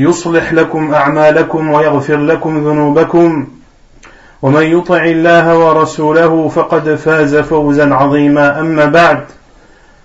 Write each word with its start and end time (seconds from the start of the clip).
يصلح 0.00 0.52
لكم 0.52 0.94
أعمالكم 0.94 1.70
ويغفر 1.70 2.16
لكم 2.16 2.68
ذنوبكم. 2.68 3.48
ومن 4.42 4.62
يطع 4.62 5.04
الله 5.04 5.58
ورسوله 5.58 6.48
فقد 6.48 6.94
فاز 6.94 7.36
فوزا 7.36 7.94
عظيما. 7.94 8.60
أما 8.60 8.84
بعد 8.84 9.24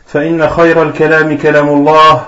فإن 0.08 0.50
خير 0.50 0.84
الكلام 0.84 1.38
كلام 1.38 1.70
الله 1.70 2.22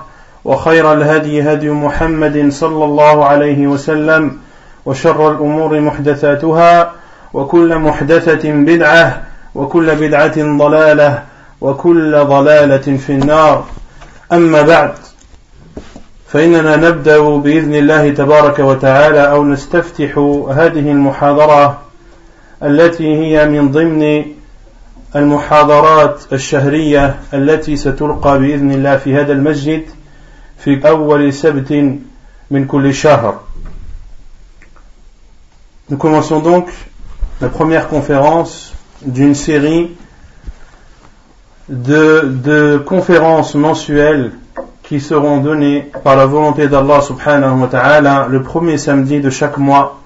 وخير 0.46 0.94
الهدي 0.94 1.42
هدي 1.42 1.70
محمد 1.70 2.48
صلى 2.50 2.86
الله 2.86 3.26
عليه 3.26 3.68
وسلم 3.68 4.38
وشر 4.86 5.32
الأمور 5.32 5.80
محدثاتها 5.80 6.92
وكل 7.34 7.78
محدثة 7.78 8.52
بدعة 8.52 9.22
وكل 9.56 9.96
بدعة 9.96 10.58
ضلالة 10.58 11.24
وكل 11.62 12.26
ضلالة 12.26 12.98
في 12.98 13.10
النار. 13.10 13.66
أما 14.34 14.62
بعد 14.62 14.92
فإننا 16.28 16.76
نبدأ 16.76 17.20
بإذن 17.38 17.76
الله 17.76 18.10
تبارك 18.10 18.60
وتعالى 18.60 19.32
أو 19.32 19.46
نستفتح 19.46 20.18
هذه 20.50 20.92
المحاضرة 20.92 21.82
التي 22.64 23.16
هي 23.16 23.48
من 23.50 23.72
ضمن 23.72 24.26
المحاضرات 25.16 26.34
الشهرية 26.34 27.20
التي 27.34 27.76
ستلقى 27.76 28.40
بإذن 28.40 28.72
الله 28.72 28.98
في 28.98 29.16
هذا 29.16 29.34
المسجد 29.34 29.84
في 30.58 30.88
أول 30.88 31.34
سبت 31.34 31.72
من 32.52 32.66
كل 32.66 32.94
شهر. 32.94 33.40
Nous 35.90 35.98
commençons 35.98 36.42
donc 36.42 36.68
la 37.40 37.48
première 37.48 37.88
conférence 37.88 38.74
d'une 39.02 39.36
série 39.36 39.92
de, 41.70 42.22
de 42.44 42.78
conférences 42.86 43.56
mensuelles 43.56 44.32
qui 44.87 45.01
seront 45.01 45.39
donnés 45.39 45.91
par 46.05 46.17
la 46.17 46.27
volonté 46.27 46.69
d'Allah 46.69 47.01
subhanahu 47.01 47.61
wa 47.61 47.69
ta'ala 47.69 48.27
le 48.29 48.43
premier 48.43 48.79
samedi 48.79 49.21
de 49.21 49.31
chaque 49.31 49.59
mois 49.59 50.01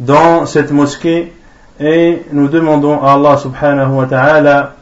dans 0.00 0.46
cette 0.46 0.70
mosquée 0.70 1.32
et 1.80 2.22
nous 2.32 2.48
demandons 2.48 3.02
à 3.02 3.14
Allah 3.14 3.36
subhanahu 3.36 3.92
wa 3.92 4.06
ta'ala 4.06 4.72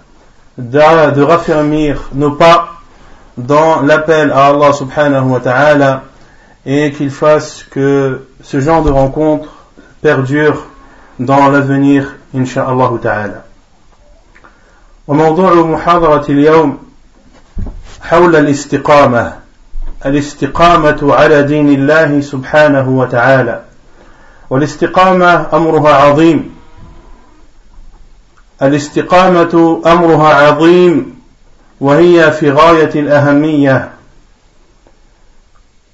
de 0.59 1.23
raffermir 1.23 2.11
nos 2.15 2.33
pas 2.33 2.69
dans 3.37 3.83
l'appel 3.83 4.31
à 4.31 4.47
Allah 4.47 4.73
subhanahu 4.73 5.31
wa 5.31 5.41
ta'ala 5.41 6.03
et 6.67 6.93
qu'il 6.93 7.11
fasse 7.11 7.65
que 7.71 8.27
ce 8.43 8.61
genre 8.61 8.83
de 8.83 8.91
rencontre 8.91 9.49
perdure 10.01 10.67
dans 11.19 11.49
l'avenir 11.51 12.17
insha'Allah 12.35 12.91
ta'ala. 13.03 13.45
وموضوع 15.09 15.55
محاضرة 15.55 16.25
اليوم 16.29 16.79
حول 18.02 18.36
الاستقامة. 18.36 19.34
الاستقامة 20.06 21.16
على 21.16 21.44
دين 21.44 21.70
الله 21.70 22.22
سبحانه 22.22 22.90
وتعالى. 22.90 23.62
والاستقامة 24.50 25.48
أمرها 25.54 25.94
عظيم. 25.94 26.56
الاستقامة 28.62 29.82
أمرها 29.86 30.34
عظيم 30.34 31.20
وهي 31.82 32.32
في 32.32 32.52
غاية 32.52 32.92
الأهمية. 32.96 33.90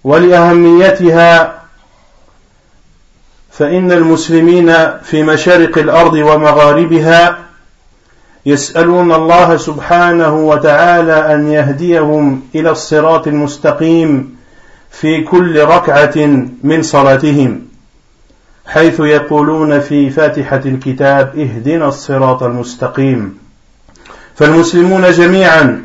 ولأهميتها 0.03 1.55
فإن 3.51 3.91
المسلمين 3.91 4.73
في 5.03 5.23
مشارق 5.23 5.77
الأرض 5.77 6.13
ومغاربها 6.13 7.37
يسألون 8.45 9.11
الله 9.11 9.57
سبحانه 9.57 10.35
وتعالى 10.35 11.33
أن 11.33 11.51
يهديهم 11.51 12.41
إلى 12.55 12.71
الصراط 12.71 13.27
المستقيم 13.27 14.35
في 14.91 15.21
كل 15.21 15.63
ركعة 15.63 16.45
من 16.63 16.81
صلاتهم 16.81 17.61
حيث 18.65 18.99
يقولون 18.99 19.79
في 19.79 20.09
فاتحة 20.09 20.61
الكتاب 20.65 21.39
اهدنا 21.39 21.87
الصراط 21.87 22.43
المستقيم 22.43 23.37
فالمسلمون 24.35 25.11
جميعا 25.11 25.83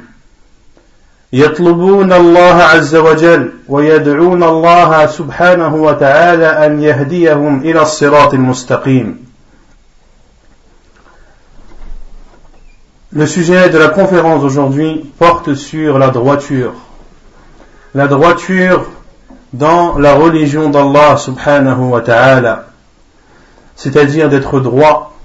يطلبون 1.33 2.13
الله 2.13 2.63
عز 2.63 2.97
وجل 2.97 3.53
ويدعون 3.69 4.43
الله 4.43 5.07
سبحانه 5.07 5.75
وتعالى 5.75 6.67
أن 6.67 6.83
يهديهم 6.83 7.61
إلى 7.61 7.83
الصراط 7.83 8.35
المستقيم. 8.35 9.30
Le 13.13 13.27
sujet 13.27 13.71
de 13.71 13.79
la 13.79 13.89
conférence 13.89 14.43
d'aujourd'hui 14.43 15.05
porte 15.19 15.55
sur 15.55 15.99
la 15.99 16.11
droiture. 16.11 16.75
La 17.93 18.07
droiture 18.07 18.89
dans 19.53 19.99
la 19.99 20.15
religion 20.15 20.71
d'Allah 20.71 21.17
subhanahu 21.17 21.89
wa 21.89 22.03
ta'ala. 22.03 22.67
C'est-à-dire 23.75 24.29
d'être 24.29 24.61
droit, 24.61 25.19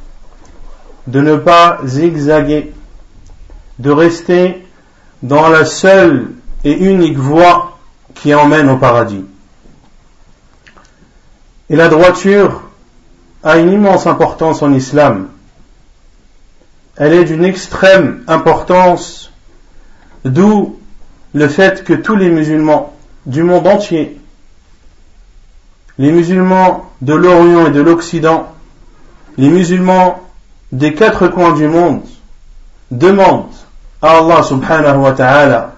de 1.06 1.22
ne 1.22 1.35
pas 1.35 1.78
zigzaguer, 1.85 2.73
de 3.78 3.91
rester 3.91 4.66
dans 5.22 5.47
la 5.50 5.63
seule 5.63 6.31
et 6.63 6.73
unique 6.73 7.17
voie 7.19 7.78
qui 8.16 8.34
emmène 8.34 8.67
au 8.67 8.78
paradis. 8.78 9.25
Et 11.69 11.75
la 11.75 11.88
droiture 11.88 12.63
a 13.44 13.57
une 13.57 13.72
immense 13.72 14.07
importance 14.07 14.63
en 14.63 14.73
islam 14.73 15.28
elle 16.97 17.13
est 17.13 17.25
d'une 17.25 17.44
extrême 17.44 18.23
importance, 18.28 19.31
d'où 20.23 20.79
le 21.33 21.47
fait 21.47 21.83
que 21.83 21.94
tous 21.94 22.16
les 22.16 22.29
musulmans 22.29 22.94
du 23.25 23.44
monde 23.44 23.67
entier, 23.67 24.19
les 25.97 26.11
musulmans 26.11 26.89
de 27.01 27.13
l'Orient 27.13 27.67
et 27.67 27.72
de 27.72 27.81
l'Occident, 27.81 28.47
les 29.38 29.50
musulmans 29.50 30.22
des 30.72 30.94
quatre 30.94 31.28
coins 31.28 31.53
du 31.53 31.67
monde, 31.67 32.01
demandent 32.91 33.53
à 34.01 34.17
Allah 34.17 34.44
subhanahu 34.44 34.97
wa 34.97 35.11
ta'ala, 35.11 35.75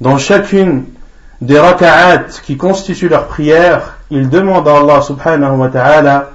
dans 0.00 0.18
chacune 0.18 0.84
des 1.40 1.58
raka'at 1.58 2.24
qui 2.44 2.56
constituent 2.56 3.08
leur 3.08 3.26
prière, 3.26 3.98
ils 4.10 4.28
demandent 4.28 4.68
à 4.68 4.78
Allah 4.78 5.02
subhanahu 5.02 5.56
wa 5.56 5.68
ta'ala 5.68 6.30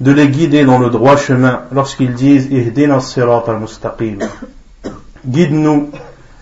de 0.00 0.12
les 0.12 0.28
guider 0.28 0.64
dans 0.64 0.78
le 0.78 0.90
droit 0.90 1.16
chemin 1.16 1.62
lorsqu'ils 1.72 2.14
disent 2.14 2.48
Guide-nous 5.26 5.90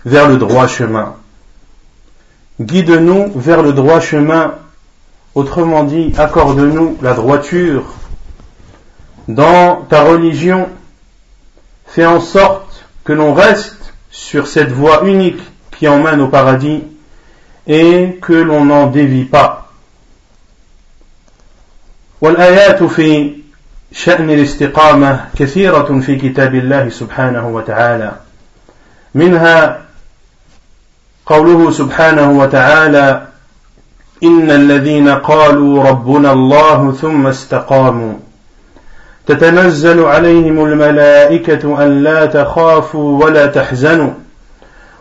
vers 0.05 0.29
le 0.29 0.37
droit 0.37 0.67
chemin. 0.67 1.15
Guide-nous 2.61 3.33
vers 3.35 3.61
le 3.61 3.73
droit 3.73 3.99
chemin. 3.99 4.55
Autrement 5.35 5.83
dit, 5.83 6.13
accorde-nous 6.17 6.97
la 7.01 7.13
droiture 7.13 7.83
dans 9.27 9.81
ta 9.89 10.03
religion. 10.03 10.69
Fais 11.85 12.05
en 12.05 12.21
sorte 12.21 12.85
que 13.03 13.13
l'on 13.13 13.33
reste 13.33 13.93
sur 14.09 14.47
cette 14.47 14.71
voie 14.71 15.03
unique 15.05 15.41
qui 15.77 15.87
emmène 15.87 16.21
au 16.21 16.27
paradis 16.27 16.83
et 17.67 18.17
que 18.21 18.33
l'on 18.33 18.65
n'en 18.65 18.87
dévie 18.87 19.25
pas. 19.25 19.71
شأن 23.91 24.29
الاستقامة 24.29 25.25
كثيرة 25.39 25.99
في 26.05 26.15
كتاب 26.15 26.55
الله 26.55 26.89
سبحانه 26.89 27.47
وتعالى. 27.47 28.11
منها 29.15 29.77
قوله 31.25 31.71
سبحانه 31.71 32.31
وتعالى 32.39 33.21
إن 34.23 34.51
الذين 34.51 35.09
قالوا 35.09 35.83
ربنا 35.83 36.31
الله 36.31 36.91
ثم 36.91 37.27
استقاموا. 37.27 38.13
تتنزل 39.27 40.03
عليهم 40.03 40.65
الملائكة 40.65 41.83
أن 41.83 42.03
لا 42.03 42.25
تخافوا 42.25 43.25
ولا 43.25 43.45
تحزنوا 43.45 44.11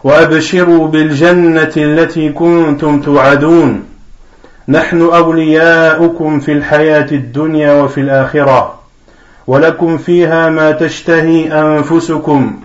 وأبشروا 0.04 0.88
بالجنة 0.88 1.72
التي 1.76 2.32
كنتم 2.32 3.00
توعدون. 3.00 3.84
نحن 4.68 5.02
أولياؤكم 5.02 6.40
في 6.40 6.52
الحياة 6.52 7.06
الدنيا 7.12 7.72
وفي 7.72 8.00
الآخرة. 8.00 8.77
ولكم 9.48 9.98
فيها 9.98 10.48
ما 10.48 10.72
تشتهي 10.72 11.60
أنفسكم 11.60 12.60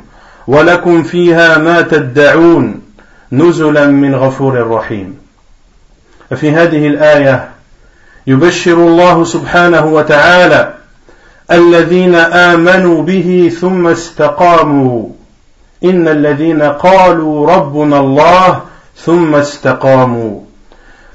ولكم 0.47 1.03
فيها 1.03 1.57
ما 1.57 1.81
تدعون 1.81 2.81
نزلا 3.31 3.87
من 3.87 4.15
غفور 4.15 4.67
رحيم. 4.67 5.17
ففي 6.29 6.51
هذه 6.51 6.87
الآية 6.87 7.49
يبشر 8.27 8.73
الله 8.73 9.23
سبحانه 9.23 9.85
وتعالى 9.85 10.73
الذين 11.51 12.15
آمنوا 12.15 13.03
به 13.03 13.51
ثم 13.61 13.87
استقاموا. 13.87 15.09
إن 15.83 16.07
الذين 16.07 16.61
قالوا 16.61 17.55
ربنا 17.55 17.99
الله 17.99 18.61
ثم 18.97 19.35
استقاموا. 19.35 20.39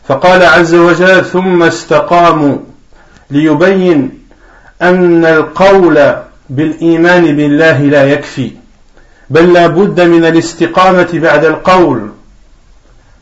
فقال 0.09 0.43
عز 0.43 0.75
وجل 0.75 1.25
ثم 1.25 1.62
استقاموا 1.62 2.56
ليبين 3.31 4.19
أن 4.83 5.25
القول 5.25 6.15
بالإيمان 6.51 7.37
بالله 7.37 7.79
لا 7.83 8.05
يكفي 8.05 8.51
بل 9.31 9.53
لا 9.53 9.67
بد 9.67 10.01
من 10.01 10.25
الاستقامة 10.25 11.09
بعد 11.13 11.45
القول. 11.45 12.11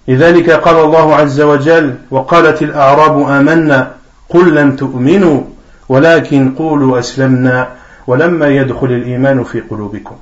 لذلك 0.08 0.50
قال 0.50 0.84
الله 0.84 1.16
عز 1.16 1.40
وجل 1.40 1.94
وقالت 2.10 2.62
الأعراب 2.62 3.28
آمنا 3.28 3.92
قل 4.28 4.54
لم 4.54 4.76
تؤمنوا 4.76 5.40
ولكن 5.88 6.54
قولوا 6.54 6.98
أسلمنا 6.98 7.68
ولما 8.06 8.48
يدخل 8.48 8.86
الإيمان 8.86 9.44
في 9.44 9.60
قلوبكم. 9.60 10.16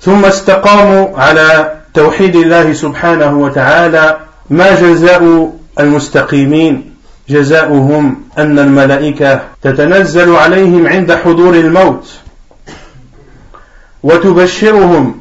ثم 0.00 0.24
استقاموا 0.24 1.18
على 1.18 1.72
توحيد 1.94 2.36
الله 2.36 2.72
سبحانه 2.72 3.38
وتعالى 3.38 4.16
ما 4.50 4.80
جزاء 4.80 5.52
المستقيمين. 5.80 6.94
جزاؤهم 7.28 8.16
أن 8.38 8.58
الملائكة 8.58 9.40
تتنزل 9.62 10.36
عليهم 10.36 10.86
عند 10.86 11.12
حضور 11.12 11.54
الموت 11.54 12.18
وتبشرهم 14.02 15.18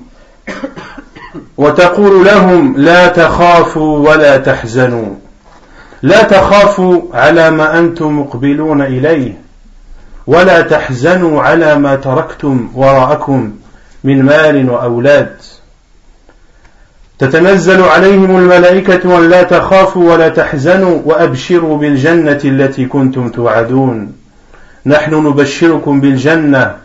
وتقول 1.57 2.25
لهم 2.25 2.77
لا 2.77 3.07
تخافوا 3.07 4.09
ولا 4.09 4.37
تحزنوا. 4.37 5.15
لا 6.01 6.23
تخافوا 6.23 7.01
على 7.13 7.51
ما 7.51 7.79
أنتم 7.79 8.19
مقبلون 8.19 8.81
إليه 8.81 9.33
ولا 10.27 10.61
تحزنوا 10.61 11.41
على 11.41 11.75
ما 11.75 11.95
تركتم 11.95 12.69
وراءكم 12.75 13.53
من 14.03 14.23
مال 14.23 14.69
وأولاد. 14.69 15.35
تتنزل 17.19 17.81
عليهم 17.81 18.37
الملائكة 18.37 19.17
أن 19.17 19.29
لا 19.29 19.43
تخافوا 19.43 20.13
ولا 20.13 20.29
تحزنوا 20.29 21.01
وأبشروا 21.05 21.77
بالجنة 21.77 22.39
التي 22.45 22.85
كنتم 22.85 23.29
توعدون. 23.29 24.13
نحن 24.85 25.13
نبشركم 25.27 26.01
بالجنة 26.01 26.75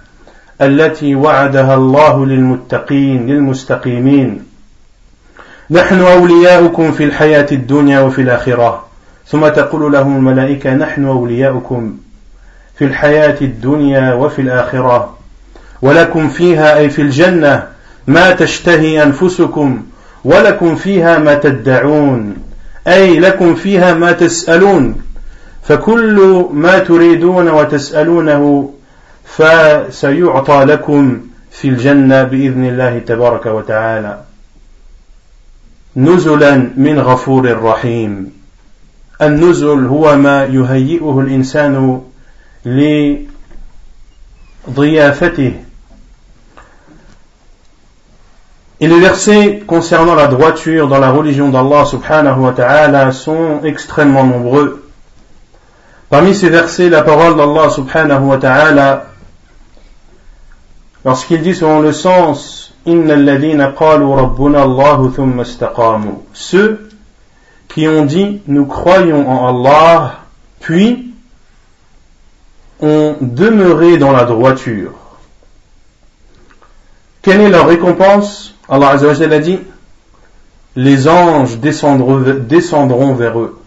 التي 0.61 1.15
وعدها 1.15 1.75
الله 1.75 2.27
للمتقين 2.27 3.27
للمستقيمين. 3.27 4.43
نحن 5.71 6.01
أولياؤكم 6.01 6.93
في 6.93 7.05
الحياة 7.05 7.47
الدنيا 7.53 8.01
وفي 8.01 8.23
الآخرة. 8.23 8.85
ثم 9.27 9.49
تقول 9.49 9.93
لهم 9.93 10.17
الملائكة 10.17 10.75
نحن 10.75 11.05
أولياؤكم 11.05 11.97
في 12.79 12.85
الحياة 12.85 13.37
الدنيا 13.41 14.15
وفي 14.15 14.43
الآخرة. 14.43 15.17
ولكم 15.83 16.29
فيها 16.29 16.77
أي 16.77 16.91
في 16.91 17.03
الجنة 17.03 17.67
ما 18.07 18.31
تشتهي 18.31 19.03
أنفسكم 19.03 19.83
ولكم 20.25 20.77
فيها 20.77 21.19
ما 21.19 21.35
تدعون 21.35 22.37
أي 22.87 23.19
لكم 23.19 23.55
فيها 23.55 23.95
ما 23.95 24.13
تسألون 24.13 25.03
فكل 25.63 26.47
ما 26.53 26.79
تريدون 26.79 27.49
وتسألونه 27.49 28.73
فسيعطى 29.25 30.65
لكم 30.65 31.21
في 31.51 31.69
الجنة 31.69 32.23
بإذن 32.23 32.69
الله 32.69 32.99
تبارك 32.99 33.47
وتعالى. 33.47 34.21
نزلا 35.97 36.71
من 36.77 36.99
غفور 36.99 37.63
رحيم. 37.63 38.33
النزل 39.23 39.87
هو 39.87 40.17
ما 40.17 40.45
يهيئه 40.45 41.21
الإنسان 41.21 42.01
لضيافته. 44.69 45.55
Et 48.83 48.89
les 48.89 48.99
versets 48.99 49.63
concernant 49.65 50.17
la 50.17 50.27
droiture 50.27 50.89
dans 50.89 50.99
la 50.99 51.13
religion 51.13 51.51
d'Allah 51.51 51.85
subhanahu 51.85 52.41
wa 52.41 52.51
ta'ala 52.51 53.13
sont 53.13 53.61
extrêmement 53.63 54.25
nombreux. 54.25 54.85
Parmi 56.11 56.35
ces 56.35 56.49
versets, 56.49 56.89
la 56.89 57.03
parole 57.03 57.37
d'Allah 57.37 57.71
subhanahu 57.71 58.25
wa 58.25 58.39
ta'ala, 58.39 59.07
lorsqu'il 61.05 61.43
dit 61.43 61.55
selon 61.55 61.81
le 61.81 61.93
sens, 61.93 62.75
Ceux 66.33 66.89
qui 67.69 67.87
ont 67.87 68.05
dit, 68.05 68.41
nous 68.49 68.67
croyons 68.67 69.31
en 69.31 69.47
Allah, 69.47 70.15
puis 70.59 71.15
ont 72.81 73.15
demeuré 73.21 73.97
dans 73.97 74.11
la 74.11 74.25
droiture. 74.25 74.95
Quelle 77.23 77.43
est 77.43 77.49
leur 77.49 77.69
récompense? 77.69 78.52
Allah 78.73 78.97
a 78.97 79.39
dit 79.39 79.59
Les 80.77 81.07
anges 81.07 81.59
descendront, 81.59 83.13
vers 83.13 83.39
eux 83.39 83.63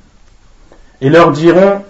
et 1.00 1.10
leur 1.10 1.32
diront 1.32 1.86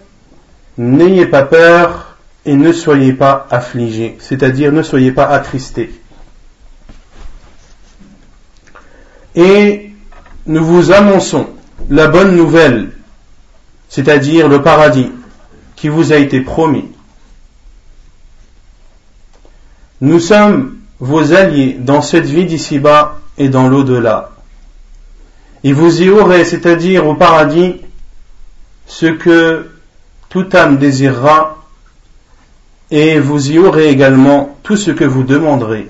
N'ayez 0.77 1.25
pas 1.25 1.43
peur 1.43 2.17
et 2.43 2.55
ne 2.55 2.73
soyez 2.73 3.13
pas 3.13 3.47
affligés, 3.49 4.17
c'est-à-dire 4.19 4.73
ne 4.73 4.81
soyez 4.81 5.13
pas 5.13 5.27
attristés. 5.27 5.89
Et 9.35 9.91
nous 10.45 10.65
vous 10.65 10.91
annonçons 10.91 11.47
la 11.89 12.09
bonne 12.09 12.35
nouvelle, 12.35 12.91
c'est-à-dire 13.87 14.49
le 14.49 14.61
paradis 14.61 15.09
qui 15.77 15.87
vous 15.87 16.11
a 16.11 16.17
été 16.17 16.41
promis. 16.41 16.91
Nous 20.01 20.19
sommes 20.19 20.75
vos 21.05 21.33
alliés 21.33 21.77
dans 21.79 22.01
cette 22.01 22.25
vie 22.25 22.45
d'ici-bas 22.45 23.19
et 23.37 23.47
dans 23.47 23.67
l'au-delà. 23.67 24.31
Et 25.63 25.71
vous 25.71 26.01
y 26.01 26.09
aurez, 26.09 26.45
c'est-à-dire 26.45 27.07
au 27.07 27.15
paradis, 27.15 27.75
ce 28.87 29.05
que 29.05 29.69
toute 30.29 30.53
âme 30.55 30.77
désirera, 30.77 31.57
et 32.91 33.19
vous 33.19 33.51
y 33.51 33.59
aurez 33.59 33.89
également 33.89 34.57
tout 34.63 34.77
ce 34.77 34.91
que 34.91 35.03
vous 35.03 35.23
demanderez. 35.23 35.89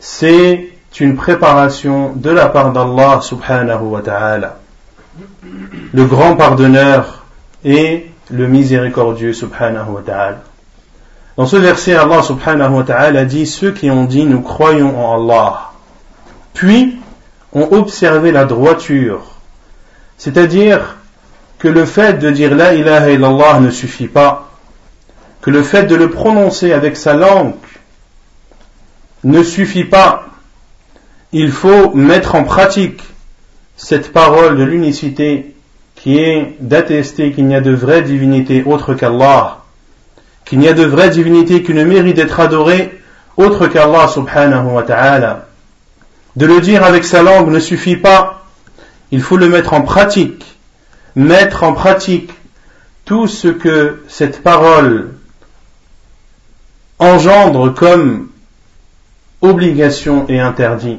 C'est 0.00 0.70
une 1.00 1.16
préparation 1.16 2.12
de 2.14 2.30
la 2.30 2.46
part 2.46 2.72
d'Allah 2.72 3.20
subhanahu 3.22 3.82
wa 3.82 4.00
ta'ala, 4.00 4.58
le 5.92 6.04
grand 6.06 6.36
pardonneur 6.36 7.24
et 7.64 8.10
le 8.30 8.46
miséricordieux 8.46 9.32
subhanahu 9.32 9.90
wa 9.90 10.02
ta'ala. 10.04 10.42
Dans 11.38 11.46
ce 11.46 11.56
verset, 11.56 11.94
Allah 11.94 12.20
subhanahu 12.20 12.78
wa 12.78 12.82
ta'ala 12.82 13.24
dit 13.24 13.46
Ceux 13.46 13.70
qui 13.70 13.92
ont 13.92 14.06
dit 14.06 14.24
nous 14.24 14.40
croyons 14.40 14.98
en 15.00 15.22
Allah, 15.22 15.70
puis 16.52 16.98
ont 17.52 17.68
observé 17.70 18.32
la 18.32 18.44
droiture, 18.44 19.22
c'est-à-dire 20.16 20.96
que 21.60 21.68
le 21.68 21.84
fait 21.84 22.18
de 22.18 22.30
dire 22.30 22.56
La 22.56 22.74
ilaha 22.74 23.10
illallah 23.12 23.60
ne 23.60 23.70
suffit 23.70 24.08
pas, 24.08 24.50
que 25.40 25.50
le 25.50 25.62
fait 25.62 25.84
de 25.84 25.94
le 25.94 26.10
prononcer 26.10 26.72
avec 26.72 26.96
sa 26.96 27.14
langue 27.14 27.54
ne 29.22 29.44
suffit 29.44 29.84
pas, 29.84 30.26
il 31.30 31.52
faut 31.52 31.94
mettre 31.94 32.34
en 32.34 32.42
pratique 32.42 33.00
cette 33.76 34.12
parole 34.12 34.56
de 34.56 34.64
l'unicité 34.64 35.54
qui 35.94 36.18
est 36.18 36.56
d'attester 36.58 37.30
qu'il 37.30 37.46
n'y 37.46 37.54
a 37.54 37.60
de 37.60 37.70
vraie 37.70 38.02
divinité 38.02 38.64
autre 38.66 38.94
qu'Allah 38.94 39.58
qu'il 40.48 40.58
n'y 40.60 40.68
a 40.68 40.72
de 40.72 40.84
vraie 40.84 41.10
divinité 41.10 41.62
qui 41.62 41.74
ne 41.74 41.84
mérite 41.84 42.16
d'être 42.16 42.40
adorée 42.40 42.98
autre 43.36 43.66
qu'Allah 43.68 44.08
subhanahu 44.08 44.72
wa 44.72 44.82
ta'ala. 44.82 45.46
De 46.36 46.46
le 46.46 46.60
dire 46.60 46.84
avec 46.84 47.04
sa 47.04 47.22
langue 47.22 47.50
ne 47.50 47.60
suffit 47.60 47.96
pas, 47.96 48.46
il 49.10 49.20
faut 49.20 49.36
le 49.36 49.48
mettre 49.48 49.74
en 49.74 49.82
pratique, 49.82 50.56
mettre 51.14 51.64
en 51.64 51.74
pratique 51.74 52.30
tout 53.04 53.26
ce 53.26 53.48
que 53.48 54.02
cette 54.08 54.42
parole 54.42 55.14
engendre 56.98 57.74
comme 57.74 58.28
obligation 59.42 60.26
et 60.28 60.40
interdit, 60.40 60.98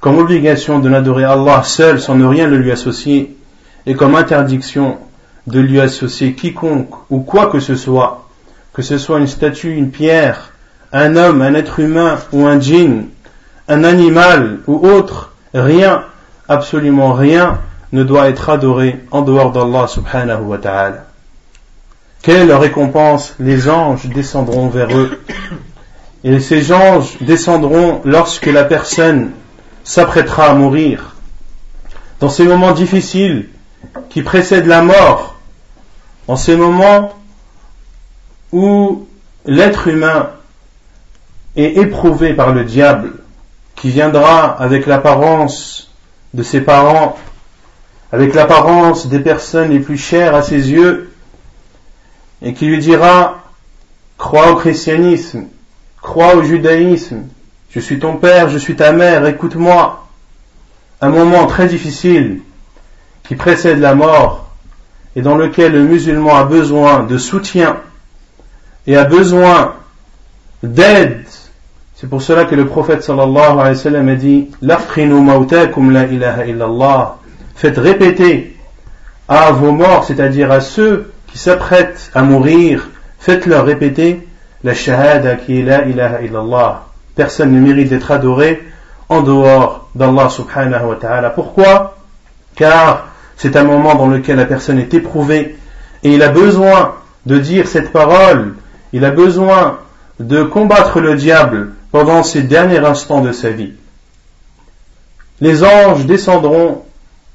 comme 0.00 0.18
obligation 0.18 0.78
de 0.78 0.88
n'adorer 0.88 1.24
Allah 1.24 1.62
seul 1.64 2.00
sans 2.00 2.14
ne 2.14 2.24
rien 2.24 2.46
le 2.46 2.56
lui 2.56 2.72
associer, 2.72 3.36
et 3.86 3.94
comme 3.94 4.14
interdiction 4.14 4.96
de 5.46 5.60
lui 5.60 5.80
associer 5.80 6.32
quiconque 6.32 6.94
ou 7.10 7.20
quoi 7.20 7.48
que 7.48 7.60
ce 7.60 7.76
soit, 7.76 8.23
que 8.74 8.82
ce 8.82 8.98
soit 8.98 9.20
une 9.20 9.28
statue, 9.28 9.74
une 9.74 9.90
pierre, 9.90 10.50
un 10.92 11.16
homme, 11.16 11.40
un 11.42 11.54
être 11.54 11.80
humain 11.80 12.18
ou 12.32 12.44
un 12.44 12.60
djinn, 12.60 13.06
un 13.68 13.84
animal 13.84 14.58
ou 14.66 14.86
autre, 14.86 15.32
rien, 15.54 16.04
absolument 16.48 17.12
rien 17.12 17.60
ne 17.92 18.02
doit 18.02 18.28
être 18.28 18.50
adoré 18.50 19.00
en 19.12 19.22
dehors 19.22 19.52
d'Allah 19.52 19.86
subhanahu 19.86 20.42
wa 20.42 20.58
ta'ala. 20.58 21.06
Quelle 22.22 22.52
récompense 22.52 23.34
les 23.38 23.68
anges 23.68 24.06
descendront 24.06 24.68
vers 24.68 24.96
eux. 24.96 25.20
Et 26.24 26.40
ces 26.40 26.72
anges 26.72 27.18
descendront 27.20 28.00
lorsque 28.04 28.46
la 28.46 28.64
personne 28.64 29.30
s'apprêtera 29.84 30.46
à 30.46 30.54
mourir. 30.54 31.14
Dans 32.20 32.30
ces 32.30 32.44
moments 32.44 32.72
difficiles 32.72 33.48
qui 34.08 34.22
précèdent 34.22 34.66
la 34.66 34.82
mort, 34.82 35.36
en 36.26 36.36
ces 36.36 36.56
moments 36.56 37.12
où 38.54 39.08
l'être 39.46 39.88
humain 39.88 40.30
est 41.56 41.76
éprouvé 41.76 42.34
par 42.34 42.52
le 42.52 42.62
diable, 42.62 43.14
qui 43.74 43.90
viendra 43.90 44.46
avec 44.46 44.86
l'apparence 44.86 45.90
de 46.34 46.44
ses 46.44 46.60
parents, 46.60 47.18
avec 48.12 48.32
l'apparence 48.32 49.08
des 49.08 49.18
personnes 49.18 49.70
les 49.70 49.80
plus 49.80 49.98
chères 49.98 50.36
à 50.36 50.42
ses 50.44 50.70
yeux, 50.70 51.12
et 52.42 52.54
qui 52.54 52.66
lui 52.66 52.78
dira, 52.78 53.42
crois 54.18 54.52
au 54.52 54.54
christianisme, 54.54 55.46
crois 56.00 56.36
au 56.36 56.44
judaïsme, 56.44 57.24
je 57.70 57.80
suis 57.80 57.98
ton 57.98 58.18
père, 58.18 58.50
je 58.50 58.58
suis 58.58 58.76
ta 58.76 58.92
mère, 58.92 59.26
écoute-moi. 59.26 60.06
Un 61.00 61.08
moment 61.08 61.46
très 61.48 61.66
difficile 61.66 62.40
qui 63.24 63.34
précède 63.34 63.80
la 63.80 63.96
mort 63.96 64.52
et 65.16 65.22
dans 65.22 65.36
lequel 65.36 65.72
le 65.72 65.82
musulman 65.82 66.36
a 66.36 66.44
besoin 66.44 67.02
de 67.02 67.18
soutien 67.18 67.80
et 68.86 68.96
a 68.96 69.04
besoin 69.04 69.74
d'aide. 70.62 71.24
C'est 71.94 72.08
pour 72.08 72.22
cela 72.22 72.44
que 72.44 72.54
le 72.54 72.66
prophète 72.66 73.02
sallallahu 73.02 73.58
alayhi 73.58 73.68
wa 73.68 73.74
sallam 73.74 74.08
a 74.08 74.14
dit 74.14 74.50
mautakum 74.62 75.90
la 75.90 76.04
ilaha 76.04 76.46
illallah. 76.46 77.16
Faites 77.54 77.78
répéter 77.78 78.56
à 79.28 79.52
vos 79.52 79.72
morts, 79.72 80.04
c'est-à-dire 80.04 80.50
à 80.50 80.60
ceux 80.60 81.12
qui 81.28 81.38
s'apprêtent 81.38 82.10
à 82.14 82.22
mourir, 82.22 82.90
faites-leur 83.18 83.64
répéter 83.64 84.26
la 84.64 84.74
shahada 84.74 85.36
qui 85.36 85.60
est 85.60 85.62
la 85.62 85.86
ilaha 85.86 86.22
illallah. 86.22 86.84
Personne 87.14 87.52
ne 87.52 87.60
mérite 87.60 87.88
d'être 87.88 88.10
adoré 88.10 88.62
en 89.08 89.22
dehors 89.22 89.88
d'Allah 89.94 90.28
subhanahu 90.28 90.86
wa 90.88 90.96
ta'ala. 90.96 91.30
Pourquoi? 91.30 91.96
Car 92.56 93.08
c'est 93.36 93.56
un 93.56 93.64
moment 93.64 93.94
dans 93.94 94.08
lequel 94.08 94.36
la 94.36 94.46
personne 94.46 94.78
est 94.78 94.92
éprouvée 94.94 95.56
et 96.02 96.14
il 96.14 96.22
a 96.22 96.28
besoin 96.28 96.94
de 97.26 97.38
dire 97.38 97.66
cette 97.66 97.92
parole, 97.92 98.54
il 98.94 99.04
a 99.04 99.10
besoin 99.10 99.80
de 100.20 100.44
combattre 100.44 101.00
le 101.00 101.16
diable 101.16 101.72
pendant 101.90 102.22
ces 102.22 102.42
derniers 102.42 102.78
instants 102.78 103.22
de 103.22 103.32
sa 103.32 103.50
vie. 103.50 103.72
Les 105.40 105.64
anges 105.64 106.06
descendront 106.06 106.84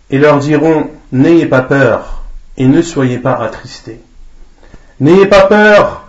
et 0.10 0.20
leur 0.20 0.40
diront 0.40 0.90
N'ayez 1.12 1.48
pas 1.48 1.62
peur 1.62 2.24
et 2.58 2.66
ne 2.66 2.82
soyez 2.82 3.18
pas 3.18 3.34
attristés. 3.34 4.00
N'ayez 5.02 5.26
pas 5.26 5.48
peur, 5.48 6.06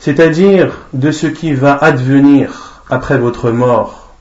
c'est-à-dire 0.00 0.86
de 0.92 1.10
ce 1.10 1.26
qui 1.26 1.54
va 1.54 1.74
advenir 1.76 2.82
après 2.90 3.16
votre 3.16 3.50
mort, 3.52 4.14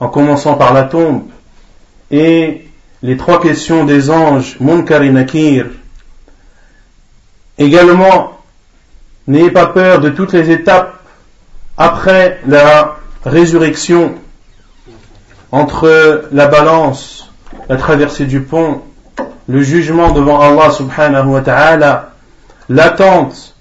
en 0.00 0.08
commençant 0.08 0.54
par 0.54 0.72
la 0.72 0.84
tombe, 0.84 1.24
et 2.10 2.66
les 3.02 3.16
trois 3.18 3.42
questions 3.42 3.84
des 3.84 4.08
anges, 4.08 4.56
Munkar 4.58 5.02
et 5.02 5.10
Nakir. 5.10 5.66
Également, 7.62 8.38
n'ayez 9.28 9.52
pas 9.52 9.66
peur 9.66 10.00
de 10.00 10.08
toutes 10.08 10.32
les 10.32 10.50
étapes 10.50 10.98
après 11.76 12.40
la 12.44 12.96
résurrection, 13.24 14.16
entre 15.52 16.24
la 16.32 16.48
balance, 16.48 17.30
la 17.68 17.76
traversée 17.76 18.24
du 18.24 18.40
pont, 18.40 18.82
le 19.46 19.62
jugement 19.62 20.10
devant 20.10 20.40
Allah 20.40 20.72
subhanahu 20.72 21.28
wa 21.28 21.40
ta'ala, 21.40 22.10
l'attente 22.68 23.54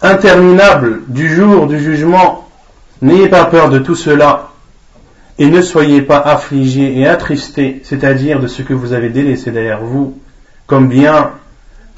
interminable 0.00 1.02
du 1.08 1.28
jour 1.28 1.66
du 1.66 1.78
jugement. 1.78 2.48
N'ayez 3.02 3.28
pas 3.28 3.44
peur 3.44 3.68
de 3.68 3.78
tout 3.78 3.94
cela 3.94 4.48
et 5.38 5.50
ne 5.50 5.60
soyez 5.60 6.00
pas 6.00 6.18
affligés 6.18 6.98
et 6.98 7.06
attristés, 7.06 7.82
c'est-à-dire 7.84 8.40
de 8.40 8.46
ce 8.46 8.62
que 8.62 8.72
vous 8.72 8.94
avez 8.94 9.10
délaissé 9.10 9.50
derrière 9.50 9.82
vous, 9.82 10.18
comme 10.66 10.88
bien, 10.88 11.32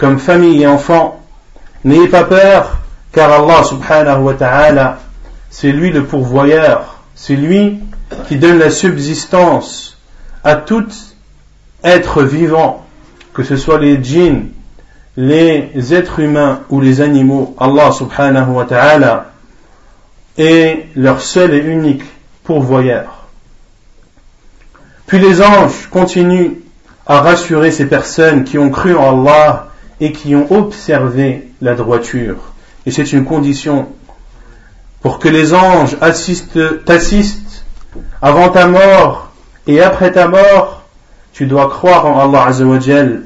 comme 0.02 0.18
famille 0.18 0.60
et 0.62 0.66
enfants. 0.66 1.24
N'ayez 1.84 2.08
pas 2.08 2.24
peur, 2.24 2.78
car 3.12 3.30
Allah 3.30 3.62
subhanahu 3.62 4.22
wa 4.22 4.34
ta'ala, 4.34 4.98
c'est 5.48 5.70
lui 5.70 5.92
le 5.92 6.02
pourvoyeur, 6.02 7.04
c'est 7.14 7.36
lui 7.36 7.78
qui 8.26 8.34
donne 8.36 8.58
la 8.58 8.70
subsistance 8.70 9.96
à 10.42 10.56
tout 10.56 10.88
être 11.84 12.24
vivant, 12.24 12.84
que 13.32 13.44
ce 13.44 13.56
soit 13.56 13.78
les 13.78 14.02
djinns, 14.02 14.48
les 15.16 15.70
êtres 15.94 16.18
humains 16.18 16.62
ou 16.68 16.80
les 16.80 17.00
animaux. 17.00 17.54
Allah 17.60 17.92
subhanahu 17.92 18.50
wa 18.50 18.64
ta'ala 18.64 19.30
est 20.36 20.86
leur 20.96 21.20
seul 21.20 21.54
et 21.54 21.58
unique 21.58 22.02
pourvoyeur. 22.42 23.28
Puis 25.06 25.20
les 25.20 25.40
anges 25.42 25.86
continuent 25.92 26.54
à 27.06 27.20
rassurer 27.20 27.70
ces 27.70 27.86
personnes 27.86 28.42
qui 28.42 28.58
ont 28.58 28.70
cru 28.70 28.96
en 28.96 29.24
Allah 29.24 29.68
et 30.02 30.10
qui 30.10 30.34
ont 30.34 30.52
observé 30.52 31.48
la 31.60 31.76
droiture. 31.76 32.52
Et 32.86 32.90
c'est 32.90 33.12
une 33.12 33.24
condition 33.24 33.86
pour 35.00 35.20
que 35.20 35.28
les 35.28 35.54
anges 35.54 35.96
t'assistent 36.00 37.64
avant 38.20 38.48
ta 38.48 38.66
mort 38.66 39.30
et 39.68 39.80
après 39.80 40.10
ta 40.10 40.26
mort, 40.26 40.82
tu 41.32 41.46
dois 41.46 41.68
croire 41.68 42.04
en 42.06 42.18
Allah 42.20 42.46
Azzawajal 42.46 43.22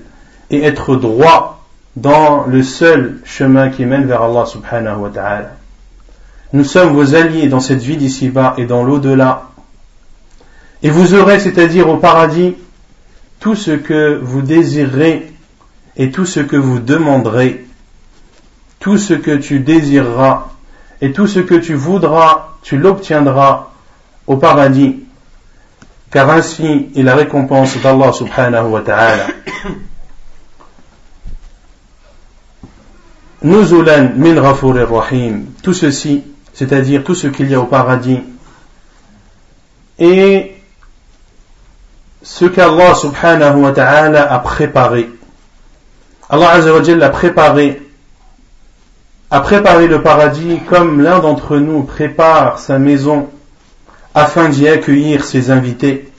et 0.50 0.64
être 0.64 0.96
droit 0.96 1.64
dans 1.96 2.44
le 2.46 2.62
seul 2.62 3.20
chemin 3.24 3.70
qui 3.70 3.86
mène 3.86 4.04
vers 4.04 4.20
Allah 4.20 4.44
subhanahu 4.44 4.98
wa 4.98 5.08
ta'ala. 5.08 5.52
Nous 6.52 6.64
sommes 6.64 6.92
vos 6.92 7.14
alliés 7.14 7.48
dans 7.48 7.60
cette 7.60 7.80
vie 7.80 7.96
d'ici-bas 7.96 8.52
et 8.58 8.66
dans 8.66 8.84
l'au-delà. 8.84 9.44
Et 10.82 10.90
vous 10.90 11.14
aurez, 11.14 11.40
c'est-à-dire 11.40 11.88
au 11.88 11.96
paradis, 11.96 12.54
tout 13.40 13.54
ce 13.54 13.70
que 13.70 14.20
vous 14.22 14.42
désirerez 14.42 15.32
et 15.96 16.10
tout 16.10 16.26
ce 16.26 16.40
que 16.40 16.56
vous 16.56 16.78
demanderez, 16.78 17.66
tout 18.80 18.98
ce 18.98 19.14
que 19.14 19.36
tu 19.36 19.60
désireras 19.60 20.48
et 21.00 21.12
tout 21.12 21.26
ce 21.26 21.40
que 21.40 21.54
tu 21.54 21.74
voudras, 21.74 22.50
tu 22.62 22.76
l'obtiendras 22.78 23.70
au 24.26 24.36
paradis, 24.36 25.04
car 26.10 26.30
ainsi 26.30 26.88
est 26.94 27.02
la 27.02 27.14
récompense 27.14 27.76
d'Allah 27.82 28.12
subhanahu 28.12 28.68
wa 28.70 28.80
ta'ala. 28.80 29.26
Nuzulan 33.42 34.12
min 34.16 34.40
rahim. 34.40 35.46
Tout 35.62 35.74
ceci, 35.74 36.24
c'est-à-dire 36.52 37.04
tout 37.04 37.14
ce 37.14 37.28
qu'il 37.28 37.48
y 37.50 37.54
a 37.54 37.60
au 37.60 37.66
paradis, 37.66 38.20
et 39.98 40.54
ce 42.22 42.46
qu'Allah 42.46 42.94
subhanahu 42.94 43.60
wa 43.62 43.72
ta'ala 43.72 44.32
a 44.32 44.38
préparé. 44.40 45.10
Allah 46.28 46.50
azza 46.50 46.72
wa 46.72 47.04
a 47.04 47.08
préparé 47.10 47.82
a 49.30 49.40
préparé 49.40 49.88
le 49.88 50.02
paradis 50.02 50.60
comme 50.68 51.00
l'un 51.00 51.18
d'entre 51.18 51.58
nous 51.58 51.82
prépare 51.82 52.58
sa 52.58 52.78
maison 52.78 53.28
afin 54.14 54.48
d'y 54.48 54.68
accueillir 54.68 55.24
ses 55.24 55.50
invités. 55.50 56.10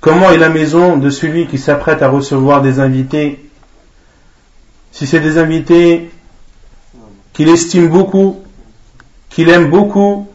Comment 0.00 0.30
est 0.30 0.38
la 0.38 0.50
maison 0.50 0.98
de 0.98 1.10
celui 1.10 1.46
qui 1.46 1.58
s'apprête 1.58 2.02
à 2.02 2.08
recevoir 2.08 2.62
des 2.62 2.80
invités? 2.80 3.50
Si 4.92 5.06
c'est 5.06 5.20
des 5.20 5.38
invités 5.38 6.10
qu'il 7.32 7.48
estime 7.48 7.88
beaucoup, 7.88 8.42
qu'il 9.30 9.48
aime 9.48 9.68
beaucoup, 9.68 10.28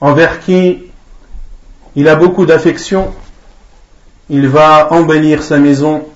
envers 0.00 0.40
qui 0.40 0.82
il 1.96 2.08
a 2.08 2.16
beaucoup 2.16 2.46
d'affection, 2.46 3.14
il 4.30 4.48
va 4.48 4.92
embellir 4.92 5.42
sa 5.42 5.58
maison, 5.58 6.06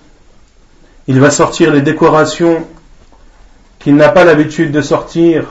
il 1.06 1.20
va 1.20 1.30
sortir 1.30 1.72
les 1.72 1.80
décorations 1.80 2.66
qu'il 3.78 3.96
n'a 3.96 4.10
pas 4.10 4.24
l'habitude 4.24 4.70
de 4.70 4.80
sortir, 4.80 5.46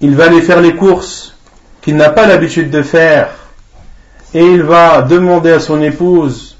il 0.00 0.14
va 0.14 0.24
aller 0.24 0.42
faire 0.42 0.60
les 0.60 0.74
courses 0.74 1.36
qu'il 1.80 1.96
n'a 1.96 2.10
pas 2.10 2.26
l'habitude 2.26 2.70
de 2.70 2.82
faire, 2.82 3.30
et 4.34 4.44
il 4.44 4.62
va 4.62 5.02
demander 5.02 5.52
à 5.52 5.60
son 5.60 5.82
épouse 5.82 6.56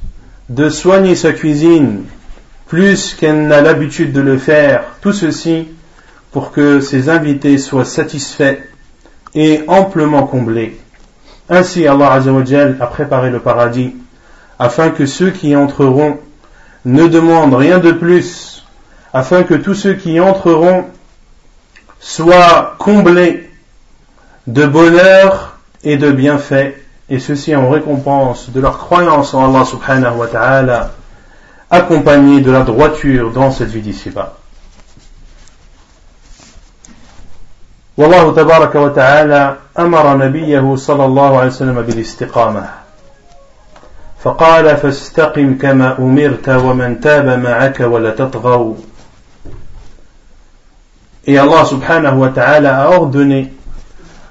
de 0.48 0.68
soigner 0.68 1.14
sa 1.14 1.32
cuisine 1.32 2.04
plus 2.66 3.14
qu'elle 3.14 3.48
n'a 3.48 3.60
l'habitude 3.60 4.12
de 4.12 4.20
le 4.20 4.38
faire, 4.38 4.84
tout 5.02 5.12
ceci 5.12 5.68
pour 6.30 6.52
que 6.52 6.80
ses 6.80 7.10
invités 7.10 7.58
soient 7.58 7.84
satisfaits 7.84 8.58
et 9.34 9.62
amplement 9.68 10.26
comblés. 10.26 10.78
Ainsi 11.50 11.86
Allah 11.86 12.18
a 12.80 12.86
préparé 12.86 13.30
le 13.30 13.40
paradis 13.40 13.94
afin 14.58 14.90
que 14.90 15.04
ceux 15.04 15.30
qui 15.30 15.54
entreront 15.54 16.18
ne 16.85 17.07
demandent 17.07 17.55
rien 17.55 17.79
de 17.79 17.91
plus, 17.91 18.65
afin 19.13 19.43
que 19.43 19.53
tous 19.53 19.75
ceux 19.75 19.93
qui 19.93 20.13
y 20.13 20.19
entreront 20.19 20.85
soient 21.99 22.75
comblés 22.77 23.49
de 24.47 24.65
bonheur 24.65 25.57
et 25.83 25.97
de 25.97 26.11
bienfaits, 26.11 26.75
et 27.09 27.19
ceci 27.19 27.55
en 27.55 27.69
récompense 27.69 28.49
de 28.49 28.59
leur 28.59 28.77
croyance 28.77 29.33
en 29.33 29.49
Allah 29.49 29.65
subhanahu 29.65 30.17
wa 30.17 30.27
ta'ala, 30.27 30.91
accompagnée 31.69 32.41
de 32.41 32.51
la 32.51 32.61
droiture 32.61 33.31
dans 33.31 33.51
cette 33.51 33.69
vie 33.69 33.81
d'ici-bas. 33.81 34.33
والله 37.97 38.33
تبارك 38.35 38.75
وتعالى 38.75 39.55
أمر 39.79 40.17
نبيه 40.17 40.75
صلى 40.75 41.05
الله 41.05 41.37
عليه 41.37 41.47
وسلم 41.47 41.81
بالاستقامة 41.81 42.80
فقال 44.23 44.77
فاستقم 44.77 45.57
كما 45.57 45.97
أمرت 45.99 46.49
ومن 46.49 46.99
تاب 46.99 47.39
معك 47.39 47.79
ولا 47.79 48.11
تطغوا 48.11 48.75
Et 51.27 51.37
Allah 51.37 51.65
subhanahu 51.65 52.19
wa 52.19 52.29
ta'ala 52.29 52.83
a 52.83 52.97
ordonné 52.97 53.51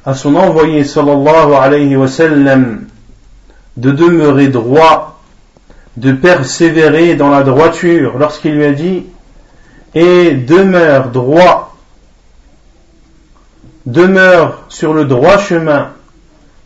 à 0.07 0.15
son 0.15 0.35
envoyé 0.35 0.83
sallallahu 0.83 1.53
alayhi 1.53 1.95
wa 1.95 2.09
sallam 2.09 2.87
de 3.77 3.91
demeurer 3.91 4.49
droit, 4.49 5.21
de 5.99 6.13
persévérer 6.13 7.15
dans 7.15 7.29
la 7.29 7.43
droiture 7.43 8.17
lorsqu'il 8.17 8.55
lui 8.55 8.65
a 8.65 8.73
dit 8.73 9.05
et 9.95 10.33
demeure 10.33 11.11
droit, 11.11 11.77
demeure 13.85 14.65
sur 14.71 14.95
le 14.95 15.05
droit 15.05 15.39
chemin 15.39 15.91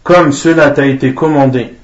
comme 0.05 0.33
cela 0.33 0.71
t'a 0.71 0.87
été 0.87 1.13
commandé, 1.13 1.75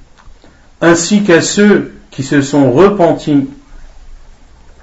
ainsi 0.82 1.24
qu'à 1.24 1.42
ceux 1.42 1.94
qui 2.10 2.24
se 2.24 2.42
sont 2.42 2.72
repentis 2.72 3.50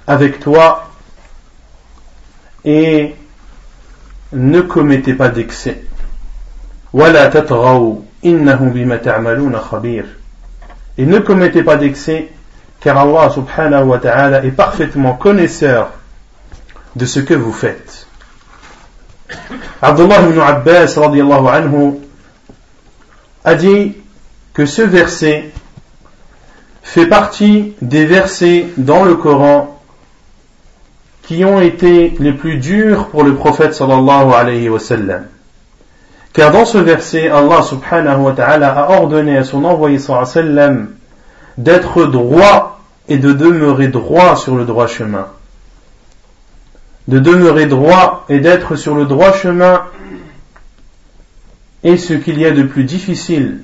avec 0.07 0.39
toi 0.39 0.89
et 2.65 3.15
ne 4.33 4.61
commettez 4.61 5.13
pas 5.13 5.29
d'excès. 5.29 5.83
Et 10.97 11.05
ne 11.05 11.19
commettez 11.19 11.63
pas 11.63 11.75
d'excès, 11.75 12.29
car 12.79 12.97
Allah 12.97 13.29
subhanahu 13.31 13.85
wa 13.85 13.99
ta'ala 13.99 14.43
est 14.43 14.51
parfaitement 14.51 15.13
connaisseur 15.13 15.91
de 16.95 17.05
ce 17.05 17.19
que 17.19 17.33
vous 17.33 17.53
faites. 17.53 18.07
Abdullah 19.81 20.21
ibn 20.21 20.39
Abbas 20.39 20.97
anhu 20.97 21.93
a 23.43 23.55
dit 23.55 23.95
que 24.53 24.65
ce 24.65 24.81
verset 24.81 25.51
fait 26.89 27.05
partie 27.05 27.75
des 27.83 28.03
versets 28.03 28.65
dans 28.77 29.03
le 29.03 29.13
Coran 29.13 29.79
qui 31.21 31.45
ont 31.45 31.61
été 31.61 32.15
les 32.19 32.33
plus 32.33 32.57
durs 32.57 33.09
pour 33.09 33.23
le 33.23 33.35
prophète 33.35 33.75
sallallahu 33.75 34.33
alayhi 34.33 34.69
wa 34.69 34.79
sallam. 34.79 35.25
Car 36.33 36.51
dans 36.51 36.65
ce 36.65 36.79
verset, 36.79 37.29
Allah 37.29 37.61
subhanahu 37.61 38.21
wa 38.21 38.31
ta'ala 38.31 38.71
a 38.71 38.89
ordonné 38.99 39.37
à 39.37 39.43
son 39.43 39.65
envoyé 39.65 39.99
sallam 39.99 40.89
d'être 41.59 42.05
droit 42.05 42.81
et 43.07 43.19
de 43.19 43.33
demeurer 43.33 43.89
droit 43.89 44.35
sur 44.35 44.55
le 44.55 44.65
droit 44.65 44.87
chemin. 44.87 45.27
De 47.07 47.19
demeurer 47.19 47.67
droit 47.67 48.25
et 48.29 48.39
d'être 48.39 48.75
sur 48.75 48.95
le 48.95 49.05
droit 49.05 49.33
chemin 49.33 49.83
est 51.83 51.97
ce 51.97 52.13
qu'il 52.13 52.39
y 52.39 52.47
a 52.47 52.51
de 52.51 52.63
plus 52.63 52.83
difficile. 52.83 53.59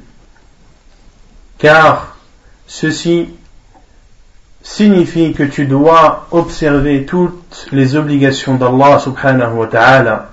Car 1.58 2.15
ceci 2.68 3.30
signifie 4.62 5.34
que 5.34 5.44
tu 5.44 5.66
dois 5.66 6.28
observer 6.32 7.06
toutes 7.06 7.68
les 7.72 7.96
obligations 7.96 8.56
d'Allah 8.56 9.00
subhanahu 9.00 9.58
wa 9.58 9.68
ta'ala. 9.68 10.30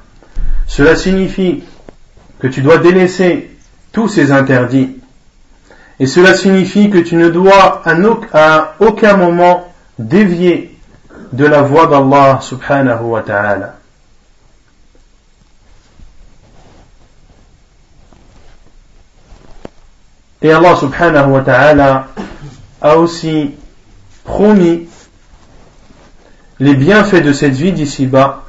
Cela 0.66 0.96
signifie 0.96 1.62
que 2.38 2.46
tu 2.46 2.62
dois 2.62 2.78
délaisser 2.78 3.50
tous 3.92 4.08
ces 4.08 4.32
interdits. 4.32 4.96
Et 6.00 6.06
cela 6.06 6.34
signifie 6.34 6.90
que 6.90 6.98
tu 6.98 7.16
ne 7.16 7.28
dois 7.28 7.82
à 8.32 8.74
aucun 8.80 9.16
moment 9.16 9.68
dévier 9.98 10.76
de 11.32 11.44
la 11.44 11.62
voie 11.62 11.86
d'Allah 11.86 12.40
subhanahu 12.40 13.04
wa 13.04 13.22
ta'ala. 13.22 13.81
Et 20.41 20.51
Allah 20.51 20.75
subhanahu 20.75 21.31
wa 21.31 21.41
ta'ala 21.41 22.07
a 22.81 22.97
aussi 22.97 23.51
promis 24.23 24.87
les 26.59 26.75
bienfaits 26.75 27.23
de 27.23 27.33
cette 27.33 27.53
vie 27.53 27.71
d'ici-bas 27.71 28.43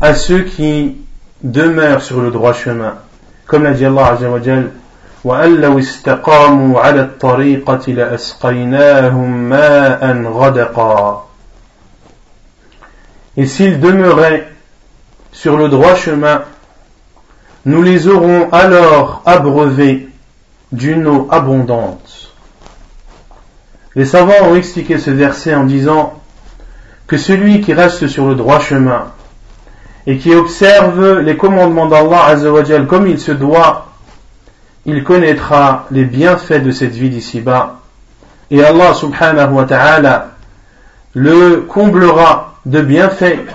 à 0.00 0.14
ceux 0.14 0.42
qui 0.42 0.96
demeurent 1.42 2.02
sur 2.02 2.20
le 2.20 2.30
droit 2.30 2.52
chemin. 2.52 2.94
Comme 3.46 3.62
l'a 3.62 3.72
dit 3.72 3.84
Allah 3.84 4.06
Azza 4.12 4.28
wa 4.28 4.42
Jal, 4.42 4.70
وأن 5.26 5.60
لو 5.60 5.78
استقاموا 5.78 6.80
على 6.80 7.00
الطريقة 7.00 7.92
لأسقيناهم 7.92 9.48
ماء 9.48 10.22
غدقا 10.22 11.22
Et 13.36 13.46
s'ils 13.46 13.80
demeuraient 13.80 14.48
sur 15.32 15.56
le 15.56 15.68
droit 15.68 15.94
chemin, 15.96 16.42
nous 17.66 17.82
les 17.82 18.06
aurons 18.06 18.48
alors 18.52 19.22
abreuvés 19.26 20.08
d'une 20.71 21.07
eau 21.07 21.27
abondante. 21.31 22.33
Les 23.95 24.05
savants 24.05 24.49
ont 24.49 24.55
expliqué 24.55 24.97
ce 24.97 25.11
verset 25.11 25.53
en 25.53 25.65
disant 25.65 26.13
que 27.07 27.17
celui 27.17 27.61
qui 27.61 27.73
reste 27.73 28.07
sur 28.07 28.27
le 28.27 28.35
droit 28.35 28.59
chemin 28.59 29.11
et 30.07 30.17
qui 30.17 30.33
observe 30.33 31.19
les 31.19 31.35
commandements 31.35 31.87
d'Allah 31.87 32.25
Azzawajal 32.27 32.87
comme 32.87 33.07
il 33.07 33.19
se 33.19 33.31
doit, 33.31 33.87
il 34.85 35.03
connaîtra 35.03 35.87
les 35.91 36.05
bienfaits 36.05 36.63
de 36.63 36.71
cette 36.71 36.93
vie 36.93 37.09
d'ici-bas. 37.09 37.81
Et 38.49 38.63
Allah 38.63 38.93
subhanahu 38.93 39.53
wa 39.53 39.65
ta'ala 39.65 40.31
le 41.13 41.65
comblera 41.67 42.55
de 42.65 42.81
bienfaits 42.81 43.45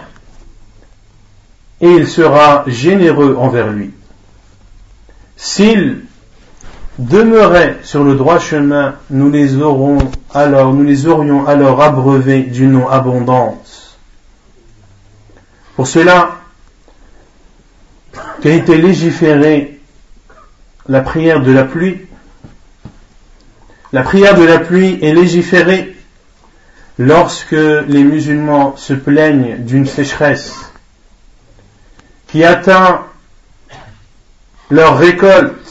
et 1.81 1.88
il 1.88 2.07
sera 2.07 2.64
généreux 2.66 3.37
envers 3.38 3.68
lui. 3.70 3.92
S'il 5.37 6.02
demeurait 6.99 7.79
sur 7.83 8.05
le 8.05 8.15
droit 8.15 8.39
chemin, 8.39 8.97
nous 9.11 9.31
les 9.31 9.57
aurons 9.57 9.99
alors, 10.33 10.73
nous 10.73 10.85
les 10.85 11.07
aurions 11.07 11.47
alors 11.47 11.83
abreuvés 11.83 12.43
d'une 12.43 12.77
eau 12.77 12.89
abondante. 12.89 13.99
Pour 15.77 15.87
cela, 15.87 16.39
qu'a 18.41 18.51
été 18.51 18.79
légiférée 18.79 19.81
la 20.89 21.01
prière 21.01 21.41
de 21.43 21.53
la 21.53 21.65
pluie. 21.65 22.01
La 23.93 24.03
prière 24.03 24.37
de 24.37 24.45
la 24.45 24.59
pluie 24.59 24.99
est 25.03 25.13
légiférée 25.13 25.97
lorsque 26.99 27.53
les 27.53 28.05
musulmans 28.05 28.77
se 28.77 28.95
plaignent 28.95 29.57
d'une 29.59 29.87
sécheresse 29.87 30.73
qui 32.29 32.45
atteint 32.45 33.03
leur 34.71 34.99
récolte, 34.99 35.65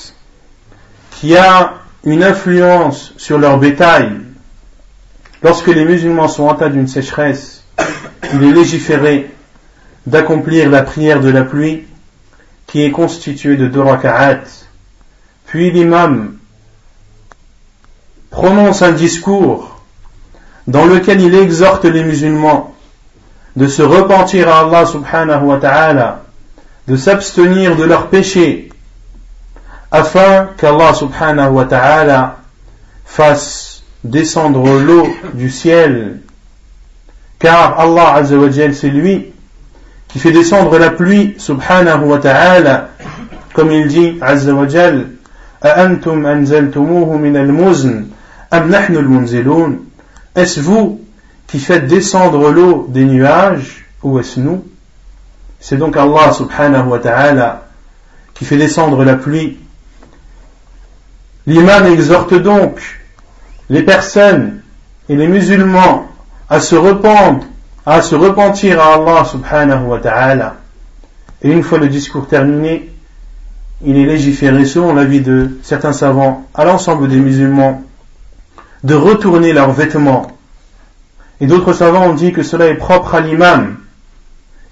qui 1.19 1.35
a 1.35 1.75
une 2.03 2.23
influence 2.23 3.13
sur 3.17 3.37
leur 3.37 3.57
bétail. 3.57 4.11
Lorsque 5.41 5.67
les 5.67 5.85
musulmans 5.85 6.27
sont 6.27 6.49
atteints 6.49 6.69
d'une 6.69 6.87
sécheresse, 6.87 7.63
il 8.33 8.43
est 8.43 8.51
légiféré 8.51 9.31
d'accomplir 10.05 10.69
la 10.69 10.83
prière 10.83 11.21
de 11.21 11.29
la 11.29 11.43
pluie 11.43 11.83
qui 12.67 12.83
est 12.83 12.91
constitué 12.91 13.55
de 13.55 13.67
deux 13.67 13.81
raka'at. 13.81 14.41
Puis 15.47 15.71
l'imam 15.71 16.37
prononce 18.29 18.81
un 18.81 18.91
discours 18.91 19.81
dans 20.67 20.85
lequel 20.85 21.21
il 21.21 21.35
exhorte 21.35 21.85
les 21.85 22.03
musulmans 22.03 22.75
de 23.55 23.67
se 23.67 23.81
repentir 23.81 24.49
à 24.49 24.61
Allah 24.61 24.85
subhanahu 24.85 25.45
wa 25.45 25.57
ta'ala, 25.57 26.23
de 26.87 26.97
s'abstenir 26.97 27.75
de 27.75 27.83
leurs 27.83 28.09
péchés, 28.09 28.69
afin 29.90 30.48
qu'Allah 30.56 30.94
subhanahu 30.94 31.52
wa 31.52 31.64
ta'ala 31.64 32.38
fasse 33.04 33.82
descendre 34.04 34.78
l'eau 34.80 35.08
du 35.34 35.50
ciel, 35.50 36.20
car 37.38 37.78
Allah 37.78 38.22
c'est 38.72 38.88
lui 38.88 39.32
qui 40.08 40.18
fait 40.18 40.32
descendre 40.32 40.78
la 40.78 40.90
pluie, 40.90 41.34
subhanahu 41.38 42.04
wa 42.04 42.18
ta'ala, 42.18 42.90
comme 43.52 43.70
il 43.72 43.88
dit, 43.88 44.18
azza 44.20 44.54
wa 44.54 44.68
jal, 44.68 45.06
أأنتم 45.64 46.26
أنزلتموه 46.26 47.16
من 47.16 47.36
المزن 47.36 48.06
أم 48.52 48.70
نحن 48.70 48.96
المنزلون 48.96 49.86
Est-ce 50.36 50.60
vous 50.60 51.00
qui 51.46 51.58
faites 51.58 51.86
descendre 51.86 52.50
l'eau 52.50 52.86
des 52.88 53.04
nuages 53.04 53.84
ou 54.02 54.18
est-ce 54.20 54.38
nous 54.38 54.64
C'est 55.58 55.76
donc 55.76 55.96
Allah 55.96 56.32
subhanahu 56.32 56.88
wa 56.88 56.98
ta'ala 56.98 57.66
qui 58.32 58.44
fait 58.44 58.56
descendre 58.56 59.04
la 59.04 59.16
pluie. 59.16 59.58
L'imam 61.47 61.85
exhorte 61.85 62.33
donc 62.33 62.79
les 63.69 63.83
personnes 63.83 64.61
et 65.09 65.15
les 65.15 65.27
musulmans 65.27 66.07
à 66.49 66.59
se 66.59 66.75
rependre, 66.75 67.45
à 67.85 68.01
se 68.01 68.15
repentir 68.15 68.79
à 68.79 68.95
Allah 68.95 69.25
subhanahu 69.25 69.85
wa 69.85 69.99
ta'ala. 69.99 70.55
Et 71.41 71.51
une 71.51 71.63
fois 71.63 71.77
le 71.77 71.87
discours 71.87 72.27
terminé, 72.27 72.89
il 73.83 73.97
est 73.97 74.05
légiféré 74.05 74.65
selon 74.65 74.95
l'avis 74.95 75.21
de 75.21 75.57
certains 75.61 75.93
savants 75.93 76.47
à 76.53 76.65
l'ensemble 76.65 77.07
des 77.07 77.17
musulmans 77.17 77.83
de 78.83 78.95
retourner 78.95 79.53
leurs 79.53 79.71
vêtements. 79.71 80.27
Et 81.41 81.47
d'autres 81.47 81.73
savants 81.73 82.05
ont 82.05 82.13
dit 82.13 82.31
que 82.31 82.43
cela 82.43 82.67
est 82.67 82.75
propre 82.75 83.15
à 83.15 83.21
l'imam. 83.21 83.77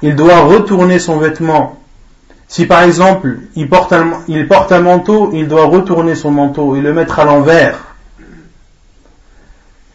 Il 0.02 0.16
doit 0.16 0.42
retourner 0.42 1.00
son 1.00 1.18
vêtement. 1.18 1.80
Si 2.54 2.68
par 2.68 2.84
exemple 2.84 3.40
il 3.56 3.68
porte, 3.68 3.94
un, 3.94 4.20
il 4.28 4.48
porte 4.48 4.72
un 4.72 4.82
manteau, 4.82 5.32
il 5.34 5.48
doit 5.48 5.66
retourner 5.66 6.14
son 6.14 6.30
manteau 6.30 6.76
et 6.76 6.82
le 6.82 6.94
mettre 6.94 7.18
à 7.18 7.26
l'envers. 7.26 7.96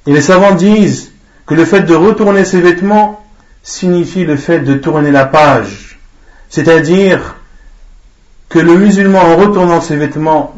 Et 0.09 0.13
les 0.13 0.21
savants 0.21 0.57
disent 0.57 1.13
que 1.47 1.55
le 1.55 1.65
fait 1.65 1.83
de 1.83 1.95
retourner 1.95 2.45
ses 2.45 2.61
vêtements 2.61 3.25
signifie 3.63 4.25
le 4.25 4.37
fait 4.37 4.59
de 4.59 4.75
tourner 4.75 5.13
la 5.13 5.25
page. 5.25 6.01
C'est-à-dire 6.49 7.37
que 8.49 8.59
le 8.59 8.77
musulman 8.77 9.21
en 9.21 9.37
retournant 9.37 9.81
ses 9.81 9.95
vêtements 9.95 10.57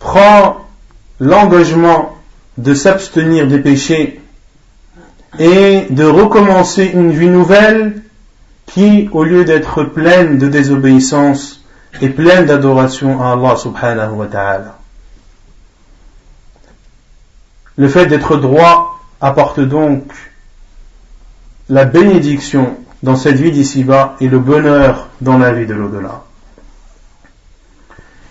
prend 0.00 0.66
l'engagement 1.20 2.16
de 2.58 2.74
s'abstenir 2.74 3.46
des 3.46 3.60
péchés 3.60 4.20
et 5.38 5.86
de 5.90 6.04
recommencer 6.04 6.90
une 6.92 7.12
vie 7.12 7.28
nouvelle 7.28 8.02
qui, 8.66 9.08
au 9.12 9.24
lieu 9.24 9.44
d'être 9.44 9.84
pleine 9.84 10.38
de 10.38 10.48
désobéissance, 10.48 11.64
est 12.00 12.08
pleine 12.08 12.46
d'adoration 12.46 13.22
à 13.22 13.32
Allah 13.32 13.56
subhanahu 13.56 14.12
wa 14.12 14.26
ta'ala. 14.26 14.78
Le 17.76 17.88
fait 17.88 18.06
d'être 18.06 18.36
droit 18.36 19.00
apporte 19.20 19.60
donc 19.60 20.12
la 21.68 21.84
bénédiction 21.84 22.76
dans 23.02 23.16
cette 23.16 23.36
vie 23.36 23.52
d'ici-bas 23.52 24.16
et 24.20 24.28
le 24.28 24.38
bonheur 24.38 25.08
dans 25.20 25.38
la 25.38 25.52
vie 25.52 25.66
de 25.66 25.74
l'au-delà. 25.74 26.24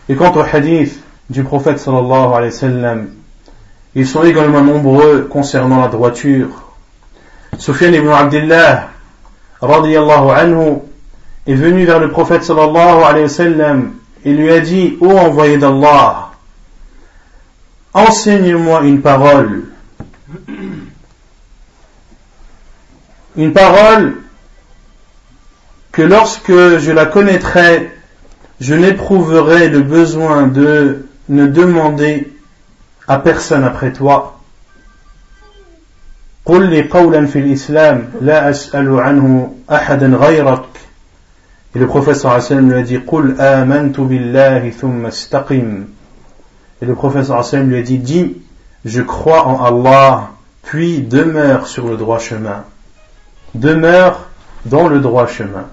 Et 0.09 0.15
quant 0.15 0.33
au 0.33 0.41
hadith 0.41 1.01
du 1.29 1.43
prophète 1.43 1.79
sallallahu 1.79 2.33
alayhi 2.33 2.53
wa 2.53 2.59
sallam, 2.59 3.09
ils 3.95 4.07
sont 4.07 4.23
également 4.23 4.61
nombreux 4.61 5.27
concernant 5.29 5.81
la 5.81 5.87
droiture. 5.87 6.49
Sufyan 7.57 7.93
ibn 7.93 8.09
Abdullah, 8.09 8.89
radiyallahu 9.63 10.29
anhu, 10.29 10.79
est 11.47 11.55
venu 11.55 11.85
vers 11.85 11.99
le 11.99 12.09
prophète 12.09 12.43
sallallahu 12.43 13.03
alayhi 13.03 13.23
wa 13.23 13.29
sallam 13.29 13.93
et 14.25 14.33
lui 14.33 14.51
a 14.51 14.59
dit, 14.59 14.97
ô 15.01 15.11
envoyé 15.11 15.57
d'Allah, 15.57 16.31
enseigne-moi 17.93 18.81
une 18.83 19.01
parole. 19.01 19.63
Une 23.35 23.53
parole 23.53 24.17
que 25.91 26.01
lorsque 26.01 26.51
je 26.51 26.91
la 26.91 27.05
connaîtrai, 27.05 27.91
je 28.59 28.75
n'éprouverai 28.75 29.69
le 29.69 29.81
besoin 29.81 30.47
de 30.47 31.07
ne 31.29 31.47
demander 31.47 32.31
à 33.07 33.19
personne 33.19 33.63
après 33.63 33.91
toi. 33.91 34.39
قل 36.44 36.70
لي 36.70 36.82
قولا 36.82 37.26
في 37.26 37.38
الإسلام 37.38 38.10
لا 38.20 38.50
أسأل 38.50 39.00
عنه 39.00 39.54
أحدا 39.70 40.06
غيرك 40.06 40.64
Et 41.74 41.78
le 41.78 41.86
prophète 41.86 42.16
sallallahu 42.16 42.40
alayhi 42.40 42.54
wa 42.54 42.56
sallam 42.56 42.70
lui 42.70 42.78
a 42.78 42.82
dit 42.82 42.98
قل 43.06 43.40
آمنت 43.40 44.00
بالله 44.00 44.70
ثم 44.70 45.06
استقم 45.06 45.84
Et 46.82 46.86
le 46.86 46.94
prophète 46.94 47.24
sallallahu 47.24 47.28
alayhi 47.30 47.36
wa 47.38 47.50
sallam 47.50 47.70
lui 47.70 47.78
a 47.78 47.82
dit 47.82 47.98
dis 47.98 48.36
je 48.84 49.02
crois 49.02 49.46
en 49.46 49.64
Allah 49.64 50.30
puis 50.62 51.00
demeure 51.00 51.66
sur 51.66 51.88
le 51.88 51.96
droit 51.96 52.18
chemin 52.18 52.64
demeure 53.54 54.28
dans 54.64 54.88
le 54.88 55.00
droit 55.00 55.26
chemin 55.26 55.66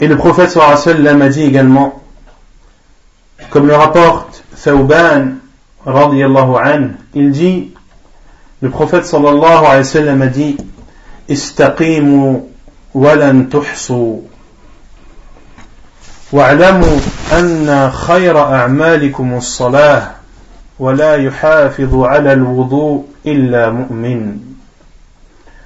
Et 0.00 0.06
le 0.06 0.16
prophète 0.16 0.50
sallallahu 0.50 0.72
alayhi 0.72 0.86
wa 0.86 0.92
sallam 0.94 1.22
a 1.22 1.28
dit 1.28 1.42
également, 1.42 2.02
comme 3.49 3.67
le 3.67 3.75
rapporte 3.75 4.43
Thawban 4.55 5.35
radiyallahu 5.85 6.55
an, 6.55 6.89
il 7.13 7.31
dit, 7.31 7.73
le 8.61 8.69
prophète 8.69 9.05
sallallahu 9.05 9.65
alayhi 9.65 9.77
wa 9.77 9.83
sallam 9.83 10.21
a 10.21 10.27
dit, 10.27 10.57
استقيموا 11.29 12.39
ولن 12.93 13.49
تحصوا 13.49 14.19
واعلموا 16.31 16.97
أن 17.33 17.91
خير 17.91 18.39
أعمالكم 18.39 19.33
الصلاة 19.33 20.11
ولا 20.79 21.15
يحافظ 21.15 21.95
على 21.95 22.33
الوضوء 22.33 23.05
إلا 23.25 23.69
مؤمن 23.69 24.39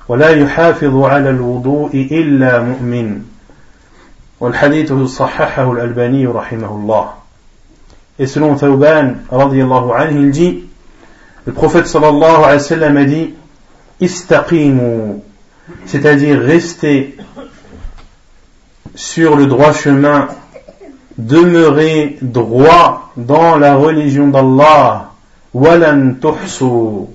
ولا 0.07 0.29
يحافظ 0.29 1.03
على 1.03 1.29
الوضوء 1.29 1.95
إلا 2.11 2.61
مؤمن 2.61 3.21
والحديث 4.39 4.93
صححه 4.93 5.71
الألباني 5.71 6.27
رحمه 6.27 6.75
الله 6.75 7.22
Et 8.19 8.27
selon 8.27 8.55
Thawban, 8.55 9.15
il 10.11 10.31
dit, 10.31 10.63
le 11.45 11.53
prophète 11.53 11.87
sallallahu 11.87 12.43
alayhi 12.43 12.57
wa 12.57 12.59
sallam 12.59 12.97
a 12.97 13.05
dit, 13.05 13.33
istaqimu, 13.99 15.21
c'est-à-dire 15.85 16.39
rester 16.39 17.17
sur 18.95 19.35
le 19.35 19.47
droit 19.47 19.73
chemin, 19.73 20.27
demeurer 21.17 22.17
droit 22.21 23.11
dans 23.17 23.57
la 23.57 23.75
religion 23.75 24.27
d'Allah, 24.27 25.11
walan 25.53 26.15
tuhsu, 26.21 27.07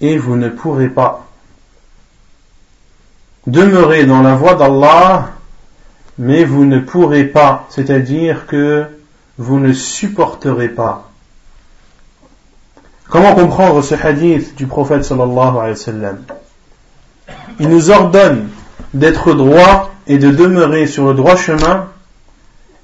et 0.00 0.16
vous 0.16 0.36
ne 0.36 0.48
pourrez 0.48 0.88
pas. 0.88 1.26
Demeurer 3.46 4.04
dans 4.04 4.22
la 4.22 4.34
voie 4.34 4.54
d'Allah 4.54 5.30
mais 6.20 6.44
vous 6.44 6.66
ne 6.66 6.78
pourrez 6.78 7.24
pas, 7.24 7.66
c'est-à-dire 7.70 8.46
que 8.46 8.84
vous 9.40 9.58
ne 9.58 9.72
supporterez 9.72 10.68
pas. 10.68 11.10
Comment 13.08 13.34
comprendre 13.34 13.82
ce 13.82 13.94
hadith 13.94 14.54
du 14.54 14.66
prophète 14.66 15.02
sallallahu 15.02 15.76
Il 17.58 17.70
nous 17.70 17.90
ordonne 17.90 18.50
d'être 18.92 19.32
droit 19.32 19.94
et 20.06 20.18
de 20.18 20.30
demeurer 20.30 20.86
sur 20.86 21.06
le 21.06 21.14
droit 21.14 21.36
chemin 21.36 21.88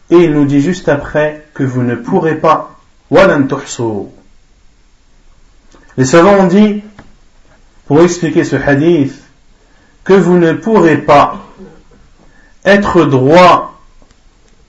et 0.09 0.17
il 0.17 0.33
nous 0.33 0.47
dit 0.47 0.63
juste 0.63 0.89
après 0.89 1.45
que 1.53 1.63
vous 1.63 1.83
ne 1.83 1.95
pourrez 1.95 2.37
pas. 2.37 2.71
les 5.99 6.07
savants 6.07 6.39
ont 6.39 6.47
dit 6.47 6.83
pour 7.85 8.01
expliquer 8.01 8.45
ce 8.45 8.57
hadith 8.57 9.15
que 10.05 10.15
vous 10.15 10.39
ne 10.39 10.55
pourrez 10.55 10.97
pas 10.97 11.37
être 12.65 13.05
droit 13.05 13.76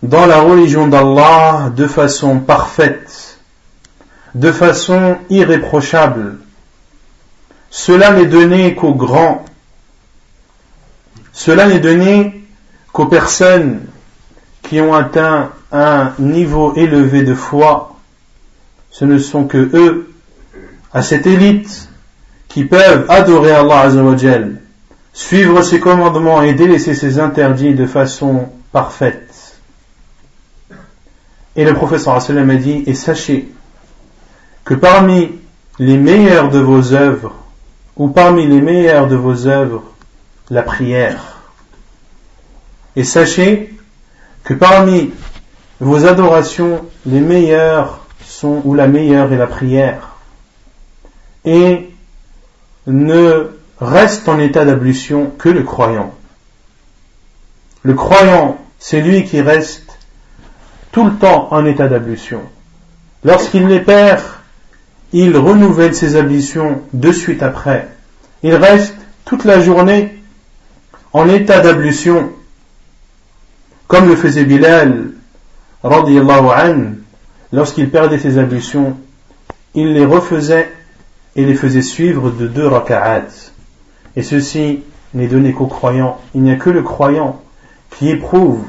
dans 0.04 0.26
la 0.26 0.42
religion 0.42 0.88
d'Allah 0.88 1.72
de 1.76 1.88
façon 1.88 2.40
parfaite, 2.40 3.40
de 4.36 4.52
façon 4.52 5.18
irréprochable. 5.30 6.38
Cela 7.70 8.12
n'est 8.12 8.26
donné 8.28 8.76
qu'aux 8.76 8.94
grands. 8.94 9.44
Cela 11.34 11.68
n'est 11.68 11.80
donné 11.80 12.44
qu'aux 12.94 13.08
personnes 13.08 13.82
qui 14.64 14.82
ont 14.82 14.94
atteint 14.94 15.52
un 15.72 16.14
niveau 16.20 16.74
élevé 16.76 17.24
de 17.24 17.36
foi. 17.36 17.96
Ce 18.92 19.06
ne 19.06 19.18
sont 19.18 19.46
que 19.46 19.70
eux, 19.74 20.14
à 20.94 21.02
cette 21.02 21.28
élite, 21.28 21.90
qui 22.48 22.66
peuvent 22.66 23.06
adorer 23.10 23.52
Allah 23.52 23.82
Azzawajal 23.82 24.62
suivre 25.18 25.64
ses 25.64 25.80
commandements 25.80 26.44
et 26.44 26.54
délaisser 26.54 26.94
ses 26.94 27.20
interdits 27.20 27.74
de 27.74 27.88
façon 27.88 28.50
parfaite. 28.72 29.27
Et 31.58 31.66
le 31.66 31.74
professeur 31.74 32.22
sallam 32.22 32.52
a 32.52 32.56
dit, 32.56 32.84
et 32.86 32.94
sachez 32.94 33.50
que 34.64 34.76
parmi 34.76 35.32
les 35.80 35.98
meilleures 35.98 36.50
de 36.50 36.60
vos 36.60 36.94
œuvres, 36.94 37.34
ou 37.96 38.10
parmi 38.10 38.46
les 38.46 38.62
meilleures 38.62 39.08
de 39.08 39.16
vos 39.16 39.48
œuvres, 39.48 39.84
la 40.52 40.62
prière. 40.62 41.40
Et 42.96 43.04
sachez 43.04 43.76
que 44.44 44.54
parmi 44.54 45.12
vos 45.80 46.06
adorations, 46.06 46.86
les 47.08 47.20
meilleures 47.20 48.06
sont, 48.24 48.62
ou 48.64 48.76
la 48.76 48.88
meilleure 48.88 49.34
est 49.34 49.38
la 49.38 49.48
prière. 49.48 50.16
Et 51.44 51.90
ne 52.86 53.50
reste 53.80 54.30
en 54.30 54.40
état 54.40 54.64
d'ablution 54.64 55.32
que 55.38 55.50
le 55.50 55.64
croyant. 55.64 56.14
Le 57.82 57.96
croyant, 57.96 58.60
c'est 58.80 59.02
lui 59.02 59.24
qui 59.24 59.42
reste 59.42 59.87
tout 60.98 61.06
le 61.06 61.16
temps 61.18 61.50
en 61.52 61.64
état 61.64 61.88
d'ablution. 61.88 62.42
Lorsqu'il 63.24 63.68
les 63.68 63.82
perd, 63.82 64.20
il 65.14 65.38
renouvelle 65.38 65.94
ses 65.94 66.16
ablutions 66.16 66.82
de 66.92 67.12
suite 67.12 67.44
après. 67.44 67.88
Il 68.42 68.56
reste 68.56 68.96
toute 69.24 69.46
la 69.46 69.62
journée 69.62 70.18
en 71.14 71.30
état 71.30 71.60
d'ablution, 71.60 72.32
comme 73.88 74.08
le 74.08 74.16
faisait 74.16 74.44
Bilal, 74.44 75.12
lorsqu'il 77.52 77.92
perdait 77.92 78.18
ses 78.18 78.40
ablutions, 78.40 78.98
il 79.76 79.94
les 79.94 80.04
refaisait 80.04 80.72
et 81.36 81.46
les 81.46 81.54
faisait 81.54 81.84
suivre 81.84 82.32
de 82.32 82.48
deux 82.48 82.66
raka'at. 82.66 83.52
Et 84.16 84.24
ceci 84.24 84.80
n'est 85.14 85.28
donné 85.28 85.54
qu'aux 85.54 85.68
croyants. 85.68 86.20
Il 86.34 86.42
n'y 86.42 86.52
a 86.52 86.56
que 86.56 86.72
le 86.72 86.82
croyant 86.82 87.40
qui 87.92 88.10
éprouve 88.10 88.64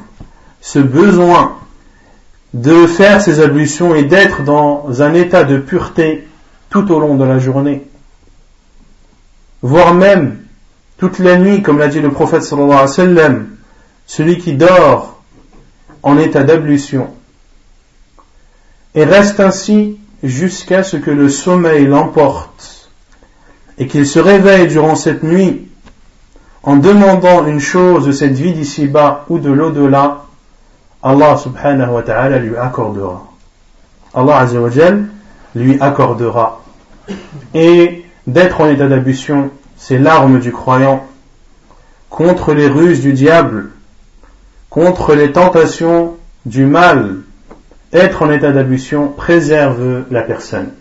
ce 0.61 0.79
besoin 0.79 1.57
de 2.55 2.87
faire 2.87 3.21
ses 3.21 3.41
ablutions 3.41 3.95
et 3.95 4.05
d'être 4.05 4.43
dans 4.43 5.03
un 5.03 5.15
état 5.15 5.45
de 5.45 5.59
pureté 5.59 6.27
tout 6.71 6.91
au 6.93 6.99
long 6.99 7.15
de 7.15 7.25
la 7.25 7.39
journée, 7.39 7.87
voire 9.63 9.95
même 9.95 10.39
toute 10.99 11.19
la 11.19 11.37
nuit, 11.37 11.63
comme 11.63 11.79
l'a 11.79 11.89
dit 11.89 12.01
le 12.01 12.11
prophète 12.11 12.43
sallallahu 12.43 12.73
alayhi 12.73 12.89
wa 12.89 12.95
sallam, 12.95 13.49
celui 14.07 14.39
qui 14.39 14.55
dort 14.55 15.23
en 16.03 16.19
état 16.19 16.43
d'ablution. 16.43 17.11
Et 18.95 19.05
reste 19.05 19.41
ainsi 19.41 19.99
jusqu'à 20.23 20.83
ce 20.83 20.97
que 20.97 21.11
le 21.11 21.29
sommeil 21.29 21.87
l'emporte 21.87 22.91
et 23.79 23.87
qu'il 23.87 24.07
se 24.07 24.19
réveille 24.19 24.67
durant 24.67 24.97
cette 24.97 25.23
nuit 25.23 25.69
en 26.63 26.77
demandant 26.77 27.47
une 27.47 27.61
chose 27.61 28.07
de 28.07 28.13
cette 28.13 28.33
vie 28.33 28.53
d'ici-bas 28.53 29.25
ou 29.29 29.39
de 29.39 29.51
l'au-delà, 29.51 30.25
Allah 31.03 31.37
subhanahu 31.37 31.95
wa 31.95 32.03
ta'ala 32.03 32.39
lui 32.39 32.57
accordera. 32.57 33.23
Allah 34.15 34.39
azza 34.39 34.61
wa 34.61 34.71
lui 35.55 35.79
accordera. 35.81 36.61
Et 37.55 38.05
d'être 38.27 38.61
en 38.61 38.69
état 38.69 38.89
d'ablution, 38.89 39.51
c'est 39.77 39.99
l'arme 39.99 40.41
du 40.41 40.53
croyant 40.53 41.07
contre 42.11 42.53
les 42.53 42.67
ruses 42.67 43.01
du 43.01 43.13
diable, 43.13 43.71
contre 44.71 45.15
les 45.15 45.33
tentations 45.33 46.17
du 46.47 46.67
mal. 46.67 47.19
Être 47.93 48.23
en 48.23 48.31
état 48.31 48.53
d'ablution 48.53 49.09
préserve 49.09 50.05
la 50.11 50.23
personne. 50.23 50.73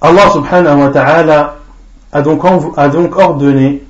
Allah 0.00 0.30
subhanahu 0.32 0.80
wa 0.80 0.88
ta'ala 0.88 1.56
a 2.12 2.22
donc, 2.22 2.42
a 2.76 2.88
donc 2.88 3.16
ordonné 3.16 3.84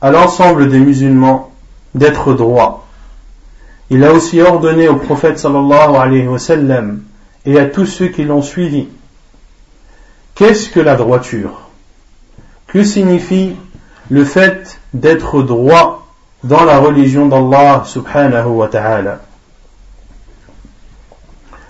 à 0.00 0.10
l'ensemble 0.10 0.68
des 0.68 0.78
musulmans 0.78 1.50
d'être 1.94 2.32
droits. 2.34 2.81
Il 3.92 4.04
a 4.04 4.12
aussi 4.14 4.40
ordonné 4.40 4.88
au 4.88 4.96
prophète 4.96 5.46
et 7.44 7.58
à 7.58 7.66
tous 7.66 7.84
ceux 7.84 8.08
qui 8.08 8.24
l'ont 8.24 8.40
suivi. 8.40 8.88
Qu'est-ce 10.34 10.70
que 10.70 10.80
la 10.80 10.96
droiture? 10.96 11.68
Que 12.68 12.84
signifie 12.84 13.54
le 14.08 14.24
fait 14.24 14.80
d'être 14.94 15.42
droit 15.42 16.06
dans 16.42 16.64
la 16.64 16.78
religion 16.78 17.26
d'Allah 17.26 17.82
subhanahu 17.84 18.46
wa 18.46 18.68
ta'ala? 18.68 19.20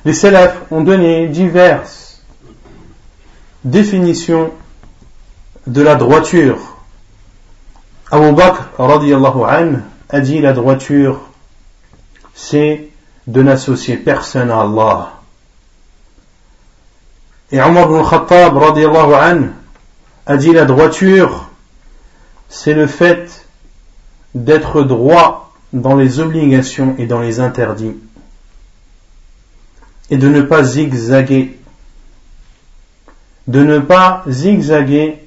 Les 0.05 0.15
salafs 0.15 0.63
ont 0.71 0.83
donné 0.83 1.27
diverses 1.27 2.23
définitions 3.65 4.53
de 5.67 5.83
la 5.83 5.97
droiture. 5.97 6.77
Abu 8.13 8.31
Bakr 8.31 8.69
a 10.09 10.21
dit 10.21 10.41
la 10.41 10.53
droiture 10.53 11.32
c'est 12.35 12.88
de 13.27 13.42
n'associer 13.42 13.97
personne 13.97 14.51
à 14.51 14.62
Allah. 14.62 15.21
Et 17.51 17.61
Omar 17.61 17.85
ibn 17.85 18.09
Khattab 18.09 18.57
anhu 18.57 19.51
a 20.27 20.37
dit 20.37 20.53
la 20.53 20.64
droiture 20.64 21.49
c'est 22.49 22.75
le 22.75 22.87
fait 22.87 23.47
d'être 24.35 24.83
droit 24.83 25.53
dans 25.73 25.97
les 25.97 26.21
obligations 26.21 26.95
et 26.99 27.07
dans 27.07 27.21
les 27.21 27.40
interdits 27.40 27.97
et 30.11 30.18
de 30.18 30.29
ne 30.29 30.42
pas 30.42 30.62
zigzaguer 30.62 31.59
de 33.49 33.62
ne 33.62 33.79
pas 33.79 34.23
zigzaguer 34.29 35.18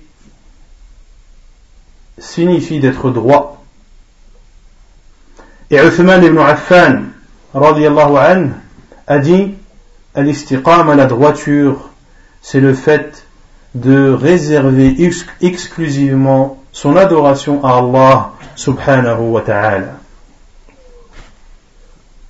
signifie 2.18 2.80
d'être 2.80 3.12
droit. 3.12 3.65
Et 5.72 5.78
Uthman 5.78 6.24
ibn 6.24 6.38
Affan, 6.38 7.06
radiallahu 7.54 8.18
anhu, 8.18 8.52
a 9.08 9.18
dit, 9.20 9.56
al-istiqam 10.14 10.96
la 10.96 11.06
droiture, 11.06 11.90
c'est 12.42 12.60
le 12.60 12.74
fait 12.74 13.26
de 13.74 14.12
réserver 14.12 14.96
exclusivement 15.42 16.64
son 16.72 16.96
adoration 16.96 17.64
à 17.64 17.78
Allah 17.78 18.32
subhanahu 18.56 19.30
wa 19.32 19.42
ta'ala. 19.42 19.98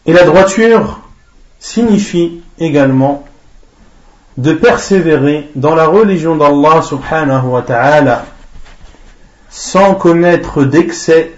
Et 0.05 0.13
la 0.13 0.23
droiture 0.23 1.01
signifie 1.59 2.41
également 2.59 3.25
de 4.37 4.53
persévérer 4.53 5.49
dans 5.55 5.75
la 5.75 5.87
religion 5.87 6.35
d'Allah 6.35 6.81
subhanahu 6.81 7.47
wa 7.47 7.61
ta'ala 7.61 8.25
sans 9.49 9.95
commettre 9.95 10.63
d'excès 10.63 11.31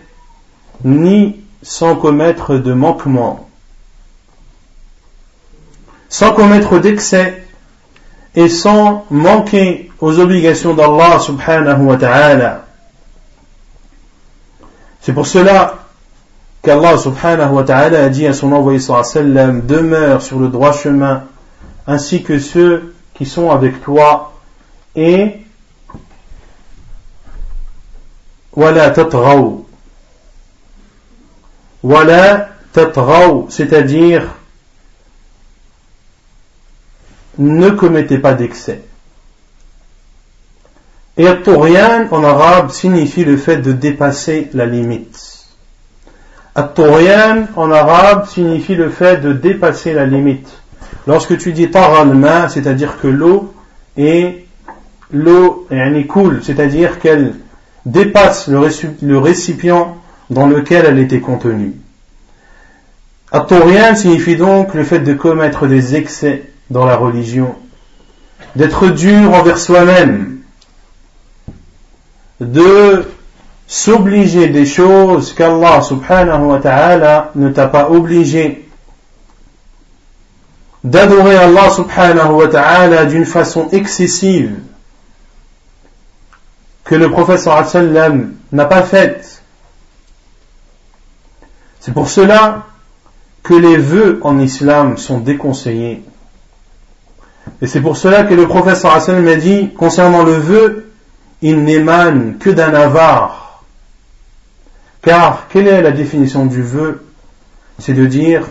ni 0.83 1.46
sans 1.61 1.95
commettre 1.95 2.57
de 2.57 2.73
manquement. 2.73 3.49
Sans 6.09 6.33
commettre 6.33 6.79
d'excès 6.79 7.43
et 8.35 8.49
sans 8.49 9.05
manquer 9.09 9.91
aux 9.99 10.19
obligations 10.19 10.73
d'Allah 10.73 11.19
subhanahu 11.19 11.83
wa 11.83 11.97
ta'ala. 11.97 12.65
C'est 15.01 15.13
pour 15.13 15.27
cela 15.27 15.79
qu'Allah 16.61 16.97
subhanahu 16.97 17.53
wa 17.53 17.63
ta'ala 17.63 18.05
a 18.05 18.09
dit 18.09 18.27
à 18.27 18.33
son 18.33 18.51
envoyé 18.51 18.79
sallam 18.79 19.65
demeure 19.65 20.21
sur 20.21 20.39
le 20.39 20.49
droit 20.49 20.73
chemin 20.73 21.23
ainsi 21.87 22.23
que 22.23 22.39
ceux 22.39 22.93
qui 23.13 23.25
sont 23.25 23.49
avec 23.49 23.81
toi 23.81 24.33
et 24.95 25.37
Wala 28.57 28.89
tatraou. 28.89 29.66
Wala 31.83 32.49
tatraou, 32.73 33.47
c'est-à-dire 33.49 34.23
ne 37.37 37.69
commettez 37.69 38.17
pas 38.17 38.33
d'excès. 38.33 38.81
Et 41.17 41.27
At-Turian 41.27 42.07
en 42.11 42.23
arabe 42.23 42.71
signifie 42.71 43.25
le 43.25 43.37
fait 43.37 43.57
de 43.57 43.71
dépasser 43.71 44.49
la 44.53 44.65
limite. 44.65 45.45
At-Turian 46.55 47.47
en 47.55 47.71
arabe 47.71 48.27
signifie 48.27 48.75
le 48.75 48.89
fait 48.89 49.17
de 49.17 49.33
dépasser 49.33 49.93
la 49.93 50.05
limite. 50.05 50.49
Lorsque 51.07 51.37
tu 51.37 51.53
dis 51.53 51.69
main, 52.13 52.49
c'est-à-dire 52.49 52.99
que 52.99 53.07
l'eau 53.07 53.53
est 53.97 54.45
l'eau 55.11 55.67
cool, 56.07 56.41
c'est-à-dire 56.43 56.99
qu'elle 56.99 57.35
dépasse 57.85 58.47
le, 58.49 59.17
récipient 59.17 59.97
dans 60.29 60.47
lequel 60.47 60.85
elle 60.85 60.99
était 60.99 61.21
contenue. 61.21 61.73
Atorien 63.31 63.95
signifie 63.95 64.37
donc 64.37 64.73
le 64.73 64.83
fait 64.83 64.99
de 64.99 65.13
commettre 65.13 65.67
des 65.67 65.95
excès 65.95 66.43
dans 66.69 66.85
la 66.85 66.95
religion, 66.95 67.55
d'être 68.55 68.87
dur 68.87 69.33
envers 69.33 69.57
soi-même, 69.57 70.39
de 72.39 73.05
s'obliger 73.67 74.47
des 74.47 74.65
choses 74.65 75.33
qu'Allah 75.33 75.81
subhanahu 75.81 76.45
wa 76.45 76.59
ta'ala 76.59 77.31
ne 77.35 77.49
t'a 77.49 77.67
pas 77.67 77.89
obligé, 77.89 78.65
d'adorer 80.83 81.35
Allah 81.35 81.69
subhanahu 81.69 82.31
wa 82.31 82.47
ta'ala 82.47 83.05
d'une 83.05 83.25
façon 83.25 83.67
excessive, 83.71 84.55
que 86.85 86.95
le 86.95 87.11
professeur 87.11 87.67
sallam 87.67 88.35
n'a 88.53 88.65
pas 88.65 88.83
faite. 88.83 89.36
C'est 91.79 91.93
pour 91.93 92.09
cela 92.09 92.65
que 93.43 93.53
les 93.53 93.77
vœux 93.77 94.19
en 94.23 94.39
islam 94.39 94.97
sont 94.97 95.19
déconseillés. 95.19 96.03
Et 97.61 97.67
c'est 97.67 97.81
pour 97.81 97.97
cela 97.97 98.23
que 98.23 98.33
le 98.33 98.47
professeur 98.47 98.99
sallam 99.01 99.27
a 99.27 99.35
dit, 99.35 99.71
concernant 99.73 100.23
le 100.23 100.33
vœu, 100.33 100.91
il 101.41 101.63
n'émane 101.63 102.37
que 102.39 102.49
d'un 102.49 102.73
avare. 102.73 103.63
Car 105.01 105.47
quelle 105.49 105.67
est 105.67 105.81
la 105.81 105.91
définition 105.91 106.45
du 106.45 106.61
vœu? 106.61 107.05
C'est 107.79 107.93
de 107.93 108.05
dire, 108.05 108.47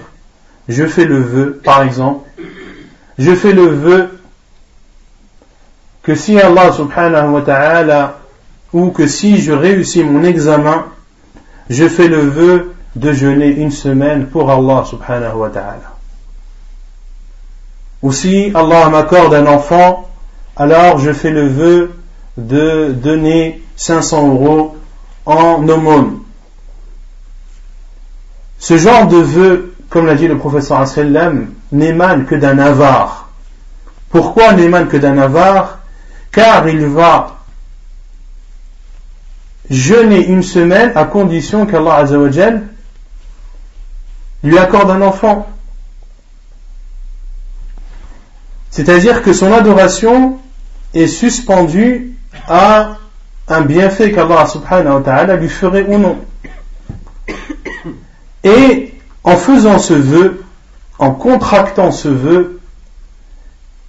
je 0.69 0.87
fais 0.87 1.05
le 1.05 1.19
vœu, 1.19 1.61
par 1.62 1.83
exemple, 1.83 2.29
je 3.19 3.35
fais 3.35 3.53
le 3.53 3.67
vœu 3.67 4.19
que 6.03 6.15
si 6.15 6.39
Allah 6.39 6.73
subhanahu 6.73 7.31
wa 7.31 7.43
ta'ala 7.43 8.21
ou 8.73 8.91
que 8.91 9.07
si 9.07 9.39
je 9.39 9.53
réussis 9.53 10.05
mon 10.05 10.23
examen, 10.23 10.87
je 11.69 11.89
fais 11.89 12.09
le 12.09 12.21
vœu 12.21 12.76
de 12.97 13.13
jeûner 13.13 13.49
une 13.49 13.71
semaine 13.71 14.27
pour 14.27 14.51
Allah 14.51 14.85
subhanahu 14.85 15.37
wa 15.37 15.51
ta'ala. 15.51 15.95
Ou 18.03 18.11
si 18.11 18.51
Allah 18.55 18.89
m'accorde 18.89 19.35
un 19.35 19.47
enfant, 19.47 20.09
alors 20.57 20.99
je 20.99 21.13
fais 21.13 21.31
le 21.31 21.47
vœu 21.47 21.95
de 22.37 22.93
donner 22.93 23.63
500 23.77 24.29
euros 24.29 24.77
en 25.25 25.69
aumône. 25.69 26.19
Ce 28.59 28.77
genre 28.79 29.07
de 29.07 29.19
vœu 29.19 29.77
comme 29.89 30.07
l'a 30.07 30.15
dit 30.15 30.29
le 30.29 30.39
professeur 30.39 30.85
n'émane 31.73 32.27
que 32.27 32.35
d'un 32.35 32.59
avare. 32.59 33.29
Pourquoi 34.11 34.53
n'émane 34.53 34.89
que 34.89 34.97
d'un 34.97 35.19
avare? 35.19 35.79
Car 36.33 36.69
il 36.69 36.87
va 36.87 37.37
jeûner 39.71 40.27
une 40.27 40.43
semaine 40.43 40.93
à 40.95 41.05
condition 41.05 41.67
qu'Allah 41.67 42.05
lui 44.42 44.59
accorde 44.59 44.90
un 44.90 45.03
enfant. 45.03 45.46
C'est-à-dire 48.70 49.22
que 49.22 49.33
son 49.33 49.53
adoration 49.53 50.38
est 50.94 51.07
suspendue 51.07 52.14
à 52.49 52.99
un 53.49 53.61
bienfait 53.62 54.12
qu'Allah 54.12 54.46
subhanahu 54.46 54.96
wa 54.96 55.01
ta'ala 55.01 55.37
lui 55.37 55.49
ferait 55.49 55.87
ou 55.88 55.99
non. 55.99 56.18
Et 58.44 58.94
en 59.25 59.37
faisant 59.37 59.79
ce 59.79 59.94
vœu, 59.94 60.44
en 60.99 61.12
contractant 61.12 61.90
ce 61.90 62.09
vœu, 62.09 62.61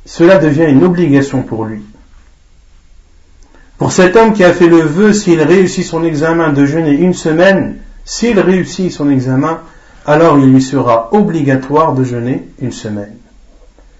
cela 0.06 0.38
devient 0.38 0.66
une 0.68 0.84
obligation 0.84 1.44
pour 1.44 1.66
lui. 1.66 1.82
Pour 3.78 3.92
cet 3.92 4.16
homme 4.16 4.34
qui 4.34 4.44
a 4.44 4.54
fait 4.54 4.68
le 4.68 4.80
vœu, 4.80 5.14
s'il 5.14 5.42
réussit 5.42 5.86
son 5.86 6.04
examen 6.04 6.54
de 6.54 6.66
jeûner 6.66 6.94
une 6.94 7.14
semaine, 7.14 7.78
s'il 8.06 8.40
réussit 8.40 8.92
son 8.92 9.10
examen, 9.10 9.60
alors 10.08 10.40
il 10.40 10.52
lui 10.52 10.62
sera 10.62 11.10
obligatoire 11.12 11.94
de 11.94 12.04
jeûner 12.06 12.48
une 12.60 12.72
semaine. 12.72 13.18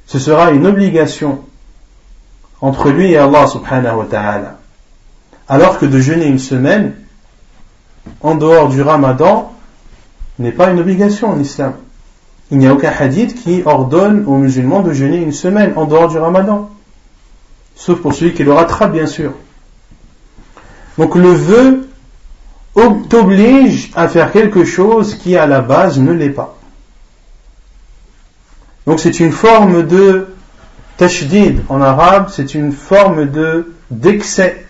Ce 0.08 0.20
sera 0.20 0.52
une 0.52 0.66
obligation 0.66 1.42
entre 2.62 2.90
lui 2.90 3.12
et 3.12 3.18
Allah 3.18 3.46
subhanahu 3.46 3.98
wa 3.98 4.06
ta'ala. 4.06 4.58
Alors 5.50 5.78
que 5.78 5.86
de 5.86 6.00
jeûner 6.00 6.26
une 6.26 6.40
semaine, 6.40 6.94
en 8.22 8.36
dehors 8.36 8.70
du 8.70 8.82
ramadan, 8.82 9.52
n'est 10.40 10.54
pas 10.54 10.72
une 10.72 10.80
obligation 10.80 11.30
en 11.30 11.40
islam. 11.40 11.74
Il 12.52 12.60
n'y 12.60 12.68
a 12.68 12.74
aucun 12.74 12.92
hadith 12.98 13.36
qui 13.36 13.64
ordonne 13.66 14.24
aux 14.26 14.38
musulmans 14.38 14.82
de 14.82 14.94
jeûner 14.94 15.18
une 15.18 15.34
semaine 15.34 15.74
en 15.76 15.86
dehors 15.86 16.08
du 16.08 16.18
ramadan. 16.18 16.70
Sauf 17.76 18.00
pour 18.02 18.14
celui 18.14 18.34
qui 18.34 18.46
le 18.46 18.54
rattrape, 18.54 18.94
bien 18.94 19.08
sûr. 19.08 19.34
Donc 20.98 21.16
le 21.16 21.30
vœu 21.30 21.87
t'oblige 23.10 23.92
à 23.96 24.08
faire 24.08 24.32
quelque 24.32 24.64
chose 24.64 25.16
qui 25.16 25.36
à 25.36 25.48
la 25.48 25.62
base 25.62 26.00
ne 26.00 26.12
l'est 26.12 26.30
pas. 26.30 26.58
Donc 28.86 29.00
c'est 29.00 29.20
une 29.20 29.32
forme 29.32 29.88
de 29.88 30.28
tashdid 30.98 31.62
en 31.70 31.82
arabe, 31.82 32.30
c'est 32.32 32.54
une 32.54 32.72
forme 32.72 33.30
de 33.30 33.74
d'excès. 33.90 34.66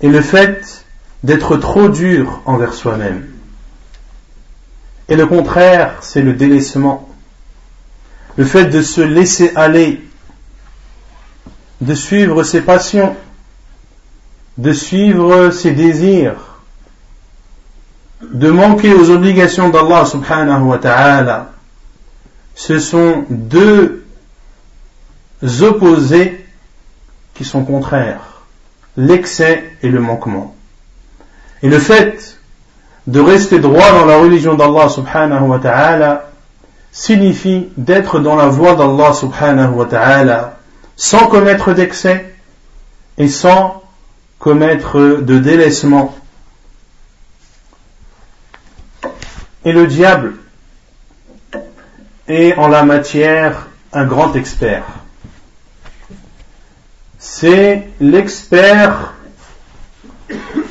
Et 0.00 0.08
le 0.08 0.20
fait 0.20 0.84
d'être 1.22 1.56
trop 1.56 1.88
dur 1.88 2.40
envers 2.44 2.74
soi-même. 2.74 3.26
Et 5.08 5.16
le 5.16 5.26
contraire, 5.26 5.98
c'est 6.00 6.22
le 6.22 6.32
délaissement. 6.32 7.08
Le 8.36 8.44
fait 8.44 8.64
de 8.64 8.82
se 8.82 9.00
laisser 9.00 9.52
aller, 9.54 10.02
de 11.80 11.94
suivre 11.94 12.42
ses 12.42 12.62
passions, 12.62 13.14
de 14.58 14.72
suivre 14.72 15.50
ses 15.50 15.72
désirs, 15.72 16.36
de 18.22 18.50
manquer 18.50 18.94
aux 18.94 19.10
obligations 19.10 19.70
d'Allah 19.70 20.04
subhanahu 20.04 20.62
wa 20.62 20.78
ta'ala, 20.78 21.52
ce 22.54 22.78
sont 22.78 23.24
deux 23.30 24.04
opposés 25.60 26.44
qui 27.34 27.44
sont 27.44 27.64
contraires, 27.64 28.42
l'excès 28.96 29.64
et 29.82 29.88
le 29.88 30.00
manquement. 30.00 30.54
Et 31.62 31.68
le 31.68 31.78
fait 31.78 32.38
de 33.06 33.20
rester 33.20 33.58
droit 33.58 33.90
dans 33.92 34.04
la 34.04 34.18
religion 34.18 34.54
d'Allah 34.54 34.88
subhanahu 34.88 35.48
wa 35.48 35.58
ta'ala 35.58 36.30
signifie 36.92 37.68
d'être 37.76 38.20
dans 38.20 38.36
la 38.36 38.46
voie 38.46 38.74
d'Allah 38.74 39.12
subhanahu 39.12 39.72
wa 39.72 39.86
ta'ala 39.86 40.58
sans 40.96 41.26
commettre 41.26 41.72
d'excès 41.72 42.32
et 43.18 43.28
sans 43.28 43.81
commettre 44.42 45.20
de 45.20 45.38
délaissement. 45.38 46.12
Et 49.64 49.70
le 49.70 49.86
diable 49.86 50.34
est 52.26 52.56
en 52.56 52.66
la 52.66 52.82
matière 52.82 53.68
un 53.92 54.04
grand 54.04 54.34
expert. 54.34 54.82
C'est 57.20 57.88
l'expert 58.00 59.14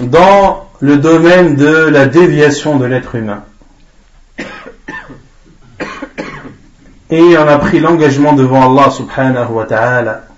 dans 0.01 0.69
le 0.81 0.97
domaine 0.97 1.55
de 1.55 1.87
la 1.87 2.07
déviation 2.07 2.77
de 2.77 2.83
l'être 2.83 3.15
humain. 3.15 3.45
Et 7.09 7.37
on 7.37 7.47
a 7.47 7.57
pris 7.57 7.79
l'engagement 7.79 8.33
devant 8.33 8.69
Allah 8.69 8.91
subhanahu 8.91 9.51
wa 9.53 9.65
ta'ala. 9.65 10.30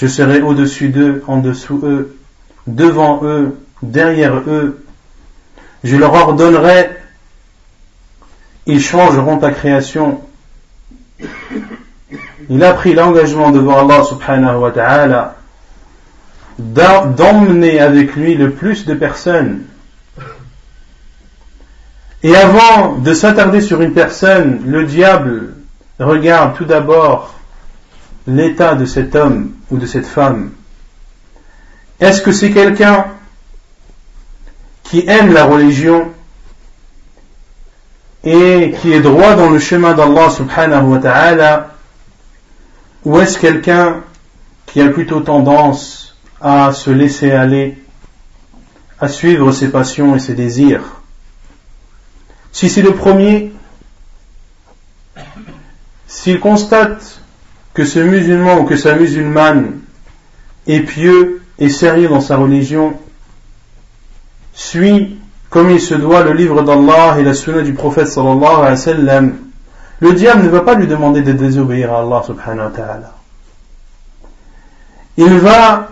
Je 0.00 0.06
serai 0.06 0.40
au-dessus 0.40 0.90
d'eux, 0.90 1.24
en 1.26 1.38
dessous 1.38 1.80
eux, 1.82 2.16
devant 2.68 3.20
eux, 3.24 3.58
derrière 3.82 4.38
eux. 4.46 4.84
Je 5.82 5.96
leur 5.96 6.14
ordonnerai, 6.14 6.90
ils 8.66 8.80
changeront 8.80 9.38
ta 9.38 9.50
création. 9.50 10.20
Il 12.48 12.62
a 12.62 12.74
pris 12.74 12.94
l'engagement 12.94 13.50
devant 13.50 13.80
Allah 13.80 14.04
subhanahu 14.04 14.58
wa 14.58 14.70
ta'ala 14.70 15.34
d'emmener 16.60 17.80
avec 17.80 18.14
lui 18.14 18.36
le 18.36 18.52
plus 18.52 18.86
de 18.86 18.94
personnes. 18.94 19.62
Et 22.22 22.36
avant 22.36 22.98
de 22.98 23.14
s'attarder 23.14 23.60
sur 23.60 23.80
une 23.82 23.94
personne, 23.94 24.62
le 24.64 24.84
diable 24.84 25.54
regarde 25.98 26.56
tout 26.56 26.64
d'abord 26.64 27.37
l'état 28.28 28.74
de 28.74 28.84
cet 28.84 29.16
homme 29.16 29.52
ou 29.70 29.78
de 29.78 29.86
cette 29.86 30.06
femme. 30.06 30.50
Est-ce 31.98 32.20
que 32.20 32.30
c'est 32.30 32.50
quelqu'un 32.50 33.06
qui 34.84 35.04
aime 35.08 35.32
la 35.32 35.44
religion 35.44 36.12
et 38.22 38.74
qui 38.80 38.92
est 38.92 39.00
droit 39.00 39.34
dans 39.34 39.48
le 39.48 39.58
chemin 39.58 39.94
d'Allah 39.94 40.30
subhanahu 40.30 40.84
wa 40.84 40.98
ta'ala 40.98 41.74
ou 43.04 43.18
est-ce 43.18 43.38
quelqu'un 43.38 44.02
qui 44.66 44.82
a 44.82 44.88
plutôt 44.88 45.20
tendance 45.20 46.16
à 46.40 46.72
se 46.72 46.90
laisser 46.90 47.30
aller, 47.30 47.78
à 49.00 49.08
suivre 49.08 49.52
ses 49.52 49.70
passions 49.70 50.14
et 50.14 50.18
ses 50.18 50.34
désirs? 50.34 50.82
Si 52.52 52.68
c'est 52.68 52.82
le 52.82 52.92
premier, 52.92 53.52
s'il 56.06 56.40
constate 56.40 57.20
que 57.78 57.84
ce 57.84 58.00
musulman 58.00 58.58
ou 58.58 58.64
que 58.64 58.74
sa 58.74 58.96
musulmane 58.96 59.78
est 60.66 60.80
pieux 60.80 61.42
et 61.60 61.68
sérieux 61.68 62.08
dans 62.08 62.20
sa 62.20 62.36
religion, 62.36 62.94
suit 64.52 65.16
comme 65.48 65.70
il 65.70 65.80
se 65.80 65.94
doit 65.94 66.24
le 66.24 66.32
livre 66.32 66.62
d'Allah 66.62 67.18
et 67.20 67.22
la 67.22 67.34
sunna 67.34 67.62
du 67.62 67.74
prophète 67.74 68.08
sallallahu 68.08 68.44
alayhi 68.44 68.70
wa 68.70 68.76
sallam, 68.76 69.36
le 70.00 70.12
diable 70.12 70.42
ne 70.42 70.48
va 70.48 70.62
pas 70.62 70.74
lui 70.74 70.88
demander 70.88 71.22
de 71.22 71.30
désobéir 71.30 71.92
à 71.92 72.00
Allah 72.00 72.20
subhanahu 72.26 72.64
wa 72.64 72.76
ta'ala. 72.76 73.14
Il 75.16 75.38
va 75.38 75.90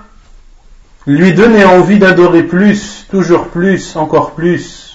lui 1.06 1.34
donner 1.34 1.64
envie 1.64 2.00
d'adorer 2.00 2.42
plus, 2.42 3.06
toujours 3.08 3.46
plus, 3.46 3.94
encore 3.94 4.32
plus, 4.32 4.85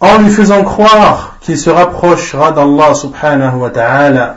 en 0.00 0.18
lui 0.18 0.30
faisant 0.30 0.62
croire 0.62 1.38
qu'il 1.40 1.58
se 1.58 1.70
rapprochera 1.70 2.52
d'Allah 2.52 2.94
subhanahu 2.94 3.56
wa 3.56 3.70
ta'ala, 3.70 4.36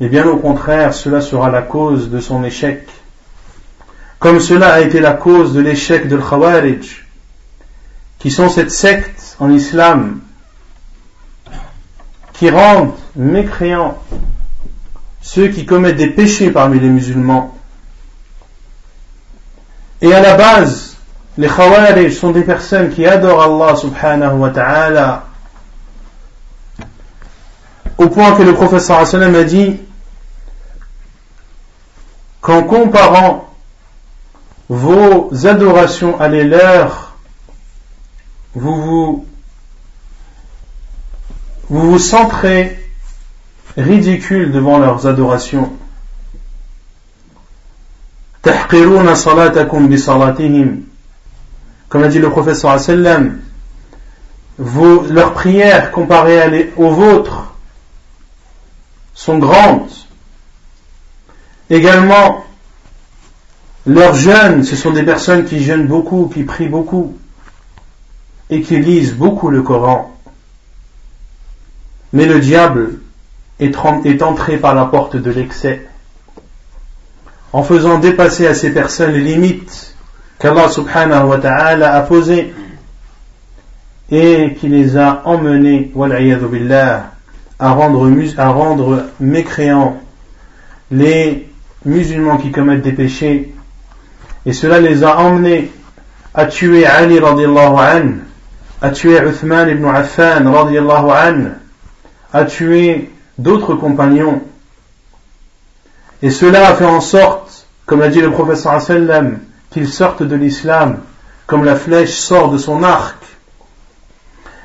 et 0.00 0.08
bien 0.08 0.26
au 0.26 0.36
contraire, 0.36 0.94
cela 0.94 1.20
sera 1.20 1.50
la 1.50 1.62
cause 1.62 2.10
de 2.10 2.20
son 2.20 2.44
échec. 2.44 2.88
Comme 4.18 4.40
cela 4.40 4.72
a 4.74 4.80
été 4.80 5.00
la 5.00 5.12
cause 5.12 5.54
de 5.54 5.60
l'échec 5.60 6.08
de 6.08 6.16
l'Khawarij, 6.16 7.06
qui 8.18 8.30
sont 8.30 8.48
cette 8.48 8.70
secte 8.70 9.36
en 9.38 9.50
islam 9.50 10.20
qui 12.32 12.50
rendent 12.50 12.94
mécréants 13.16 13.98
ceux 15.20 15.48
qui 15.48 15.66
commettent 15.66 15.96
des 15.96 16.10
péchés 16.10 16.50
parmi 16.50 16.78
les 16.78 16.88
musulmans. 16.88 17.54
Et 20.00 20.14
à 20.14 20.20
la 20.20 20.36
base, 20.36 20.87
les 21.38 21.46
Khawarij 21.46 22.10
sont 22.12 22.32
des 22.32 22.42
personnes 22.42 22.90
qui 22.90 23.06
adorent 23.06 23.42
Allah 23.42 23.76
subhanahu 23.76 24.38
wa 24.38 24.50
ta'ala 24.50 25.24
au 27.96 28.08
point 28.08 28.32
que 28.32 28.42
le 28.42 28.54
professeur 28.54 29.06
sallam 29.06 29.36
a 29.36 29.44
dit 29.44 29.76
qu'en 32.40 32.64
comparant 32.64 33.54
vos 34.68 35.30
adorations 35.46 36.20
à 36.20 36.28
les 36.28 36.42
leurs, 36.42 37.16
vous 38.54 39.24
vous, 41.68 41.98
vous, 41.98 41.98
ridicules 43.76 44.50
devant 44.50 44.78
leurs 44.78 45.06
adorations. 45.06 45.72
Comme 51.88 52.02
a 52.02 52.08
dit 52.08 52.18
le 52.18 52.30
professeur 52.30 52.78
sallam, 52.78 53.40
leurs 54.58 55.32
prières 55.34 55.90
comparées 55.90 56.72
aux 56.76 56.90
vôtres 56.90 57.54
sont 59.14 59.38
grandes. 59.38 59.90
Également, 61.70 62.44
leurs 63.86 64.14
jeûnes, 64.14 64.64
ce 64.64 64.76
sont 64.76 64.90
des 64.90 65.02
personnes 65.02 65.44
qui 65.44 65.62
jeûnent 65.62 65.86
beaucoup, 65.86 66.30
qui 66.32 66.44
prient 66.44 66.68
beaucoup 66.68 67.16
et 68.50 68.62
qui 68.62 68.78
lisent 68.78 69.14
beaucoup 69.14 69.50
le 69.50 69.62
Coran. 69.62 70.14
Mais 72.12 72.26
le 72.26 72.40
diable 72.40 73.00
est 73.60 74.22
entré 74.22 74.56
par 74.56 74.74
la 74.74 74.86
porte 74.86 75.16
de 75.16 75.30
l'excès 75.30 75.86
en 77.52 77.62
faisant 77.62 77.98
dépasser 77.98 78.46
à 78.46 78.54
ces 78.54 78.70
personnes 78.70 79.12
les 79.12 79.20
limites 79.20 79.94
qu'Allah 80.38 80.68
subhanahu 80.68 81.28
wa 81.28 81.38
ta'ala 81.38 81.94
a 81.94 82.00
posées 82.02 82.52
et 84.10 84.56
qui 84.58 84.68
les 84.68 84.96
a 84.96 85.22
emmenés 85.24 85.92
billah, 85.94 87.12
à 87.58 87.70
rendre, 87.72 88.10
à 88.38 88.48
rendre 88.48 89.04
mécréants 89.20 90.00
les 90.90 91.48
musulmans 91.84 92.38
qui 92.38 92.50
commettent 92.50 92.82
des 92.82 92.92
péchés. 92.92 93.52
Et 94.46 94.52
cela 94.52 94.80
les 94.80 95.04
a 95.04 95.18
emmenés 95.18 95.70
à 96.34 96.46
tuer 96.46 96.86
Ali 96.86 97.18
radiallahu 97.18 97.76
an, 97.76 98.08
à 98.80 98.90
tuer 98.90 99.18
Uthman 99.18 99.68
ibn 99.68 99.84
Affan 99.86 100.50
radiallahu 100.50 101.10
an, 101.10 101.50
à 102.32 102.44
tuer 102.44 103.10
d'autres 103.36 103.74
compagnons. 103.74 104.42
Et 106.22 106.30
cela 106.30 106.68
a 106.68 106.74
fait 106.74 106.86
en 106.86 107.00
sorte, 107.00 107.66
comme 107.86 108.00
l'a 108.00 108.08
dit 108.08 108.20
le 108.20 108.30
professeur 108.30 108.80
sallam, 108.80 109.40
qu'ils 109.70 109.88
sortent 109.88 110.22
de 110.22 110.36
l'islam 110.36 110.98
comme 111.46 111.64
la 111.64 111.76
flèche 111.76 112.14
sort 112.14 112.50
de 112.50 112.58
son 112.58 112.82
arc. 112.82 113.16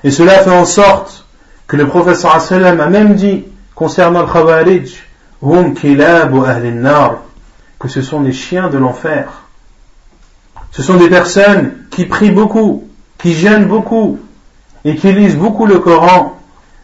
Et 0.04 0.12
cela 0.12 0.40
fait 0.40 0.52
en 0.52 0.66
sorte 0.66 1.26
que 1.68 1.78
le 1.78 1.88
professeur 1.88 2.40
sallam 2.42 2.80
a 2.80 2.88
même 2.88 3.16
dit 3.16 3.46
concernant 3.76 4.22
le 4.22 4.28
Khawarij, 4.28 5.04
hum 5.42 5.74
que 7.80 7.88
ce 7.88 8.02
sont 8.02 8.22
les 8.22 8.34
chiens 8.34 8.70
de 8.70 8.78
l'enfer. 8.78 9.28
Ce 10.72 10.82
sont 10.82 10.96
des 10.96 11.10
personnes 11.10 11.74
qui 11.90 12.06
prient 12.06 12.32
beaucoup, 12.32 12.88
qui 13.18 13.34
gênent 13.34 13.68
beaucoup 13.68 14.20
et 14.86 14.96
qui 14.96 15.12
lisent 15.12 15.38
beaucoup 15.38 15.66
le 15.66 15.80
Coran. 15.80 16.40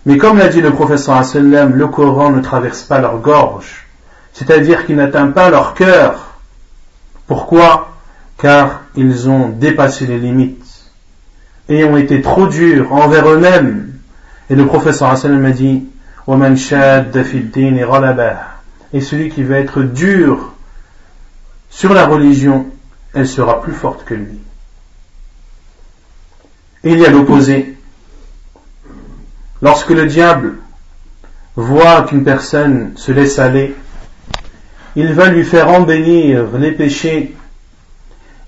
Mais 0.05 0.17
comme 0.17 0.37
l'a 0.37 0.47
dit 0.47 0.61
le 0.61 0.71
professeur 0.71 1.23
sallam, 1.23 1.75
le 1.75 1.87
Coran 1.87 2.31
ne 2.31 2.41
traverse 2.41 2.83
pas 2.83 2.99
leur 2.99 3.19
gorge 3.19 3.85
c'est-à-dire 4.39 4.85
qu'il 4.85 4.95
n'atteint 4.95 5.31
pas 5.31 5.49
leur 5.49 5.73
cœur. 5.73 6.37
Pourquoi? 7.27 7.89
Car 8.39 8.83
ils 8.95 9.29
ont 9.29 9.49
dépassé 9.49 10.07
les 10.07 10.17
limites 10.17 10.91
et 11.67 11.83
ont 11.83 11.97
été 11.97 12.21
trop 12.21 12.47
durs 12.47 12.91
envers 12.93 13.29
eux-mêmes. 13.29 13.93
Et 14.49 14.55
le 14.55 14.65
professeur 14.65 15.09
Hassan 15.09 15.37
m'a 15.39 15.51
dit 15.51 15.83
et 18.93 19.01
celui 19.01 19.29
qui 19.29 19.43
va 19.43 19.57
être 19.57 19.81
dur 19.81 20.53
sur 21.71 21.93
la 21.93 22.05
religion, 22.05 22.67
elle 23.13 23.27
sera 23.27 23.61
plus 23.61 23.73
forte 23.73 24.05
que 24.05 24.13
lui. 24.13 24.39
Et 26.83 26.91
il 26.91 26.99
y 26.99 27.05
a 27.05 27.09
l'opposé. 27.09 27.75
Lorsque 29.63 29.89
le 29.89 30.05
diable 30.05 30.57
voit 31.55 32.03
qu'une 32.03 32.23
personne 32.23 32.93
se 32.95 33.11
laisse 33.11 33.39
aller, 33.39 33.75
il 34.95 35.13
va 35.13 35.29
lui 35.29 35.43
faire 35.43 35.69
embellir 35.69 36.57
les 36.57 36.71
péchés, 36.71 37.35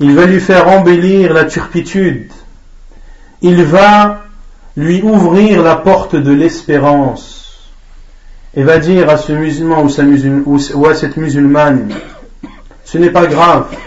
il 0.01 0.15
va 0.15 0.25
lui 0.25 0.39
faire 0.39 0.67
embellir 0.67 1.31
la 1.31 1.45
turpitude, 1.45 2.31
il 3.43 3.63
va 3.63 4.23
lui 4.75 4.99
ouvrir 5.03 5.61
la 5.61 5.75
porte 5.75 6.15
de 6.15 6.31
l'espérance 6.31 7.69
et 8.55 8.63
va 8.63 8.79
dire 8.79 9.11
à 9.11 9.17
ce 9.17 9.31
musulman 9.31 9.85
ou, 9.85 10.85
à 10.87 10.95
cette 10.95 11.17
musulmane, 11.17 11.93
ce 12.83 12.97
n'est 12.97 13.11
pas 13.11 13.27
grave, 13.27 13.77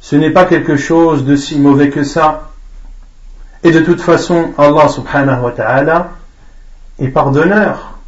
ce 0.00 0.14
n'est 0.14 0.30
pas 0.30 0.44
quelque 0.44 0.76
chose 0.76 1.24
de 1.24 1.34
si 1.34 1.58
mauvais 1.58 1.90
que 1.90 2.04
ça. 2.04 2.50
Et 3.64 3.72
de 3.72 3.80
toute 3.80 4.00
façon, 4.00 4.52
Allah 4.56 4.88
subhanahu 4.88 5.42
wa 5.42 5.50
ta'ala 5.50 6.10
est 7.00 7.08
pardonneur. 7.08 7.98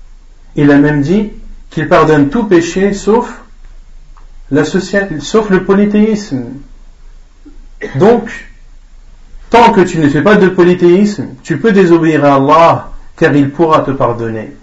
Il 0.55 0.71
a 0.71 0.79
même 0.79 1.03
dit, 1.03 1.33
qu'il 1.71 1.89
pardonne 1.89 2.29
tout 2.29 2.45
péché 2.45 2.93
sauf, 2.93 3.43
sauf 5.21 5.51
le 5.51 5.65
polythéisme. 5.65 6.45
Donc, 7.97 8.31
tant 9.51 9.73
que 9.73 9.83
tu 9.83 9.99
ne 9.99 10.09
fais 10.09 10.23
pas 10.23 10.37
de 10.37 10.49
polythéisme, 10.49 11.29
tu 11.43 11.59
peux 11.59 11.73
désobéir 11.73 12.25
à 12.25 12.37
Allah 12.37 12.91
car 13.17 13.35
il 13.35 13.51
pourra 13.51 13.81
te 13.81 13.91
pardonner. 13.93 14.57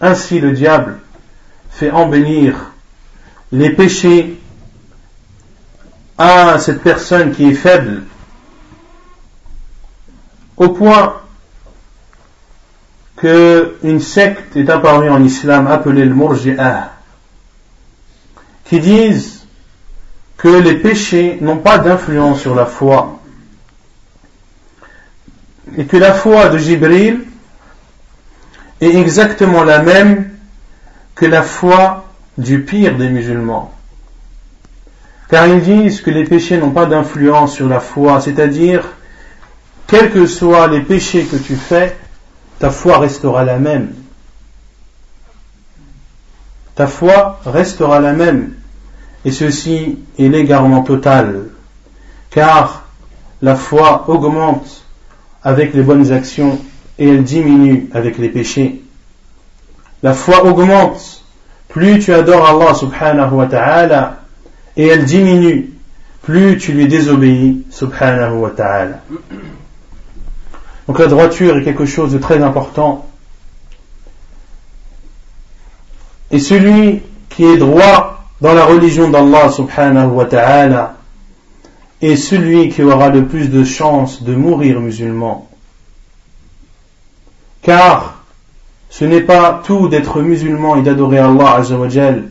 Ainsi 0.00 0.40
le 0.40 0.52
diable 0.52 1.00
fait 1.70 1.90
embellir 1.90 2.72
les 3.52 3.70
péchés 3.70 4.38
à 6.16 6.58
cette 6.58 6.82
personne 6.82 7.32
qui 7.32 7.48
est 7.48 7.54
faible 7.54 8.02
au 10.56 10.70
point 10.70 11.14
qu'une 13.16 14.00
secte 14.00 14.56
est 14.56 14.68
apparue 14.68 15.10
en 15.10 15.22
islam 15.22 15.66
appelée 15.66 16.04
le 16.04 16.14
Murji'ah, 16.14 16.92
qui 18.64 18.80
disent 18.80 19.37
que 20.38 20.48
les 20.48 20.76
péchés 20.76 21.36
n'ont 21.40 21.58
pas 21.58 21.78
d'influence 21.78 22.40
sur 22.40 22.54
la 22.54 22.64
foi 22.64 23.20
et 25.76 25.84
que 25.84 25.96
la 25.96 26.14
foi 26.14 26.48
de 26.48 26.58
Jibril 26.58 27.24
est 28.80 28.94
exactement 28.94 29.64
la 29.64 29.82
même 29.82 30.30
que 31.14 31.26
la 31.26 31.42
foi 31.42 32.06
du 32.38 32.62
pire 32.62 32.96
des 32.96 33.08
musulmans. 33.08 33.74
Car 35.28 35.48
ils 35.48 35.60
disent 35.60 36.00
que 36.00 36.10
les 36.10 36.24
péchés 36.24 36.56
n'ont 36.56 36.70
pas 36.70 36.86
d'influence 36.86 37.54
sur 37.54 37.68
la 37.68 37.80
foi, 37.80 38.20
c'est-à-dire, 38.20 38.84
quels 39.88 40.10
que 40.10 40.26
soient 40.26 40.68
les 40.68 40.80
péchés 40.80 41.24
que 41.24 41.36
tu 41.36 41.56
fais, 41.56 41.96
ta 42.60 42.70
foi 42.70 42.98
restera 42.98 43.44
la 43.44 43.58
même. 43.58 43.92
Ta 46.76 46.86
foi 46.86 47.40
restera 47.44 47.98
la 47.98 48.12
même. 48.12 48.54
Et 49.24 49.32
ceci 49.32 49.98
est 50.18 50.28
l'égarement 50.28 50.82
total. 50.82 51.50
Car 52.30 52.84
la 53.42 53.56
foi 53.56 54.04
augmente 54.08 54.84
avec 55.42 55.74
les 55.74 55.82
bonnes 55.82 56.12
actions 56.12 56.58
et 56.98 57.08
elle 57.08 57.24
diminue 57.24 57.88
avec 57.92 58.18
les 58.18 58.28
péchés. 58.28 58.82
La 60.02 60.14
foi 60.14 60.44
augmente 60.44 61.24
plus 61.68 61.98
tu 61.98 62.12
adores 62.12 62.48
Allah 62.48 62.74
subhanahu 62.74 63.34
wa 63.34 63.46
ta'ala 63.46 64.20
et 64.76 64.86
elle 64.86 65.04
diminue 65.04 65.70
plus 66.22 66.58
tu 66.58 66.72
lui 66.72 66.86
désobéis 66.86 67.64
subhanahu 67.70 68.38
wa 68.38 68.50
ta'ala. 68.50 69.00
Donc 70.86 70.98
la 70.98 71.06
droiture 71.06 71.56
est 71.58 71.64
quelque 71.64 71.86
chose 71.86 72.12
de 72.12 72.18
très 72.18 72.42
important. 72.42 73.06
Et 76.30 76.38
celui 76.38 77.02
qui 77.28 77.44
est 77.44 77.56
droit 77.56 78.17
dans 78.40 78.54
la 78.54 78.64
religion 78.64 79.10
d'Allah 79.10 79.50
subhanahu 79.50 80.10
wa 80.10 80.24
ta'ala 80.24 80.96
est 82.00 82.16
celui 82.16 82.68
qui 82.68 82.82
aura 82.82 83.08
le 83.08 83.26
plus 83.26 83.48
de 83.48 83.64
chances 83.64 84.22
de 84.22 84.34
mourir 84.34 84.80
musulman. 84.80 85.48
Car 87.62 88.22
ce 88.90 89.04
n'est 89.04 89.22
pas 89.22 89.62
tout 89.64 89.88
d'être 89.88 90.22
musulman 90.22 90.76
et 90.76 90.82
d'adorer 90.82 91.18
Allah 91.18 91.56
azawajal. 91.56 92.30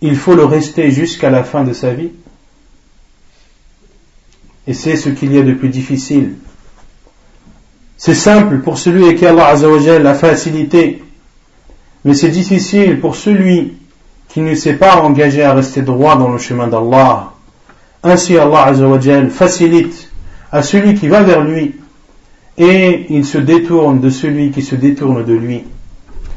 Il 0.00 0.16
faut 0.16 0.34
le 0.34 0.44
rester 0.44 0.92
jusqu'à 0.92 1.30
la 1.30 1.42
fin 1.42 1.64
de 1.64 1.72
sa 1.72 1.92
vie. 1.92 2.12
Et 4.68 4.74
c'est 4.74 4.96
ce 4.96 5.08
qu'il 5.08 5.32
y 5.32 5.38
a 5.38 5.42
de 5.42 5.54
plus 5.54 5.70
difficile. 5.70 6.36
C'est 7.96 8.14
simple 8.14 8.58
pour 8.58 8.78
celui 8.78 9.08
à 9.08 9.14
qui 9.14 9.26
Allah 9.26 9.48
Azzawajal 9.48 10.06
a 10.06 10.14
facilité, 10.14 11.02
mais 12.04 12.14
c'est 12.14 12.28
difficile 12.28 13.00
pour 13.00 13.16
celui 13.16 13.77
qui 14.28 14.40
ne 14.40 14.54
s'est 14.54 14.74
pas 14.74 14.96
engagé 14.96 15.42
à 15.42 15.54
rester 15.54 15.82
droit 15.82 16.16
dans 16.16 16.28
le 16.28 16.38
chemin 16.38 16.66
d'Allah. 16.68 17.32
Ainsi 18.02 18.36
Allah 18.38 18.66
Azzawajal 18.66 19.30
facilite 19.30 20.10
à 20.52 20.62
celui 20.62 20.94
qui 20.94 21.08
va 21.08 21.22
vers 21.22 21.42
lui 21.42 21.74
et 22.56 23.06
il 23.10 23.24
se 23.24 23.38
détourne 23.38 24.00
de 24.00 24.10
celui 24.10 24.50
qui 24.50 24.62
se 24.62 24.74
détourne 24.74 25.24
de 25.24 25.34
lui. 25.34 25.64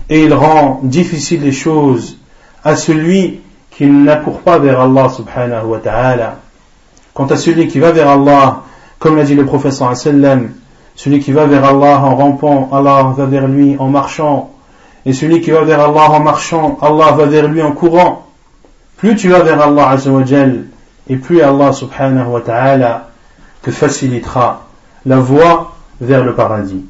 Et 0.09 0.23
il 0.23 0.33
rend 0.33 0.79
difficile 0.83 1.41
les 1.41 1.51
choses 1.51 2.17
à 2.63 2.75
celui 2.75 3.39
qui 3.71 3.85
n'accourt 3.87 4.41
pas 4.41 4.59
vers 4.59 4.81
Allah 4.81 5.09
subhanahu 5.09 5.65
wa 5.65 5.79
ta'ala. 5.79 6.39
Quant 7.13 7.25
à 7.25 7.35
celui 7.35 7.67
qui 7.67 7.79
va 7.79 7.91
vers 7.91 8.09
Allah, 8.09 8.63
comme 8.99 9.17
l'a 9.17 9.23
dit 9.23 9.35
le 9.35 9.45
professeur 9.45 9.95
sallam, 9.95 10.51
celui 10.95 11.19
qui 11.19 11.31
va 11.31 11.45
vers 11.45 11.65
Allah 11.65 12.01
en 12.01 12.15
rampant, 12.15 12.69
Allah 12.71 13.13
va 13.15 13.25
vers 13.25 13.47
lui 13.47 13.75
en 13.79 13.87
marchant. 13.87 14.51
Et 15.05 15.13
celui 15.13 15.41
qui 15.41 15.51
va 15.51 15.63
vers 15.63 15.81
Allah 15.81 16.11
en 16.11 16.19
marchant, 16.19 16.77
Allah 16.81 17.11
va 17.11 17.25
vers 17.25 17.47
lui 17.47 17.61
en 17.61 17.71
courant. 17.71 18.27
Plus 18.97 19.15
tu 19.15 19.29
vas 19.29 19.39
vers 19.39 19.61
Allah 19.61 19.89
Azzawajal, 19.89 20.65
et 21.09 21.15
plus 21.15 21.41
Allah 21.41 21.73
subhanahu 21.73 22.27
wa 22.27 22.41
ta'ala 22.41 23.09
te 23.63 23.71
facilitera 23.71 24.67
la 25.05 25.17
voie 25.17 25.75
vers 25.99 26.23
le 26.23 26.35
paradis. 26.35 26.85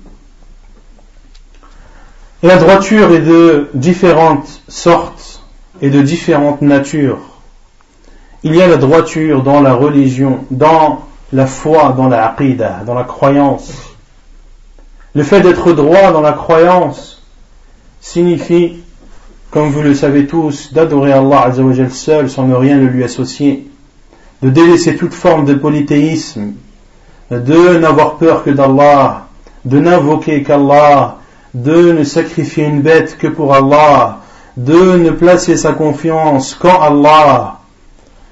Et 2.44 2.48
la 2.48 2.58
droiture 2.58 3.12
est 3.12 3.22
de 3.22 3.70
différentes 3.74 4.62
sortes 4.68 5.44
et 5.82 5.90
de 5.90 6.02
différentes 6.02 6.62
natures. 6.62 7.20
Il 8.44 8.56
y 8.56 8.62
a 8.62 8.68
la 8.68 8.78
droiture 8.78 9.44
dans 9.44 9.62
la 9.62 9.74
religion, 9.74 10.46
dans 10.50 11.06
la 11.32 11.46
foi, 11.46 11.94
dans 11.96 12.08
la 12.08 12.28
aqidah, 12.28 12.82
dans 12.86 12.96
la 12.96 13.04
croyance. 13.04 13.72
Le 15.14 15.24
fait 15.24 15.42
d'être 15.42 15.74
droit 15.74 16.12
dans 16.12 16.22
la 16.22 16.34
croyance 16.34 17.21
signifie, 18.02 18.78
comme 19.52 19.70
vous 19.70 19.82
le 19.82 19.94
savez 19.94 20.26
tous, 20.26 20.74
d'adorer 20.74 21.14
Allah 21.14 21.52
seul 21.92 22.30
sans 22.30 22.48
ne 22.48 22.56
rien 22.56 22.78
lui 22.78 23.04
associer, 23.04 23.68
de 24.42 24.50
délaisser 24.50 24.96
toute 24.96 25.14
forme 25.14 25.46
de 25.46 25.54
polythéisme, 25.54 26.54
de 27.30 27.78
n'avoir 27.78 28.18
peur 28.18 28.44
que 28.44 28.50
d'Allah, 28.50 29.28
de 29.64 29.80
n'invoquer 29.80 30.44
qu'Allah, 30.44 31.18
de 31.54 31.92
ne 31.92 32.04
sacrifier 32.04 32.66
une 32.66 32.82
bête 32.82 33.18
que 33.18 33.28
pour 33.28 33.54
Allah, 33.54 34.20
de 34.58 34.98
ne 34.98 35.12
placer 35.12 35.56
sa 35.56 35.74
confiance 35.74 36.56
qu'en 36.56 36.82
Allah, 36.82 37.60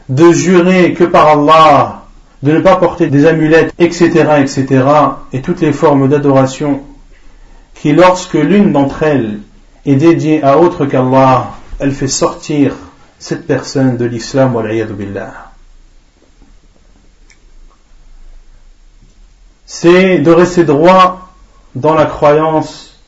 de 0.09 0.31
jurer 0.31 0.93
que 0.93 1.03
par 1.03 1.27
Allah, 1.27 2.03
de 2.41 2.53
ne 2.53 2.59
pas 2.59 2.77
porter 2.77 3.07
des 3.07 3.25
amulettes, 3.25 3.73
etc., 3.77 4.09
etc., 4.39 4.83
et 5.31 5.41
toutes 5.41 5.61
les 5.61 5.73
formes 5.73 6.07
d'adoration 6.07 6.81
qui, 7.75 7.93
lorsque 7.93 8.33
l'une 8.33 8.71
d'entre 8.71 9.03
elles 9.03 9.39
est 9.85 9.95
dédiée 9.95 10.43
à 10.43 10.57
autre 10.57 10.85
qu'Allah, 10.85 11.51
elle 11.79 11.91
fait 11.91 12.07
sortir 12.07 12.75
cette 13.17 13.45
personne 13.47 13.97
de 13.97 14.05
l'islam, 14.05 14.55
wa 14.55 14.63
billah. 14.63 15.51
C'est 19.65 20.19
de 20.19 20.31
rester 20.31 20.63
droit 20.63 21.29
dans 21.75 21.93
la 21.93 22.05
croyance 22.05 22.99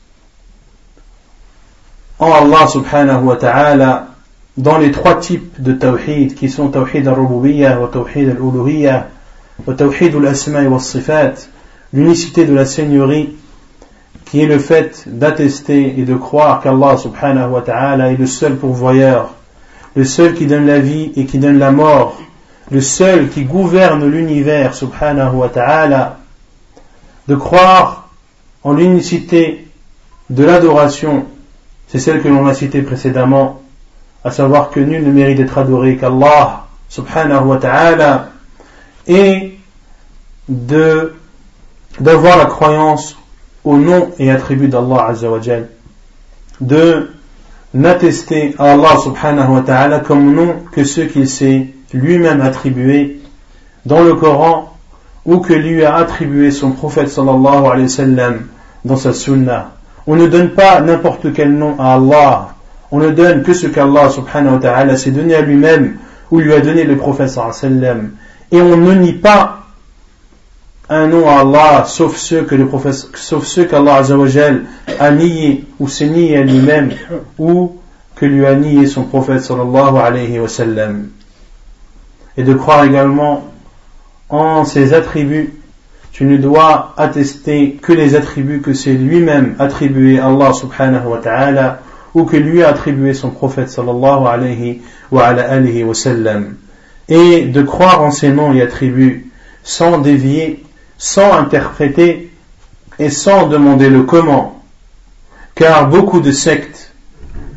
en 2.18 2.30
Allah 2.30 2.68
subhanahu 2.68 3.24
wa 3.24 3.36
ta'ala 3.36 4.08
dans 4.56 4.78
les 4.78 4.92
trois 4.92 5.16
types 5.16 5.60
de 5.60 5.72
tawhid 5.72 6.34
qui 6.34 6.48
sont 6.48 6.68
tawhid 6.68 7.08
al-rububiyyah 7.08 7.80
wa 7.80 7.88
tawhid 7.88 8.28
al-uluhiyyah 8.28 9.08
wa 9.66 9.74
tawhid 9.74 10.14
al-asma 10.14 10.62
wa 10.62 10.78
sifat 10.78 11.48
l'unicité 11.92 12.44
de 12.44 12.54
la 12.54 12.64
seigneurie 12.64 13.34
qui 14.32 14.40
est 14.40 14.46
le 14.46 14.58
fait 14.58 15.04
d'attester 15.06 15.94
et 15.98 16.04
de 16.04 16.14
croire 16.14 16.62
qu'Allah 16.62 16.96
subhanahu 16.96 17.50
wa 17.50 17.60
ta'ala 17.60 18.12
est 18.12 18.16
le 18.16 18.24
seul 18.26 18.56
pourvoyeur 18.56 19.34
le 19.94 20.06
seul 20.06 20.32
qui 20.32 20.46
donne 20.46 20.66
la 20.66 20.78
vie 20.78 21.12
et 21.16 21.26
qui 21.26 21.36
donne 21.36 21.58
la 21.58 21.70
mort 21.70 22.18
le 22.70 22.80
seul 22.80 23.28
qui 23.28 23.44
gouverne 23.44 24.08
l'univers 24.08 24.74
subhanahu 24.74 25.34
wa 25.34 25.50
ta'ala 25.50 26.16
de 27.28 27.34
croire 27.34 28.08
en 28.64 28.72
l'unicité 28.72 29.68
de 30.30 30.44
l'adoration 30.44 31.26
c'est 31.88 31.98
celle 31.98 32.22
que 32.22 32.28
l'on 32.28 32.46
a 32.46 32.54
citée 32.54 32.80
précédemment, 32.80 33.60
à 34.24 34.30
savoir 34.30 34.70
que 34.70 34.80
nul 34.80 35.04
ne 35.04 35.12
mérite 35.12 35.36
d'être 35.36 35.58
adoré 35.58 35.98
qu'Allah 35.98 36.64
subhanahu 36.88 37.48
wa 37.48 37.58
ta'ala, 37.58 38.30
et 39.06 39.58
d'avoir 40.48 42.38
la 42.38 42.46
croyance 42.46 43.18
au 43.64 43.76
nom 43.76 44.10
et 44.18 44.30
attribut 44.30 44.68
d'Allah 44.68 45.06
azawajal, 45.08 45.68
de 46.60 47.10
n'attester 47.74 48.54
à 48.58 48.72
Allah 48.72 48.96
subhanahu 49.02 49.54
wa 49.54 49.60
ta'ala 49.62 50.00
comme 50.00 50.34
nom 50.34 50.56
que 50.72 50.84
ceux 50.84 51.06
qu'il 51.06 51.28
s'est 51.28 51.68
lui-même 51.92 52.40
attribué 52.40 53.20
dans 53.86 54.02
le 54.02 54.14
Coran 54.14 54.76
ou 55.24 55.38
que 55.38 55.52
lui 55.52 55.84
a 55.84 55.96
attribué 55.96 56.50
son 56.50 56.72
prophète 56.72 57.08
sallallahu 57.08 57.66
alayhi 57.66 57.82
wa 57.82 57.88
sallam 57.88 58.40
dans 58.84 58.96
sa 58.96 59.12
sunnah. 59.12 59.72
On 60.06 60.16
ne 60.16 60.26
donne 60.26 60.50
pas 60.50 60.80
n'importe 60.80 61.32
quel 61.32 61.52
nom 61.52 61.76
à 61.78 61.94
Allah. 61.94 62.48
On 62.90 62.98
ne 62.98 63.10
donne 63.10 63.42
que 63.42 63.54
ce 63.54 63.68
qu'Allah 63.68 64.10
subhanahu 64.10 64.54
wa 64.54 64.58
ta'ala 64.58 64.96
s'est 64.96 65.12
donné 65.12 65.34
à 65.34 65.40
lui-même 65.40 65.96
ou 66.30 66.40
lui 66.40 66.52
a 66.52 66.60
donné 66.60 66.84
le 66.84 66.96
prophète 66.96 67.30
sallam. 67.30 68.10
Et 68.50 68.60
on 68.60 68.76
ne 68.76 68.94
nie 68.94 69.12
pas 69.12 69.61
un 70.94 71.06
nom 71.06 71.28
à 71.28 71.40
Allah 71.40 71.84
sauf 71.86 72.16
ceux 72.16 72.42
que 72.42 72.54
le 72.54 72.66
prophète, 72.66 73.08
sauf 73.14 73.44
ceux 73.44 73.64
qu'Allah 73.64 74.02
a 74.98 75.10
nié 75.10 75.64
ou 75.80 75.88
s'est 75.88 76.08
nié 76.08 76.36
à 76.36 76.42
lui-même 76.42 76.90
ou 77.38 77.76
que 78.14 78.26
lui 78.26 78.44
a 78.44 78.54
nié 78.54 78.86
son 78.86 79.04
prophète 79.04 79.40
sallallahu 79.40 79.96
alayhi 79.96 80.38
wa. 80.38 80.48
Et 82.36 82.42
de 82.42 82.54
croire 82.54 82.84
également 82.84 83.44
en 84.28 84.64
ses 84.64 84.92
attributs 84.92 85.54
tu 86.12 86.24
ne 86.24 86.36
dois 86.36 86.92
attester 86.98 87.78
que 87.80 87.94
les 87.94 88.14
attributs 88.14 88.60
que 88.60 88.74
c'est 88.74 88.92
lui-même 88.92 89.56
attribué 89.58 90.18
à 90.18 90.26
Allah 90.26 90.52
subhanahu 90.52 91.06
wa 91.06 91.18
ta'ala 91.18 91.80
ou 92.14 92.24
que 92.24 92.36
lui 92.36 92.62
a 92.62 92.68
attribué 92.68 93.14
son 93.14 93.30
prophète 93.30 93.70
sallallahu 93.70 94.26
alayhi 94.26 94.82
wa, 95.10 95.28
alayhi 95.28 95.84
wa 95.84 95.94
sallam. 95.94 96.56
Et 97.08 97.46
de 97.46 97.62
croire 97.62 98.02
en 98.02 98.10
ces 98.10 98.30
noms 98.30 98.52
et 98.52 98.60
attributs 98.60 99.30
sans 99.64 99.98
dévier, 99.98 100.62
sans 101.02 101.32
interpréter 101.32 102.30
et 103.00 103.10
sans 103.10 103.48
demander 103.48 103.90
le 103.90 104.04
comment. 104.04 104.62
Car 105.56 105.88
beaucoup 105.88 106.20
de 106.20 106.30
sectes 106.30 106.92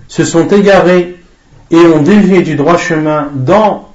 se 0.08 0.24
sont 0.24 0.48
égarés 0.48 1.16
et 1.70 1.78
ont 1.78 2.02
dévié 2.02 2.42
du 2.42 2.56
droit 2.56 2.78
chemin 2.78 3.30
dans 3.36 3.92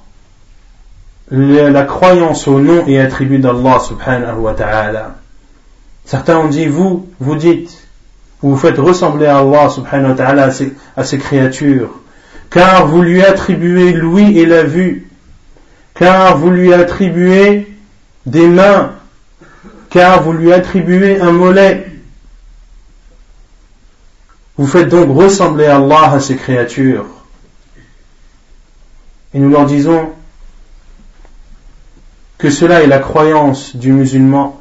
la 1.31 1.83
croyance 1.83 2.47
au 2.47 2.61
nom 2.61 2.85
et 2.87 2.97
attribut 2.97 3.39
d'Allah 3.39 3.79
subhanahu 3.79 4.39
wa 4.39 4.53
ta'ala. 4.53 5.15
Certains 6.05 6.37
ont 6.37 6.47
dit, 6.47 6.67
vous, 6.67 7.09
vous 7.19 7.35
dites, 7.35 7.77
vous 8.41 8.55
faites 8.55 8.77
ressembler 8.77 9.25
à 9.25 9.39
Allah 9.39 9.69
subhanahu 9.69 10.11
wa 10.11 10.15
ta'ala 10.15 10.49
à 10.95 11.03
ses, 11.03 11.17
créatures, 11.17 11.99
car 12.49 12.87
vous 12.87 13.01
lui 13.01 13.21
attribuez 13.21 13.91
l'ouïe 13.91 14.39
et 14.39 14.45
la 14.45 14.63
vue, 14.63 15.09
car 15.93 16.37
vous 16.37 16.51
lui 16.51 16.73
attribuez 16.73 17.67
des 18.25 18.47
mains, 18.47 18.93
car 19.91 20.23
vous 20.23 20.33
lui 20.33 20.51
attribuez 20.51 21.19
un 21.19 21.31
mollet. 21.31 21.85
Vous 24.57 24.65
faites 24.65 24.89
donc 24.89 25.15
ressembler 25.15 25.65
Allah 25.65 26.13
à 26.13 26.19
ses 26.19 26.35
créatures. 26.35 27.05
Et 29.33 29.39
nous 29.39 29.49
leur 29.49 29.65
disons, 29.65 30.09
que 32.37 32.49
cela 32.49 32.81
est 32.81 32.87
la 32.87 32.99
croyance 32.99 33.75
du 33.75 33.91
musulman, 33.91 34.59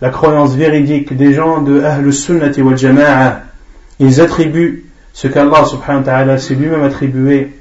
la 0.00 0.10
croyance 0.10 0.54
véridique 0.54 1.14
des 1.14 1.34
gens 1.34 1.60
de 1.60 1.82
Ahl 1.82 2.10
Sunnati 2.12 2.62
wal 2.62 2.78
Jama'a. 2.78 3.42
Ils 3.98 4.20
attribuent 4.20 4.86
ce 5.12 5.28
qu'Allah 5.28 5.64
subhanahu 5.66 6.00
wa 6.00 6.04
ta'ala 6.04 6.38
s'est 6.38 6.54
lui-même 6.54 6.82
attribué 6.82 7.52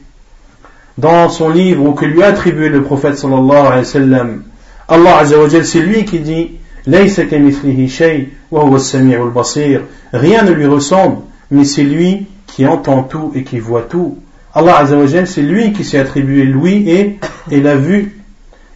dans 0.97 1.27
son 1.29 1.49
livre 1.49 1.83
ou 1.85 1.93
que 1.93 2.05
lui 2.05 2.23
a 2.23 2.27
attribué 2.27 2.69
le 2.69 2.83
prophète 2.83 3.17
sallallahu 3.17 3.65
alayhi 3.65 3.79
wa 3.79 3.83
sallam. 3.83 4.43
Allah 4.87 5.17
azza 5.17 5.37
wa 5.37 5.49
c'est 5.49 5.81
lui 5.81 6.05
qui 6.05 6.19
dit 6.19 6.59
Rien 6.85 7.05
ne 10.43 10.51
lui 10.51 10.65
ressemble, 10.65 11.17
mais 11.49 11.63
c'est 11.63 11.83
lui 11.83 12.27
qui 12.47 12.67
entend 12.67 13.03
tout 13.03 13.31
et 13.35 13.43
qui 13.43 13.59
voit 13.59 13.83
tout. 13.83 14.17
Allah 14.53 14.77
azza 14.77 14.97
wa 14.97 15.25
c'est 15.25 15.41
lui 15.41 15.73
qui 15.73 15.83
s'est 15.83 15.97
attribué 15.97 16.43
l'ouïe 16.43 16.89
et, 16.89 17.19
et 17.49 17.61
la 17.61 17.75
vue. 17.75 18.21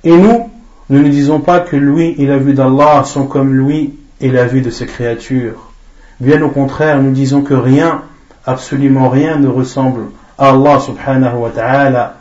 Et 0.04 0.16
nous, 0.16 0.50
nous 0.90 1.00
ne 1.00 1.10
disons 1.10 1.40
pas 1.40 1.60
que 1.60 1.76
lui 1.76 2.16
et 2.18 2.26
la 2.26 2.38
vue 2.38 2.54
d'Allah 2.54 3.04
sont 3.04 3.28
comme 3.28 3.54
lui 3.54 3.94
et 4.22 4.30
la 4.30 4.46
vue 4.46 4.62
de 4.62 4.70
ses 4.70 4.86
créatures. 4.86 5.72
Bien 6.20 6.42
au 6.42 6.50
contraire, 6.50 7.02
nous 7.02 7.12
disons 7.12 7.42
que 7.42 7.54
rien, 7.54 8.04
absolument 8.46 9.10
rien 9.10 9.38
ne 9.38 9.48
ressemble 9.48 10.06
à 10.38 10.50
Allah 10.50 10.80
subhanahu 10.80 11.38
wa 11.38 11.50
ta'ala. 11.50 12.16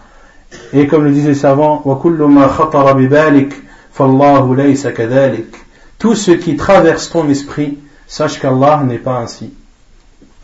Et 0.73 0.87
comme 0.87 1.05
le 1.05 1.13
disent 1.13 1.29
les 1.29 1.35
savants, 1.35 1.83
Tout 5.99 6.15
ce 6.15 6.31
qui 6.31 6.57
traverse 6.57 7.11
ton 7.11 7.29
esprit, 7.29 7.79
sache 8.07 8.39
qu'Allah 8.39 8.83
n'est 8.87 8.99
pas 8.99 9.19
ainsi. 9.19 9.53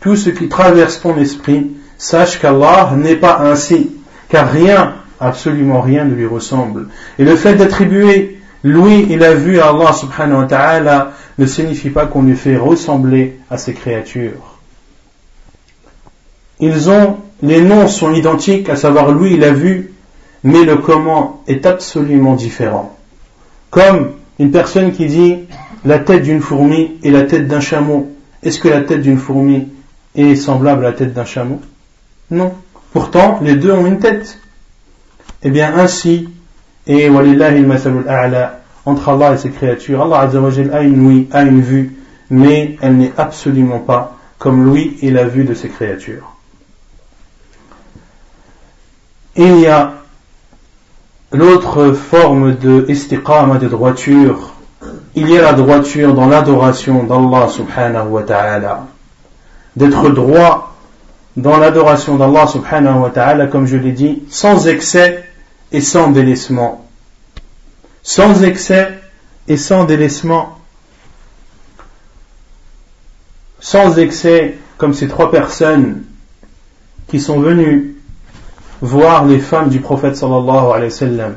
Tout 0.01 0.15
ce 0.15 0.29
qui 0.29 0.49
traverse 0.49 1.01
ton 1.01 1.17
esprit, 1.17 1.71
sache 1.97 2.39
qu'Allah 2.39 2.93
n'est 2.95 3.15
pas 3.15 3.39
ainsi. 3.39 3.91
Car 4.29 4.49
rien 4.51 4.95
absolument 5.19 5.81
rien 5.81 6.05
ne 6.05 6.13
lui 6.13 6.25
ressemble. 6.25 6.87
Et 7.19 7.23
le 7.23 7.35
fait 7.35 7.55
d'attribuer 7.55 8.39
l'ouïe 8.63 9.11
et 9.11 9.17
la 9.17 9.33
vue 9.33 9.59
à 9.59 9.69
Allah 9.69 9.93
subhanahu 9.93 10.41
wa 10.41 10.45
ta'ala 10.45 11.11
ne 11.37 11.45
signifie 11.45 11.89
pas 11.89 12.05
qu'on 12.05 12.23
lui 12.23 12.35
fait 12.35 12.57
ressembler 12.57 13.39
à 13.49 13.57
ses 13.57 13.73
créatures. 13.73 14.59
Ils 16.59 16.89
ont, 16.89 17.17
les 17.41 17.61
noms 17.61 17.87
sont 17.87 18.13
identiques, 18.13 18.69
à 18.69 18.75
savoir 18.75 19.11
l'ouïe 19.11 19.33
et 19.33 19.37
la 19.37 19.51
vue, 19.51 19.93
mais 20.43 20.63
le 20.63 20.77
comment 20.77 21.43
est 21.47 21.65
absolument 21.65 22.35
différent. 22.35 22.97
Comme 23.69 24.13
une 24.39 24.51
personne 24.51 24.91
qui 24.91 25.05
dit 25.07 25.39
la 25.85 25.99
tête 25.99 26.23
d'une 26.23 26.41
fourmi 26.41 26.97
et 27.03 27.11
la 27.11 27.23
tête 27.23 27.47
d'un 27.47 27.59
chameau. 27.59 28.11
Est-ce 28.41 28.59
que 28.59 28.67
la 28.67 28.81
tête 28.81 29.01
d'une 29.01 29.17
fourmi 29.17 29.67
est 30.15 30.35
semblable 30.35 30.85
à 30.85 30.89
la 30.89 30.95
tête 30.95 31.13
d'un 31.13 31.25
chameau? 31.25 31.61
Non. 32.31 32.53
Pourtant, 32.91 33.39
les 33.41 33.55
deux 33.55 33.71
ont 33.71 33.85
une 33.85 33.99
tête. 33.99 34.39
Eh 35.43 35.49
bien 35.49 35.73
ainsi, 35.77 36.29
Et 36.85 37.09
entre 38.85 39.09
Allah 39.09 39.33
et 39.33 39.37
ses 39.37 39.49
créatures, 39.51 40.01
Allah 40.01 40.29
a 40.73 40.81
une 40.81 41.05
ouïe, 41.05 41.27
a 41.31 41.43
une 41.43 41.61
vue, 41.61 41.95
mais 42.29 42.77
elle 42.81 42.97
n'est 42.97 43.13
absolument 43.17 43.79
pas 43.79 44.17
comme 44.37 44.65
l'ouïe 44.65 44.97
et 45.01 45.09
la 45.09 45.23
vue 45.23 45.45
de 45.45 45.53
ses 45.53 45.69
créatures. 45.69 46.35
il 49.37 49.59
y 49.61 49.67
a 49.67 50.02
l'autre 51.33 51.91
forme 51.93 52.55
de 52.55 52.85
istiqama, 52.87 53.57
de 53.57 53.67
droiture. 53.67 54.53
Il 55.15 55.29
y 55.29 55.37
a 55.37 55.41
la 55.41 55.53
droiture 55.53 56.13
dans 56.13 56.27
l'adoration 56.27 57.03
d'Allah 57.03 57.49
subhanahu 57.49 58.07
wa 58.09 58.23
ta'ala. 58.23 58.87
D'être 59.75 60.09
droit 60.09 60.75
dans 61.35 61.57
l'adoration 61.57 62.15
d'Allah 62.17 62.47
subhanahu 62.47 62.99
wa 62.99 63.09
ta'ala, 63.09 63.47
comme 63.47 63.65
je 63.65 63.77
l'ai 63.77 63.91
dit, 63.91 64.23
sans 64.29 64.67
excès 64.67 65.23
et 65.71 65.81
sans 65.81 66.11
délaissement. 66.11 66.85
Sans 68.03 68.43
excès 68.43 68.99
et 69.47 69.57
sans 69.57 69.85
délaissement. 69.85 70.59
Sans 73.59 73.97
excès, 73.97 74.57
comme 74.77 74.93
ces 74.93 75.07
trois 75.07 75.31
personnes 75.31 76.03
qui 77.07 77.19
sont 77.19 77.39
venues 77.39 77.92
voir 78.83 79.25
les 79.25 79.39
femmes 79.39 79.69
du 79.69 79.79
prophète 79.79 80.17
sallallahu 80.17 80.73
alayhi 80.73 80.91
wa 80.91 80.97
sallam 80.97 81.33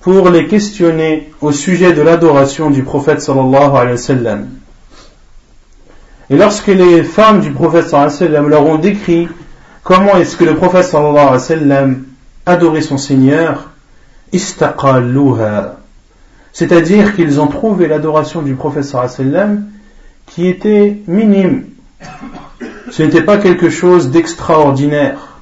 pour 0.00 0.30
les 0.30 0.46
questionner 0.46 1.32
au 1.40 1.50
sujet 1.50 1.92
de 1.92 2.00
l'adoration 2.00 2.70
du 2.70 2.84
prophète 2.84 3.20
sallallahu 3.20 3.74
alayhi 3.74 3.90
wa 3.90 3.96
sallam. 3.96 4.48
Et 6.30 6.36
lorsque 6.36 6.68
les 6.68 7.02
femmes 7.02 7.40
du 7.40 7.50
prophète 7.50 7.88
sallallahu 7.88 8.16
alayhi 8.20 8.44
wa 8.44 8.48
leur 8.48 8.66
ont 8.66 8.78
décrit 8.78 9.28
comment 9.82 10.16
est-ce 10.16 10.36
que 10.36 10.44
le 10.44 10.54
prophète 10.54 10.84
sallallahu 10.84 11.18
alayhi 11.18 11.32
wa 11.32 11.38
sallam 11.40 12.04
adorer 12.46 12.82
son 12.82 12.98
Seigneur, 12.98 13.70
istaqalluha. 14.32 15.80
C'est-à-dire 16.52 17.16
qu'ils 17.16 17.40
ont 17.40 17.48
trouvé 17.48 17.88
l'adoration 17.88 18.42
du 18.42 18.54
professeur 18.54 19.10
sallam 19.10 19.66
qui 20.26 20.46
était 20.46 20.98
minime. 21.08 21.64
Ce 22.92 23.02
n'était 23.02 23.22
pas 23.22 23.38
quelque 23.38 23.70
chose 23.70 24.10
d'extraordinaire. 24.10 25.35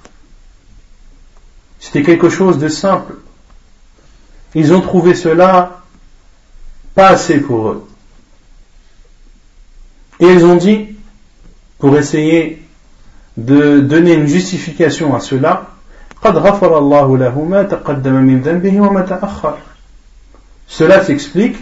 C'était 1.85 2.03
quelque 2.03 2.31
chose 2.31 2.59
de 2.59 2.69
simple. 2.69 3.13
Ils 4.55 4.73
ont 4.73 4.81
trouvé 4.81 5.15
cela 5.15 5.83
pas 6.95 7.09
assez 7.09 7.37
pour 7.41 7.69
eux. 7.69 7.87
Et 10.19 10.33
ils 10.33 10.47
ont 10.47 10.57
dit, 10.57 10.97
pour 11.79 11.95
essayer 11.99 12.63
de 13.37 13.81
donner 13.81 14.15
une 14.15 14.27
justification 14.27 15.15
à 15.15 15.21
cela, 15.21 15.73
cela 20.67 21.05
s'explique 21.05 21.57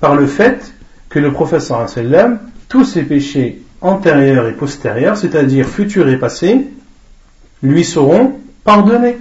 par 0.00 0.16
le 0.16 0.26
fait 0.26 0.74
que 1.08 1.20
le 1.20 1.32
professeur 1.32 1.88
sallam, 1.88 2.40
tous 2.68 2.84
ses 2.84 3.04
péchés 3.04 3.62
antérieurs 3.80 4.48
et 4.48 4.52
postérieurs, 4.52 5.16
c'est-à-dire 5.16 5.68
futurs 5.68 6.08
et 6.08 6.18
passés, 6.18 6.66
lui 7.62 7.84
seront 7.84 8.40
pardonnés. 8.64 9.16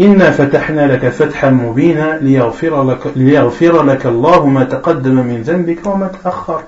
إنا 0.00 0.30
فتحنا 0.30 0.92
لك 0.92 1.08
فتحا 1.08 1.50
مبينا 1.50 2.18
ليغفر 2.22 2.82
لك, 2.90 3.12
ليغفر 3.16 3.82
لك 3.82 4.06
الله 4.06 4.46
ما 4.46 4.64
تقدم 4.64 5.14
من 5.14 5.42
ذنبك 5.42 5.86
وما 5.86 6.10
تأخر 6.22 6.62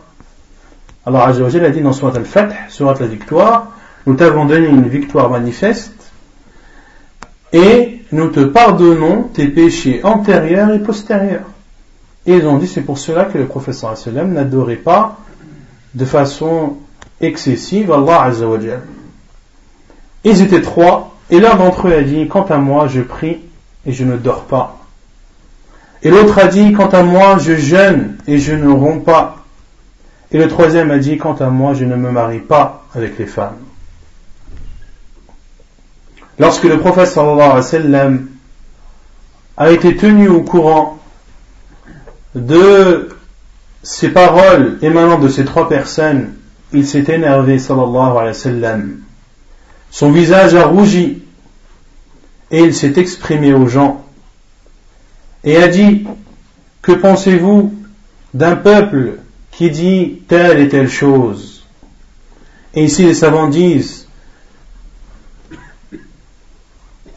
Allah 1.06 1.26
Azza 1.26 1.42
wa 1.42 1.48
a 1.48 1.68
dit 1.68 1.82
dans 1.82 1.92
Surat 1.92 2.16
al-Fath, 2.16 2.54
Surat 2.70 2.94
la 2.98 3.06
victoire, 3.06 3.72
nous 4.06 4.14
t'avons 4.14 4.46
donné 4.46 4.66
une 4.68 4.88
victoire 4.88 5.28
manifeste 5.28 5.92
et 7.52 8.00
nous 8.10 8.28
te 8.28 8.40
pardonnons 8.40 9.24
tes 9.24 9.48
péchés 9.48 10.00
antérieurs 10.02 10.70
et 10.72 10.78
postérieurs. 10.78 11.44
Et 12.26 12.36
ils 12.36 12.46
ont 12.46 12.56
dit 12.56 12.66
c'est 12.66 12.80
pour 12.80 12.98
cela 12.98 13.26
que 13.26 13.36
le 13.36 13.44
professeur 13.44 13.96
sallam 13.98 14.32
n'adorait 14.32 14.76
pas 14.76 15.18
de 15.94 16.06
façon 16.06 16.78
excessive 17.20 17.92
Allah 17.92 18.22
Azzawajal. 18.22 18.80
Ils 20.24 20.40
étaient 20.40 20.62
trois 20.62 21.14
et 21.31 21.39
l'un 21.39 21.55
d'entre 21.55 21.87
eux 21.87 21.93
a 21.93 22.01
dit 22.01 22.27
quant 22.27 22.43
à 22.45 22.57
moi 22.57 22.87
je 22.87 23.01
prie 23.01 23.39
et 23.85 23.91
je 23.91 24.03
ne 24.03 24.17
dors 24.17 24.45
pas. 24.45 24.77
Et 26.01 26.09
l'autre 26.09 26.39
a 26.39 26.47
dit 26.47 26.73
quant 26.73 26.89
à 26.89 27.03
moi 27.03 27.37
je 27.39 27.55
jeûne 27.55 28.17
et 28.27 28.37
je 28.37 28.53
ne 28.53 28.69
romps 28.69 29.03
pas. 29.03 29.37
Et 30.31 30.37
le 30.37 30.47
troisième 30.47 30.91
a 30.91 30.97
dit 30.97 31.17
quant 31.17 31.33
à 31.33 31.49
moi 31.49 31.73
je 31.73 31.85
ne 31.85 31.95
me 31.95 32.11
marie 32.11 32.39
pas 32.39 32.85
avec 32.95 33.17
les 33.17 33.25
femmes. 33.25 33.57
Lorsque 36.37 36.63
le 36.63 36.79
prophète 36.79 37.07
sallallahu 37.07 38.27
a 39.57 39.71
été 39.71 39.97
tenu 39.97 40.29
au 40.29 40.41
courant 40.41 40.99
de 42.33 43.09
ces 43.83 44.09
paroles 44.09 44.77
émanant 44.81 45.19
de 45.19 45.27
ces 45.27 45.43
trois 45.43 45.67
personnes, 45.67 46.33
il 46.71 46.87
s'est 46.87 47.05
énervé 47.07 47.59
sallallahu 47.59 48.11
alayhi 48.11 48.27
wa 48.27 48.33
sallam. 48.33 48.99
Son 49.91 50.11
visage 50.11 50.55
a 50.55 50.65
rougi 50.65 51.21
et 52.51 52.61
il 52.61 52.73
s'est 52.73 52.93
exprimé 52.97 53.53
aux 53.53 53.67
gens 53.67 54.05
et 55.43 55.57
a 55.57 55.67
dit 55.67 56.05
Que 56.81 56.91
pensez-vous 56.91 57.73
d'un 58.33 58.55
peuple 58.55 59.19
qui 59.51 59.69
dit 59.69 60.21
telle 60.27 60.59
et 60.59 60.69
telle 60.69 60.89
chose? 60.89 61.65
Et 62.73 62.83
ici 62.83 63.03
les 63.03 63.13
savants 63.13 63.47
disent 63.47 64.07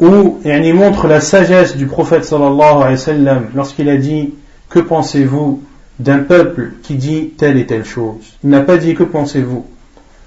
où 0.00 0.40
il 0.44 0.74
montre 0.74 1.06
la 1.06 1.20
sagesse 1.20 1.76
du 1.76 1.86
prophète 1.86 2.24
sallallahu 2.24 2.76
alayhi 2.76 2.94
wa 2.94 2.96
sallam 2.96 3.50
lorsqu'il 3.54 3.88
a 3.88 3.96
dit 3.96 4.34
que 4.68 4.80
pensez-vous 4.80 5.62
d'un 5.98 6.18
peuple 6.18 6.72
qui 6.82 6.96
dit 6.96 7.34
telle 7.36 7.58
et 7.58 7.66
telle 7.66 7.84
chose? 7.84 8.36
Il 8.42 8.50
n'a 8.50 8.62
pas 8.62 8.78
dit 8.78 8.94
que 8.94 9.04
pensez-vous 9.04 9.66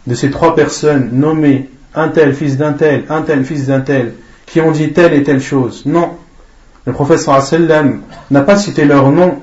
de 0.07 0.15
ces 0.15 0.29
trois 0.29 0.55
personnes 0.55 1.09
nommées 1.11 1.69
un 1.95 2.09
tel 2.09 2.33
fils 2.33 2.57
d'un 2.57 2.73
tel 2.73 3.05
un 3.09 3.21
tel 3.21 3.45
fils 3.45 3.67
d'un 3.67 3.81
tel 3.81 4.13
qui 4.45 4.61
ont 4.61 4.71
dit 4.71 4.93
telle 4.93 5.13
et 5.13 5.23
telle 5.23 5.41
chose. 5.41 5.83
Non. 5.85 6.17
Le 6.85 6.93
wa 6.93 7.41
sallam 7.41 8.01
n'a 8.29 8.41
pas 8.41 8.57
cité 8.57 8.85
leur 8.85 9.11
nom 9.11 9.41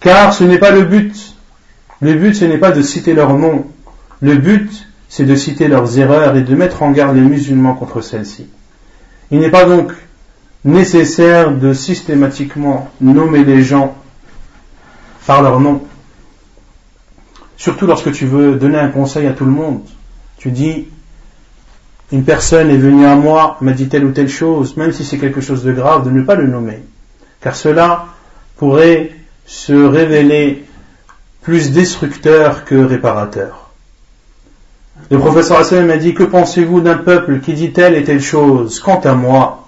car 0.00 0.32
ce 0.32 0.44
n'est 0.44 0.58
pas 0.58 0.70
le 0.70 0.84
but. 0.84 1.34
Le 2.00 2.14
but 2.14 2.34
ce 2.34 2.44
n'est 2.44 2.58
pas 2.58 2.70
de 2.70 2.82
citer 2.82 3.14
leur 3.14 3.34
nom. 3.34 3.66
Le 4.20 4.36
but 4.36 4.88
c'est 5.08 5.24
de 5.24 5.34
citer 5.34 5.68
leurs 5.68 5.98
erreurs 5.98 6.36
et 6.36 6.42
de 6.42 6.54
mettre 6.54 6.82
en 6.82 6.90
garde 6.90 7.16
les 7.16 7.22
musulmans 7.22 7.74
contre 7.74 8.02
celles-ci. 8.02 8.46
Il 9.30 9.40
n'est 9.40 9.50
pas 9.50 9.64
donc 9.64 9.92
nécessaire 10.64 11.52
de 11.52 11.72
systématiquement 11.72 12.90
nommer 13.00 13.44
les 13.44 13.62
gens 13.62 13.96
par 15.26 15.42
leur 15.42 15.60
nom. 15.60 15.82
Surtout 17.56 17.86
lorsque 17.86 18.12
tu 18.12 18.26
veux 18.26 18.56
donner 18.56 18.78
un 18.78 18.88
conseil 18.88 19.26
à 19.26 19.32
tout 19.32 19.44
le 19.44 19.50
monde. 19.50 19.82
Tu 20.36 20.50
dis, 20.50 20.88
une 22.10 22.24
personne 22.24 22.70
est 22.70 22.78
venue 22.78 23.06
à 23.06 23.16
moi, 23.16 23.58
m'a 23.60 23.72
dit 23.72 23.88
telle 23.88 24.04
ou 24.04 24.12
telle 24.12 24.28
chose, 24.28 24.76
même 24.76 24.92
si 24.92 25.04
c'est 25.04 25.18
quelque 25.18 25.40
chose 25.40 25.62
de 25.62 25.72
grave, 25.72 26.04
de 26.04 26.10
ne 26.10 26.22
pas 26.22 26.36
le 26.36 26.46
nommer. 26.46 26.80
Car 27.40 27.54
cela 27.54 28.06
pourrait 28.56 29.12
se 29.46 29.72
révéler 29.72 30.64
plus 31.42 31.70
destructeur 31.72 32.64
que 32.64 32.74
réparateur. 32.74 33.70
Le 35.10 35.18
professeur 35.18 35.58
Hassan 35.58 35.86
m'a 35.86 35.96
dit, 35.96 36.14
que 36.14 36.24
pensez-vous 36.24 36.80
d'un 36.80 36.96
peuple 36.96 37.40
qui 37.40 37.54
dit 37.54 37.72
telle 37.72 37.94
et 37.94 38.04
telle 38.04 38.20
chose? 38.20 38.80
Quant 38.80 39.00
à 39.00 39.14
moi, 39.14 39.66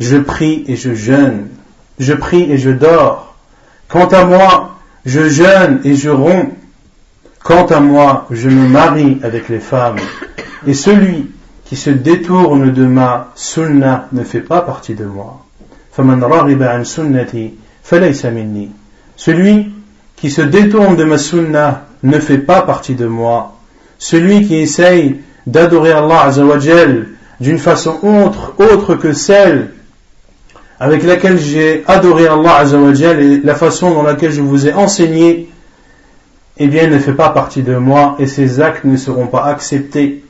je 0.00 0.16
prie 0.16 0.64
et 0.66 0.76
je 0.76 0.94
jeûne. 0.94 1.48
Je 1.98 2.12
prie 2.12 2.50
et 2.50 2.58
je 2.58 2.70
dors. 2.70 3.36
Quant 3.88 4.08
à 4.08 4.24
moi, 4.24 4.76
je 5.04 5.28
jeûne 5.28 5.80
et 5.84 5.94
je 5.94 6.10
romps. 6.10 6.52
Quant 7.42 7.66
à 7.66 7.80
moi, 7.80 8.26
je 8.30 8.48
me 8.48 8.68
marie 8.68 9.18
avec 9.22 9.48
les 9.48 9.60
femmes. 9.60 9.98
Et 10.66 10.74
celui 10.74 11.30
qui 11.66 11.76
se 11.76 11.90
détourne 11.90 12.72
de 12.72 12.86
ma 12.86 13.32
sunna 13.34 14.08
ne 14.12 14.22
fait 14.22 14.40
pas 14.40 14.62
partie 14.62 14.94
de 14.94 15.04
moi. 15.04 15.44
Celui 19.16 19.72
qui 20.16 20.30
se 20.30 20.42
détourne 20.42 20.96
de 20.96 21.04
ma 21.04 21.18
sunna 21.18 21.86
ne 22.02 22.18
fait 22.20 22.38
pas 22.38 22.62
partie 22.62 22.94
de 22.94 23.06
moi. 23.06 23.56
Celui 23.98 24.46
qui 24.46 24.56
essaye 24.56 25.20
d'adorer 25.46 25.92
Allah 25.92 26.30
d'une 27.40 27.58
façon 27.58 27.98
autre, 28.02 28.94
que 28.94 29.12
celle 29.12 29.72
avec 30.78 31.02
laquelle 31.02 31.38
j'ai 31.38 31.82
adoré 31.88 32.28
Allah 32.28 32.64
et 32.64 33.40
la 33.42 33.54
façon 33.54 33.90
dans 33.92 34.02
laquelle 34.02 34.30
je 34.30 34.42
vous 34.42 34.68
ai 34.68 34.72
enseigné, 34.72 35.48
eh 36.58 36.68
bien, 36.68 36.86
ne 36.86 36.98
fait 36.98 37.12
pas 37.12 37.30
partie 37.30 37.62
de 37.62 37.76
moi 37.76 38.16
et 38.18 38.26
ses 38.26 38.60
actes 38.60 38.84
ne 38.84 38.96
seront 38.96 39.26
pas 39.26 39.44
acceptés 39.44 40.22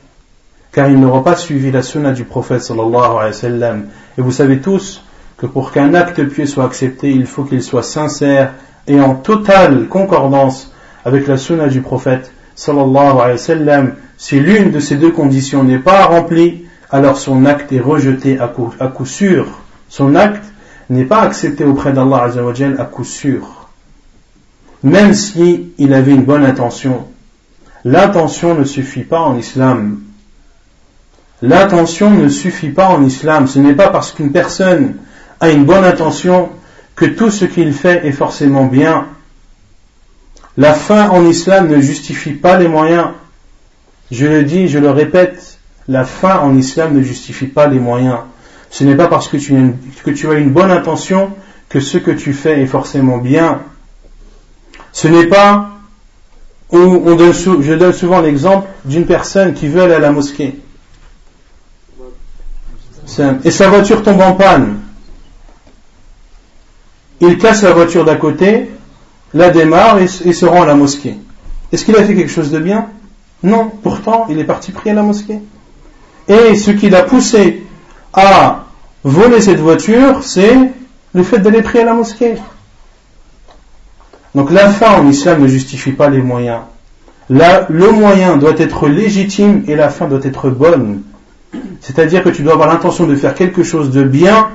car 0.76 0.90
il 0.90 1.00
n'aura 1.00 1.24
pas 1.24 1.36
suivi 1.36 1.70
la 1.72 1.80
sunna 1.80 2.12
du 2.12 2.24
prophète 2.24 2.60
sallallahu 2.60 3.16
alayhi 3.16 3.28
wa 3.28 3.32
sallam. 3.32 3.86
Et 4.18 4.20
vous 4.20 4.30
savez 4.30 4.60
tous 4.60 5.02
que 5.38 5.46
pour 5.46 5.72
qu'un 5.72 5.94
acte 5.94 6.22
pieux 6.24 6.44
soit 6.44 6.66
accepté, 6.66 7.10
il 7.10 7.24
faut 7.24 7.44
qu'il 7.44 7.62
soit 7.62 7.82
sincère 7.82 8.52
et 8.86 9.00
en 9.00 9.14
totale 9.14 9.88
concordance 9.88 10.74
avec 11.06 11.28
la 11.28 11.38
sunna 11.38 11.68
du 11.68 11.80
prophète 11.80 12.30
sallallahu 12.56 13.18
alayhi 13.18 13.32
wa 13.32 13.38
sallam, 13.38 13.94
si 14.18 14.38
l'une 14.38 14.70
de 14.70 14.78
ces 14.78 14.96
deux 14.96 15.12
conditions 15.12 15.64
n'est 15.64 15.78
pas 15.78 16.04
remplie, 16.04 16.66
alors 16.90 17.16
son 17.16 17.46
acte 17.46 17.72
est 17.72 17.80
rejeté 17.80 18.38
à 18.38 18.48
coup, 18.48 18.74
à 18.78 18.88
coup 18.88 19.06
sûr. 19.06 19.46
Son 19.88 20.14
acte 20.14 20.44
n'est 20.90 21.06
pas 21.06 21.22
accepté 21.22 21.64
auprès 21.64 21.94
d'Allah 21.94 22.24
Azzawajal 22.24 22.78
à 22.78 22.84
coup 22.84 23.04
sûr. 23.04 23.70
Même 24.82 25.14
si 25.14 25.72
il 25.78 25.94
avait 25.94 26.12
une 26.12 26.24
bonne 26.24 26.44
intention. 26.44 27.06
L'intention 27.82 28.54
ne 28.54 28.64
suffit 28.64 29.04
pas 29.04 29.20
en 29.20 29.38
islam. 29.38 30.00
L'intention 31.42 32.10
ne 32.10 32.28
suffit 32.28 32.70
pas 32.70 32.88
en 32.88 33.04
islam. 33.04 33.46
Ce 33.46 33.58
n'est 33.58 33.74
pas 33.74 33.90
parce 33.90 34.12
qu'une 34.12 34.32
personne 34.32 34.96
a 35.40 35.50
une 35.50 35.64
bonne 35.64 35.84
intention 35.84 36.50
que 36.94 37.04
tout 37.04 37.30
ce 37.30 37.44
qu'il 37.44 37.72
fait 37.72 38.06
est 38.06 38.12
forcément 38.12 38.66
bien. 38.66 39.06
La 40.56 40.72
fin 40.72 41.10
en 41.10 41.26
islam 41.26 41.68
ne 41.68 41.80
justifie 41.80 42.32
pas 42.32 42.56
les 42.56 42.68
moyens. 42.68 43.08
Je 44.10 44.26
le 44.26 44.44
dis, 44.44 44.68
je 44.68 44.78
le 44.78 44.90
répète, 44.90 45.58
la 45.88 46.04
fin 46.04 46.38
en 46.38 46.56
islam 46.56 46.94
ne 46.94 47.02
justifie 47.02 47.46
pas 47.46 47.66
les 47.66 47.78
moyens. 47.78 48.20
Ce 48.70 48.84
n'est 48.84 48.94
pas 48.94 49.08
parce 49.08 49.28
que 49.28 49.36
tu, 49.36 49.54
as 49.54 50.34
une 50.34 50.50
bonne 50.50 50.70
intention 50.70 51.32
que 51.68 51.80
ce 51.80 51.98
que 51.98 52.10
tu 52.10 52.32
fais 52.32 52.62
est 52.62 52.66
forcément 52.66 53.18
bien. 53.18 53.60
Ce 54.92 55.08
n'est 55.08 55.26
pas, 55.26 55.70
je 56.72 57.74
donne 57.74 57.92
souvent 57.92 58.20
l'exemple 58.20 58.68
d'une 58.86 59.06
personne 59.06 59.52
qui 59.52 59.68
veut 59.68 59.82
aller 59.82 59.94
à 59.94 59.98
la 59.98 60.12
mosquée. 60.12 60.58
Et 63.44 63.50
sa 63.50 63.68
voiture 63.68 64.02
tombe 64.02 64.20
en 64.20 64.32
panne. 64.32 64.80
Il 67.20 67.38
casse 67.38 67.62
la 67.62 67.72
voiture 67.72 68.04
d'à 68.04 68.16
côté, 68.16 68.70
la 69.32 69.50
démarre 69.50 69.98
et, 69.98 70.06
se 70.08 70.44
rend 70.44 70.62
à 70.62 70.66
la 70.66 70.74
mosquée. 70.74 71.16
Est-ce 71.72 71.84
qu'il 71.84 71.96
a 71.96 72.04
fait 72.04 72.14
quelque 72.14 72.30
chose 72.30 72.50
de 72.50 72.58
bien? 72.58 72.88
Non. 73.42 73.70
Pourtant, 73.82 74.26
il 74.28 74.38
est 74.38 74.44
parti 74.44 74.72
prier 74.72 74.90
à 74.90 74.94
la 74.94 75.02
mosquée. 75.02 75.38
Et 76.28 76.56
ce 76.56 76.70
qui 76.72 76.90
l'a 76.90 77.02
poussé 77.02 77.64
à 78.12 78.64
voler 79.04 79.40
cette 79.40 79.60
voiture, 79.60 80.22
c'est 80.22 80.56
le 81.14 81.22
fait 81.22 81.38
d'aller 81.38 81.62
prier 81.62 81.82
à 81.82 81.86
la 81.86 81.94
mosquée. 81.94 82.34
Donc 84.34 84.50
la 84.50 84.68
fin 84.68 85.00
en 85.00 85.08
islam 85.08 85.42
ne 85.42 85.46
justifie 85.46 85.92
pas 85.92 86.10
les 86.10 86.20
moyens. 86.20 86.60
le 87.30 87.90
moyen 87.90 88.36
doit 88.36 88.58
être 88.58 88.88
légitime 88.88 89.64
et 89.66 89.76
la 89.76 89.88
fin 89.88 90.06
doit 90.06 90.20
être 90.22 90.50
bonne. 90.50 91.02
C'est-à-dire 91.80 92.22
que 92.22 92.28
tu 92.28 92.42
dois 92.42 92.54
avoir 92.54 92.68
l'intention 92.68 93.06
de 93.06 93.14
faire 93.14 93.34
quelque 93.34 93.62
chose 93.62 93.90
de 93.90 94.02
bien 94.02 94.48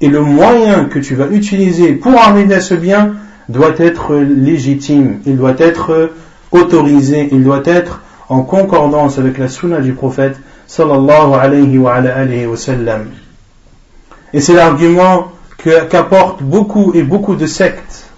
et 0.00 0.08
le 0.08 0.20
moyen 0.20 0.84
que 0.84 0.98
tu 0.98 1.14
vas 1.14 1.26
utiliser 1.26 1.92
pour 1.92 2.18
arriver 2.18 2.54
à 2.54 2.60
ce 2.60 2.74
bien 2.74 3.14
doit 3.48 3.74
être 3.78 4.16
légitime, 4.16 5.20
il 5.26 5.36
doit 5.36 5.54
être 5.58 6.10
autorisé, 6.52 7.28
il 7.32 7.42
doit 7.42 7.62
être 7.64 8.02
en 8.28 8.42
concordance 8.42 9.18
avec 9.18 9.38
la 9.38 9.48
sunna 9.48 9.80
du 9.80 9.92
prophète 9.92 10.36
sallallahu 10.66 11.34
alayhi 11.40 11.78
wa, 11.78 11.94
alayhi 11.94 12.46
wa 12.46 12.56
sallam. 12.56 13.06
Et 14.34 14.40
c'est 14.40 14.54
l'argument 14.54 15.28
qu'apportent 15.56 16.42
beaucoup 16.42 16.92
et 16.94 17.02
beaucoup 17.02 17.34
de 17.34 17.46
sectes. 17.46 18.10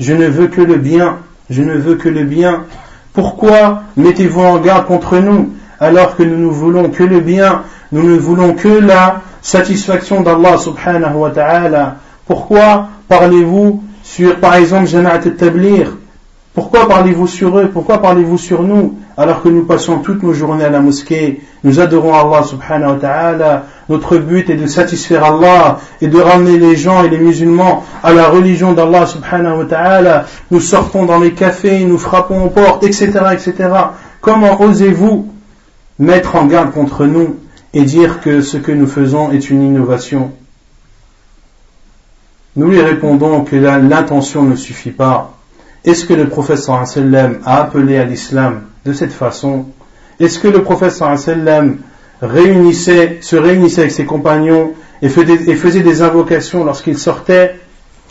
Je 0.00 0.14
ne 0.14 0.26
veux 0.26 0.46
que 0.46 0.62
le 0.62 0.76
bien, 0.76 1.18
je 1.50 1.62
ne 1.62 1.74
veux 1.74 1.96
que 1.96 2.08
le 2.08 2.24
bien. 2.24 2.64
Pourquoi 3.12 3.82
mettez-vous 3.96 4.40
en 4.40 4.58
garde 4.58 4.86
contre 4.86 5.18
nous 5.18 5.52
alors 5.80 6.16
que 6.16 6.22
nous 6.22 6.38
ne 6.38 6.50
voulons 6.50 6.90
que 6.90 7.04
le 7.04 7.20
bien, 7.20 7.62
nous 7.92 8.02
ne 8.02 8.18
voulons 8.18 8.54
que 8.54 8.68
la 8.68 9.22
satisfaction 9.40 10.20
d'Allah 10.20 10.58
subhanahu 10.58 11.14
wa 11.14 11.30
ta'ala. 11.30 11.96
Pourquoi 12.26 12.88
parlez-vous 13.08 13.82
sur, 14.02 14.38
par 14.40 14.56
exemple, 14.56 14.86
Jama'at 14.86 15.20
al-Tablir 15.24 15.96
Pourquoi 16.54 16.86
parlez-vous 16.86 17.26
sur 17.26 17.58
eux? 17.58 17.70
Pourquoi 17.72 18.02
parlez-vous 18.02 18.36
sur 18.36 18.62
nous? 18.62 18.98
Alors 19.16 19.42
que 19.42 19.48
nous 19.48 19.64
passons 19.64 19.98
toutes 19.98 20.22
nos 20.22 20.34
journées 20.34 20.64
à 20.64 20.70
la 20.70 20.80
mosquée 20.80 21.40
Nous 21.64 21.80
adorons 21.80 22.14
Allah 22.14 22.44
subhanahu 22.44 22.92
wa 22.92 22.98
ta'ala. 22.98 23.64
Notre 23.88 24.18
but 24.18 24.50
est 24.50 24.56
de 24.56 24.66
satisfaire 24.66 25.24
Allah 25.24 25.78
et 26.02 26.08
de 26.08 26.20
ramener 26.20 26.58
les 26.58 26.76
gens 26.76 27.02
et 27.02 27.08
les 27.08 27.18
musulmans 27.18 27.84
à 28.02 28.12
la 28.12 28.28
religion 28.28 28.74
d'Allah 28.74 29.06
subhanahu 29.06 29.58
wa 29.58 29.64
ta'ala. 29.64 30.26
Nous 30.50 30.60
sortons 30.60 31.06
dans 31.06 31.18
les 31.18 31.32
cafés, 31.32 31.84
nous 31.84 31.98
frappons 31.98 32.44
aux 32.44 32.50
portes, 32.50 32.84
etc., 32.84 33.10
etc. 33.32 33.70
Comment 34.20 34.60
osez-vous 34.60 35.26
mettre 35.98 36.36
en 36.36 36.44
garde 36.44 36.72
contre 36.72 37.06
nous? 37.06 37.36
Et 37.78 37.84
dire 37.84 38.20
que 38.20 38.42
ce 38.42 38.56
que 38.56 38.72
nous 38.72 38.88
faisons 38.88 39.30
est 39.30 39.50
une 39.50 39.62
innovation. 39.62 40.32
Nous 42.56 42.68
lui 42.70 42.80
répondons 42.80 43.44
que 43.44 43.54
l'intention 43.54 44.42
ne 44.42 44.56
suffit 44.56 44.90
pas. 44.90 45.36
Est-ce 45.84 46.04
que 46.04 46.12
le 46.12 46.28
prophète 46.28 46.58
sallam 46.58 47.38
a 47.44 47.60
appelé 47.62 47.96
à 47.96 48.04
l'islam 48.04 48.62
de 48.84 48.92
cette 48.92 49.12
façon? 49.12 49.66
Est-ce 50.18 50.40
que 50.40 50.48
le 50.48 50.64
prophète 50.64 50.90
sallam 50.90 51.78
se 52.20 52.26
réunissait 52.26 53.80
avec 53.82 53.92
ses 53.92 54.06
compagnons 54.06 54.72
et 55.00 55.08
faisait, 55.08 55.48
et 55.48 55.54
faisait 55.54 55.82
des 55.82 56.02
invocations 56.02 56.64
lorsqu'il 56.64 56.98
sortait? 56.98 57.60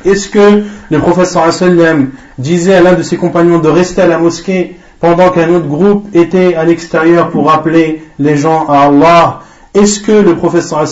Est-ce 0.05 0.30
que 0.30 0.63
le 0.89 0.99
prophète 0.99 1.26
sallam 1.26 2.11
disait 2.38 2.76
à 2.76 2.82
l'un 2.82 2.93
de 2.93 3.03
ses 3.03 3.18
compagnons 3.18 3.59
de 3.59 3.68
rester 3.68 4.03
à 4.03 4.07
la 4.07 4.18
mosquée 4.18 4.78
pendant 5.01 5.30
qu'un 5.30 5.49
autre 5.49 5.68
groupe 5.68 6.07
était 6.15 6.55
à 6.55 6.63
l'extérieur 6.63 7.32
pour 7.32 7.51
appeler 7.51 8.01
les 8.18 8.38
gens 8.38 8.65
à 8.70 8.84
Allah? 8.84 9.41
Est-ce 9.78 9.99
que 9.99 10.11
le 10.11 10.36
professeur 10.36 10.84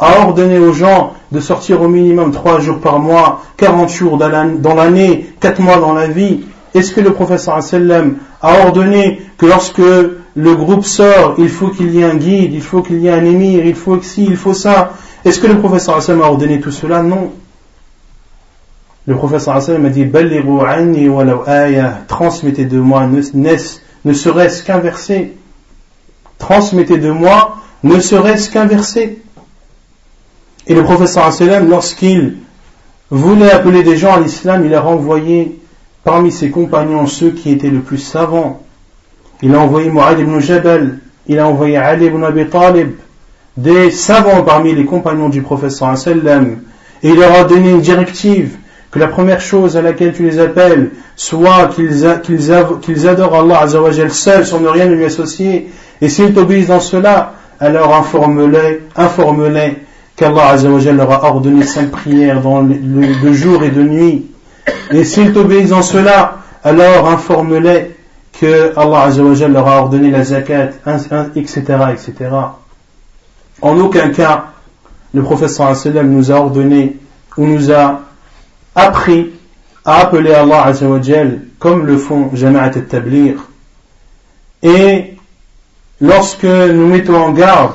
a 0.00 0.20
ordonné 0.20 0.58
aux 0.58 0.72
gens 0.72 1.14
de 1.30 1.38
sortir 1.38 1.80
au 1.80 1.86
minimum 1.86 2.32
3 2.32 2.58
jours 2.58 2.80
par 2.80 2.98
mois, 2.98 3.42
40 3.56 3.88
jours 3.88 4.18
dans 4.18 4.74
l'année, 4.74 5.32
4 5.38 5.60
mois 5.60 5.76
dans 5.76 5.92
la 5.92 6.08
vie? 6.08 6.40
Est-ce 6.74 6.92
que 6.92 7.00
le 7.00 7.12
professeur 7.12 7.60
a 8.42 8.60
ordonné 8.64 9.22
que 9.38 9.46
lorsque 9.46 9.78
le 9.78 10.54
groupe 10.56 10.84
sort, 10.84 11.36
il 11.38 11.48
faut 11.48 11.68
qu'il 11.68 11.94
y 11.94 12.00
ait 12.00 12.04
un 12.04 12.16
guide, 12.16 12.52
il 12.52 12.62
faut 12.62 12.82
qu'il 12.82 12.98
y 12.98 13.06
ait 13.06 13.12
un 13.12 13.24
émir, 13.24 13.64
il 13.64 13.76
faut 13.76 13.96
que 13.96 14.04
ci, 14.04 14.24
il 14.24 14.36
faut 14.36 14.54
ça? 14.54 14.92
Est-ce 15.24 15.38
que 15.38 15.46
le 15.46 15.58
professeur 15.58 15.98
a 15.98 16.14
ordonné 16.28 16.58
tout 16.58 16.72
cela? 16.72 17.02
Non. 17.02 17.30
Le 19.06 19.14
professeur 19.14 19.54
a 19.56 19.60
dit 19.88 20.10
transmettez 22.08 22.64
de 22.64 22.78
moi 22.80 23.06
ne 23.06 24.12
serait-ce 24.12 24.64
qu'un 24.64 24.78
verset. 24.78 25.32
Transmettez 26.38 26.98
de 26.98 27.10
moi 27.10 27.56
ne 27.82 27.98
serait-ce 27.98 28.50
qu'un 28.50 28.66
verset. 28.66 29.18
Et 30.66 30.74
le 30.74 30.82
professeur 30.84 31.32
sallam, 31.32 31.68
lorsqu'il 31.68 32.36
voulait 33.10 33.50
appeler 33.50 33.82
des 33.82 33.96
gens 33.96 34.14
à 34.14 34.20
l'islam, 34.20 34.64
il 34.64 34.74
a 34.74 34.80
renvoyé 34.80 35.58
parmi 36.04 36.30
ses 36.30 36.50
compagnons 36.50 37.06
ceux 37.06 37.30
qui 37.30 37.50
étaient 37.50 37.70
le 37.70 37.80
plus 37.80 37.98
savants. 37.98 38.62
Il 39.42 39.54
a 39.54 39.58
envoyé 39.60 39.90
Mu'ad 39.90 40.18
ibn 40.18 40.38
Jabal, 40.38 40.98
il 41.26 41.38
a 41.38 41.46
envoyé 41.46 41.76
Ali 41.76 42.06
ibn 42.06 42.22
Abi 42.22 42.46
Talib, 42.46 42.92
des 43.56 43.90
savants 43.90 44.42
parmi 44.42 44.74
les 44.74 44.84
compagnons 44.84 45.28
du 45.28 45.42
professeur 45.42 45.96
sallam, 45.96 46.60
et 47.02 47.08
il 47.08 47.16
leur 47.16 47.32
a 47.32 47.44
donné 47.44 47.70
une 47.70 47.80
directive 47.80 48.56
que 48.90 48.98
la 48.98 49.08
première 49.08 49.40
chose 49.40 49.76
à 49.76 49.82
laquelle 49.82 50.12
tu 50.12 50.24
les 50.24 50.38
appelles 50.38 50.90
soit 51.16 51.70
qu'ils 51.74 53.08
adorent 53.08 53.34
Allah 53.34 53.66
seul 54.10 54.46
sans 54.46 54.60
ne 54.60 54.68
rien 54.68 54.86
lui 54.86 55.04
associer, 55.04 55.70
et 56.00 56.08
s'ils 56.08 56.34
t'obéissent 56.34 56.68
dans 56.68 56.80
cela, 56.80 57.34
alors 57.60 57.94
informe-les, 57.94 58.80
informe-les 58.96 59.78
qu'Allah 60.16 60.56
leur 60.56 61.12
a 61.12 61.24
ordonné 61.30 61.64
cinq 61.64 61.90
prières 61.90 62.40
dans 62.40 62.62
le, 62.62 63.32
jour 63.32 63.62
et 63.62 63.70
de 63.70 63.82
nuit. 63.82 64.26
Et 64.90 65.04
s'ils 65.04 65.32
t'obéissent 65.32 65.72
en 65.72 65.82
cela, 65.82 66.38
alors 66.64 67.08
informe-les 67.08 67.96
que 68.40 68.72
Allah 68.76 69.08
leur 69.48 69.68
a 69.68 69.80
ordonné 69.82 70.10
la 70.10 70.24
zakat, 70.24 70.70
etc., 71.36 71.62
etc. 71.92 72.30
En 73.60 73.78
aucun 73.78 74.08
cas, 74.10 74.46
le 75.12 75.22
prophète 75.22 75.50
sallam 75.50 76.10
nous 76.10 76.30
a 76.30 76.36
ordonné 76.36 76.96
ou 77.36 77.46
nous 77.46 77.70
a 77.70 78.00
appris 78.74 79.32
à 79.84 80.00
appeler 80.00 80.32
Allah 80.32 80.72
comme 81.58 81.86
le 81.86 81.98
font 81.98 82.30
Jama'at 82.34 82.72
al-Tablir. 82.76 83.34
Et 84.62 85.16
lorsque 86.00 86.44
nous 86.44 86.86
mettons 86.86 87.16
en 87.16 87.32
garde 87.32 87.72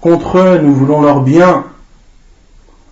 contre 0.00 0.38
eux, 0.38 0.58
nous 0.58 0.74
voulons 0.74 1.02
leur 1.02 1.20
bien. 1.20 1.64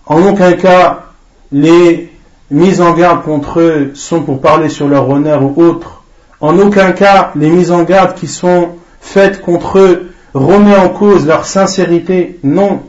En 0.05 0.21
aucun 0.23 0.53
cas, 0.53 1.05
les 1.51 2.11
mises 2.51 2.81
en 2.81 2.93
garde 2.93 3.23
contre 3.23 3.59
eux 3.59 3.91
sont 3.95 4.21
pour 4.21 4.41
parler 4.41 4.69
sur 4.69 4.87
leur 4.87 5.09
honneur 5.09 5.43
ou 5.43 5.61
autre. 5.61 6.03
En 6.41 6.57
aucun 6.57 6.91
cas, 6.91 7.31
les 7.35 7.49
mises 7.49 7.71
en 7.71 7.83
garde 7.83 8.15
qui 8.15 8.27
sont 8.27 8.69
faites 9.01 9.41
contre 9.41 9.79
eux 9.79 10.11
remet 10.33 10.75
en 10.75 10.89
cause 10.89 11.25
leur 11.25 11.45
sincérité. 11.45 12.39
Non. 12.43 12.81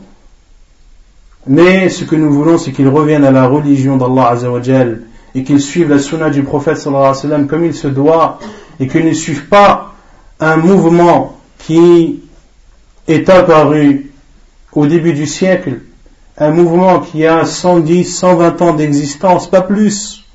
Mais 1.47 1.89
ce 1.89 2.03
que 2.03 2.15
nous 2.15 2.31
voulons, 2.31 2.57
c'est 2.57 2.71
qu'ils 2.71 2.87
reviennent 2.87 3.25
à 3.25 3.31
la 3.31 3.47
religion 3.47 3.97
d'Allah 3.97 4.29
Azzawajal 4.29 5.01
et 5.33 5.43
qu'ils 5.43 5.61
suivent 5.61 5.89
la 5.89 5.99
sunna 5.99 6.29
du 6.29 6.43
prophète 6.43 6.77
sallallahu 6.77 7.27
wa 7.27 7.39
comme 7.49 7.65
il 7.65 7.73
se 7.73 7.87
doit 7.87 8.39
et 8.79 8.87
qu'ils 8.87 9.05
ne 9.05 9.13
suivent 9.13 9.47
pas 9.47 9.93
un 10.39 10.57
mouvement 10.57 11.40
qui 11.65 12.21
est 13.07 13.29
apparu 13.29 14.11
au 14.73 14.87
début 14.87 15.13
du 15.13 15.27
siècle, 15.27 15.79
un 16.37 16.51
mouvement 16.51 16.99
qui 16.99 17.25
a 17.25 17.45
110, 17.45 18.05
120 18.05 18.61
ans 18.61 18.73
d'existence, 18.73 19.49
pas 19.49 19.61
plus. 19.61 20.25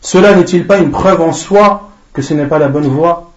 Cela 0.00 0.34
n'est-il 0.34 0.66
pas 0.66 0.78
une 0.78 0.90
preuve 0.90 1.20
en 1.20 1.32
soi 1.32 1.90
que 2.12 2.22
ce 2.22 2.34
n'est 2.34 2.46
pas 2.46 2.58
la 2.58 2.68
bonne 2.68 2.86
voie? 2.86 3.32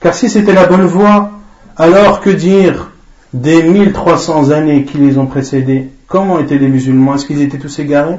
Car 0.00 0.14
si 0.14 0.30
c'était 0.30 0.54
la 0.54 0.66
bonne 0.66 0.86
voie, 0.86 1.30
alors 1.76 2.20
que 2.20 2.30
dire 2.30 2.90
des 3.32 3.62
1300 3.62 4.50
années 4.50 4.84
qui 4.84 4.98
les 4.98 5.18
ont 5.18 5.26
précédés, 5.26 5.90
comment 6.06 6.38
étaient 6.38 6.58
les 6.58 6.68
musulmans? 6.68 7.14
Est-ce 7.14 7.26
qu'ils 7.26 7.42
étaient 7.42 7.58
tous 7.58 7.78
égarés? 7.78 8.18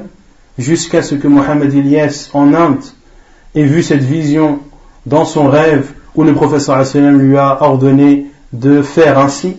Jusqu'à 0.58 1.02
ce 1.02 1.14
que 1.14 1.28
Mohammed 1.28 1.72
Ilyas 1.72 2.30
en 2.32 2.54
Inde 2.54 2.84
ait 3.54 3.64
vu 3.64 3.82
cette 3.82 4.02
vision 4.02 4.60
dans 5.06 5.24
son 5.24 5.48
rêve 5.48 5.92
où 6.14 6.24
le 6.24 6.34
professeur 6.34 6.82
lui 6.94 7.36
a 7.36 7.62
ordonné 7.62 8.26
de 8.52 8.82
faire 8.82 9.18
ainsi. 9.18 9.56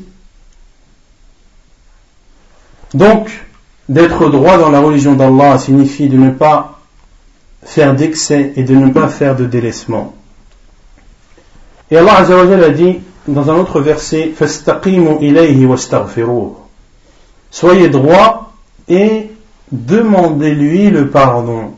Donc, 2.93 3.29
d'être 3.89 4.29
droit 4.29 4.57
dans 4.57 4.69
la 4.69 4.79
religion 4.79 5.13
d'Allah 5.13 5.57
signifie 5.57 6.09
de 6.09 6.17
ne 6.17 6.31
pas 6.31 6.79
faire 7.63 7.95
d'excès 7.95 8.53
et 8.55 8.63
de 8.63 8.75
ne 8.75 8.89
pas 8.91 9.07
faire 9.07 9.35
de 9.35 9.45
délaissement. 9.45 10.13
Et 11.89 11.97
Allah 11.97 12.17
a 12.17 12.69
dit 12.69 12.99
dans 13.27 13.49
un 13.49 13.55
autre 13.55 13.79
verset 13.79 14.33
Soyez 17.51 17.89
droit 17.89 18.53
et 18.87 19.29
demandez-lui 19.71 20.89
le 20.89 21.09
pardon. 21.09 21.73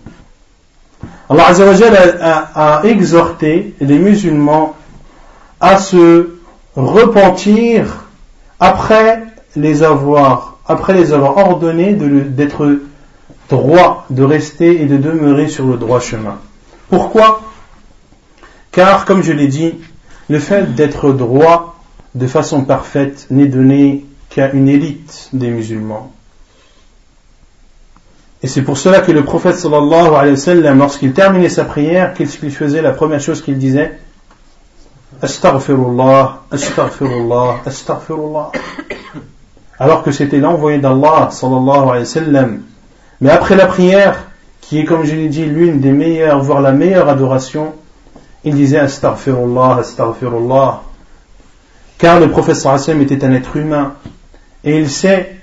Allah 1.30 1.48
a, 2.22 2.78
a, 2.78 2.86
exhorté 2.86 3.74
les 3.80 3.98
musulmans 3.98 4.76
à 5.60 5.78
se 5.78 6.36
repentir 6.76 8.06
après 8.60 9.24
les 9.56 9.84
avoir, 9.84 10.58
après 10.68 10.94
les 10.94 11.14
avoir 11.14 11.38
ordonnés 11.38 11.94
d'être 11.94 12.80
droit, 13.50 14.06
de 14.10 14.24
rester 14.24 14.82
et 14.82 14.86
de 14.86 14.98
demeurer 14.98 15.48
sur 15.48 15.66
le 15.66 15.78
droit 15.78 16.00
chemin. 16.00 16.38
Pourquoi? 16.90 17.42
Car, 18.72 19.06
comme 19.06 19.24
je 19.24 19.32
l'ai 19.32 19.48
dit, 19.48 19.74
le 20.30 20.40
fait 20.40 20.76
d'être 20.76 21.12
droit 21.12 21.80
de 22.14 22.28
façon 22.28 22.64
parfaite 22.66 23.28
n'est 23.30 23.48
donné 23.48 24.06
qu'à 24.30 24.52
une 24.52 24.68
élite 24.68 25.30
des 25.34 25.50
musulmans. 25.50 26.12
Et 28.46 28.48
c'est 28.48 28.62
pour 28.62 28.78
cela 28.78 29.00
que 29.00 29.12
le 29.12 29.24
prophète 29.24 29.56
sallallahu 29.56 30.14
alayhi 30.14 30.34
wa 30.34 30.38
sallam, 30.38 30.78
lorsqu'il 30.78 31.14
terminait 31.14 31.50
sa 31.50 31.66
prière, 31.66 32.14
qu'est-ce 32.14 32.38
qu'il 32.38 32.52
faisait 32.52 32.84
La 32.84 32.92
première 32.92 33.20
chose 33.20 33.42
qu'il 33.42 33.58
disait 33.58 33.98
Astaghfirullah, 35.20 36.44
astaghfirullah, 36.52 37.62
astaghfirullah. 37.66 38.52
Alors 39.80 40.04
que 40.04 40.12
c'était 40.12 40.38
l'envoyé 40.38 40.78
d'Allah 40.78 41.30
sallallahu 41.32 41.90
alayhi 41.90 42.00
wa 42.02 42.06
sallam. 42.06 42.62
Mais 43.20 43.32
après 43.32 43.56
la 43.56 43.66
prière, 43.66 44.26
qui 44.62 44.78
est 44.78 44.86
comme 44.86 45.06
je 45.06 45.16
l'ai 45.16 45.28
dit 45.28 45.48
l'une 45.48 45.80
des 45.80 45.92
meilleures, 45.92 46.44
voire 46.44 46.62
la 46.62 46.72
meilleure 46.72 47.10
adoration, 47.10 47.74
il 48.44 48.54
disait 48.54 48.78
astaghfirullah, 48.78 49.78
astaghfirullah. 49.80 50.84
Car 51.98 52.20
le 52.20 52.30
prophète 52.30 52.58
sallallahu 52.58 53.02
était 53.02 53.26
un 53.26 53.32
être 53.32 53.58
humain. 53.58 53.94
Et 54.64 54.78
il 54.78 54.88
sait 54.88 55.36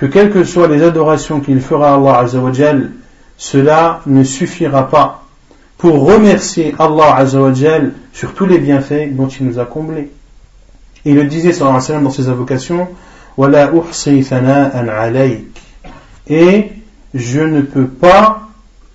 que 0.00 0.06
quelles 0.06 0.30
que 0.30 0.44
soient 0.44 0.66
les 0.66 0.82
adorations 0.82 1.40
qu'il 1.40 1.60
fera 1.60 1.92
à 1.92 1.96
Allah 1.96 2.20
Azzawajal, 2.20 2.92
cela 3.36 4.00
ne 4.06 4.24
suffira 4.24 4.88
pas 4.88 5.24
pour 5.76 6.06
remercier 6.06 6.74
Allah 6.78 7.16
Azzawajal 7.16 7.92
sur 8.10 8.32
tous 8.32 8.46
les 8.46 8.56
bienfaits 8.56 9.14
dont 9.14 9.28
il 9.28 9.46
nous 9.46 9.58
a 9.58 9.66
comblés. 9.66 10.10
il 11.04 11.16
le 11.16 11.24
disait 11.24 11.52
dans 11.58 11.78
ses 11.78 12.28
invocations, 12.28 12.88
et 16.28 16.72
je 17.12 17.40
ne 17.40 17.60
peux 17.60 17.86
pas 17.86 18.40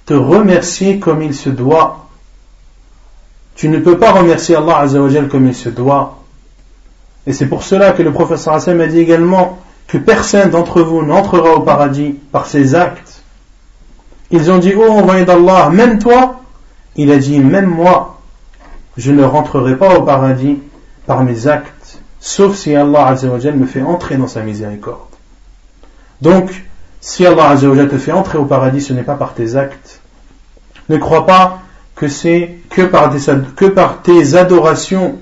te 0.08 0.16
remercier 0.16 0.98
comme 0.98 1.22
il 1.22 1.36
se 1.36 1.50
doit. 1.50 2.08
Tu 3.54 3.70
ne 3.70 3.78
peux 3.78 4.00
pas 4.00 4.12
remercier 4.12 4.56
Allah 4.56 4.80
Azzawajal 4.80 5.28
comme 5.28 5.46
il 5.46 5.56
se 5.56 5.70
doit. 5.70 6.24
Et 7.28 7.34
c'est 7.34 7.46
pour 7.46 7.62
cela 7.62 7.92
que 7.92 8.02
le 8.02 8.12
professeur 8.12 8.56
Hassan 8.56 8.82
a 8.82 8.88
dit 8.88 9.00
également 9.00 9.60
que 9.88 9.98
personne 9.98 10.50
d'entre 10.50 10.82
vous 10.82 11.04
n'entrera 11.04 11.56
au 11.56 11.62
paradis 11.62 12.16
par 12.32 12.48
ses 12.48 12.76
actes. 12.76 13.24
Ils 14.32 14.52
ont 14.52 14.58
dit, 14.58 14.74
oh 14.76 14.90
envoyé 14.90 15.26
d'Allah, 15.26 15.70
même 15.70 16.00
toi? 16.00 16.42
Il 16.96 17.12
a 17.12 17.18
dit, 17.18 17.40
même 17.40 17.68
moi, 17.68 18.20
je 18.98 19.12
ne 19.12 19.24
rentrerai 19.24 19.78
pas 19.78 19.98
au 19.98 20.04
paradis 20.04 20.60
par 21.06 21.24
mes 21.24 21.48
actes, 21.48 22.00
sauf 22.20 22.56
si 22.56 22.76
Allah 22.76 23.08
Azzawajal 23.08 23.56
me 23.56 23.68
fait 23.68 23.82
entrer 23.82 24.18
dans 24.18 24.28
sa 24.28 24.42
miséricorde. 24.42 25.00
Donc, 26.22 26.64
si 27.02 27.26
Allah 27.26 27.50
Azzawajal 27.50 27.90
te 27.90 27.98
fait 27.98 28.12
entrer 28.12 28.38
au 28.38 28.46
paradis, 28.46 28.82
ce 28.82 28.94
n'est 28.94 29.04
pas 29.04 29.16
par 29.16 29.34
tes 29.34 29.56
actes. 29.56 30.02
Ne 30.90 30.98
crois 30.98 31.26
pas 31.26 31.60
que 31.96 32.08
c'est 32.08 32.56
que 32.70 32.82
par, 32.82 33.14
que 33.56 33.66
par 33.66 34.02
tes 34.02 34.36
adorations 34.36 35.20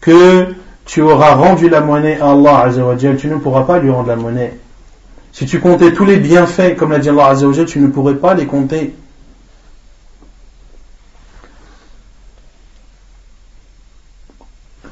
que 0.00 0.54
tu 0.90 1.02
auras 1.02 1.34
rendu 1.34 1.68
la 1.68 1.80
monnaie 1.82 2.20
à 2.20 2.32
Allah 2.32 2.62
Azzawajal, 2.62 3.16
tu 3.16 3.28
ne 3.28 3.36
pourras 3.36 3.62
pas 3.62 3.78
lui 3.78 3.90
rendre 3.90 4.08
la 4.08 4.16
monnaie. 4.16 4.58
Si 5.30 5.46
tu 5.46 5.60
comptais 5.60 5.92
tous 5.92 6.04
les 6.04 6.16
bienfaits, 6.16 6.74
comme 6.76 6.90
l'a 6.90 6.98
dit 6.98 7.08
Allah 7.08 7.28
Azzawajal, 7.28 7.66
tu 7.66 7.78
ne 7.78 7.86
pourrais 7.86 8.16
pas 8.16 8.34
les 8.34 8.46
compter. 8.46 8.92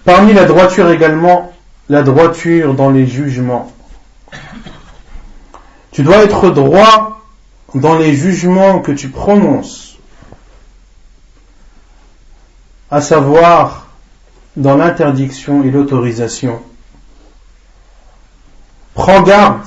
Parmi 0.05 0.35
la 0.35 0.45
droiture 0.45 0.89
également, 0.89 1.53
la 1.89 2.03
droiture 2.03 2.75
dans 2.75 2.91
les 2.91 3.09
jugements. 3.09 3.73
Tu 5.91 6.05
dois 6.05 6.19
être 6.19 6.51
droit 6.51 7.23
dans 7.75 7.99
les 7.99 8.15
jugements 8.15 8.79
que 8.79 8.93
tu 8.93 9.09
prononces, 9.09 9.99
à 12.89 13.01
savoir 13.01 13.88
dans 14.59 14.77
l'interdiction 14.77 15.63
et 15.63 15.71
l'autorisation. 15.71 16.61
Prends 18.95 19.23
garde 19.23 19.63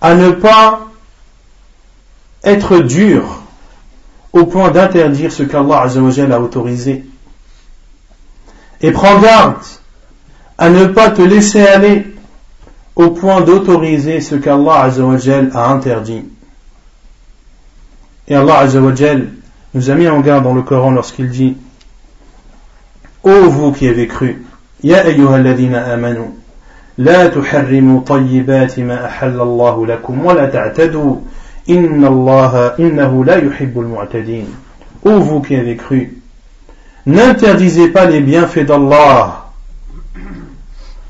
à 0.00 0.14
ne 0.14 0.30
pas 0.30 0.88
être 2.42 2.78
dur 2.78 3.42
au 4.32 4.46
point 4.46 4.70
d'interdire 4.70 5.30
ce 5.30 5.42
qu'Allah 5.42 5.82
a 5.82 6.40
autorisé. 6.40 7.04
Et 8.80 8.92
prends 8.92 9.20
garde 9.20 9.62
à 10.56 10.70
ne 10.70 10.86
pas 10.86 11.10
te 11.10 11.20
laisser 11.20 11.66
aller 11.66 12.06
au 12.96 13.10
point 13.10 13.42
d'autoriser 13.42 14.22
ce 14.22 14.36
qu'Allah 14.36 14.88
a 15.54 15.70
interdit. 15.70 16.24
Et 18.26 18.34
Allah 18.34 18.66
nous 19.74 19.90
a 19.90 19.94
mis 19.94 20.08
en 20.08 20.20
garde 20.20 20.44
dans 20.44 20.54
le 20.54 20.62
Coran 20.62 20.92
lorsqu'il 20.92 21.28
dit 21.28 21.58
Ô 23.22 23.50
vous 23.50 23.72
qui 23.72 23.86
avez 23.86 24.06
cru. 24.06 24.42
Ô 35.02 35.18
vous 35.18 35.40
qui 35.40 35.56
avez 35.56 35.76
cru, 35.76 36.22
n'interdisez 37.04 37.88
pas 37.88 38.06
les 38.06 38.20
bienfaits 38.20 38.64
d'Allah 38.64 39.50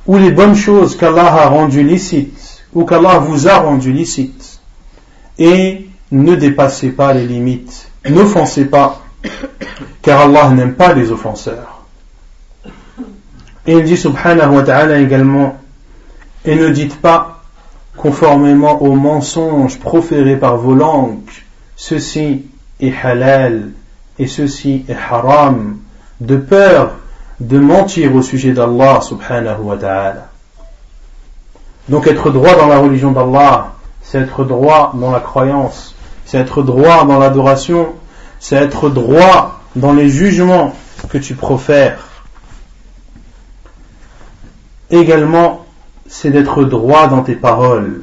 ou 0.07 0.17
les 0.17 0.33
bonnes 0.33 0.57
choses 0.57 0.97
qu'Allah 0.97 1.33
a 1.33 1.47
rendues 1.47 1.85
licites 1.85 2.65
ou 2.75 2.85
qu'Allah 2.85 3.19
vous 3.19 3.47
a 3.47 3.59
rendues 3.59 3.93
licites 3.93 4.61
et 5.39 5.87
ne 6.11 6.35
dépassez 6.35 6.91
pas 6.91 7.13
les 7.13 7.27
limites, 7.27 7.89
n'offensez 8.09 8.65
pas, 8.65 9.01
car 10.03 10.23
Allah 10.23 10.51
n'aime 10.51 10.75
pas 10.75 10.93
les 10.93 11.13
offenseurs. 11.13 11.70
Et 13.71 13.75
il 13.75 13.85
dit 13.85 13.97
subhanahu 13.97 14.57
wa 14.57 14.62
ta'ala 14.64 14.99
également, 14.99 15.57
et 16.45 16.57
ne 16.57 16.71
dites 16.71 17.01
pas, 17.01 17.41
conformément 17.97 18.83
aux 18.83 18.97
mensonges 18.97 19.79
proférés 19.79 20.35
par 20.35 20.57
vos 20.57 20.75
langues, 20.75 21.31
ceci 21.77 22.47
est 22.81 22.93
halal 23.01 23.71
et 24.18 24.27
ceci 24.27 24.85
est 24.89 24.97
haram, 24.97 25.77
de 26.21 26.35
peur 26.35 26.95
de 27.39 27.61
mentir 27.61 28.12
au 28.16 28.23
sujet 28.23 28.51
d'Allah 28.51 29.03
subhanahu 29.03 29.62
wa 29.62 29.77
ta'ala. 29.77 30.27
Donc 31.89 32.09
être 32.09 32.31
droit 32.31 32.57
dans 32.57 32.66
la 32.66 32.79
religion 32.79 33.12
d'Allah, 33.12 33.75
c'est 34.03 34.18
être 34.18 34.43
droit 34.43 34.91
dans 34.97 35.12
la 35.12 35.21
croyance, 35.21 35.95
c'est 36.25 36.39
être 36.39 36.64
droit 36.64 37.05
dans 37.05 37.21
l'adoration, 37.21 37.91
c'est 38.41 38.57
être 38.57 38.91
droit 38.91 39.61
dans 39.77 39.93
les 39.93 40.09
jugements 40.09 40.75
que 41.09 41.18
tu 41.18 41.37
profères 41.37 42.10
également, 44.91 45.66
c'est 46.07 46.30
d'être 46.30 46.64
droit 46.64 47.09
dans 47.09 47.22
tes 47.22 47.36
paroles. 47.36 48.03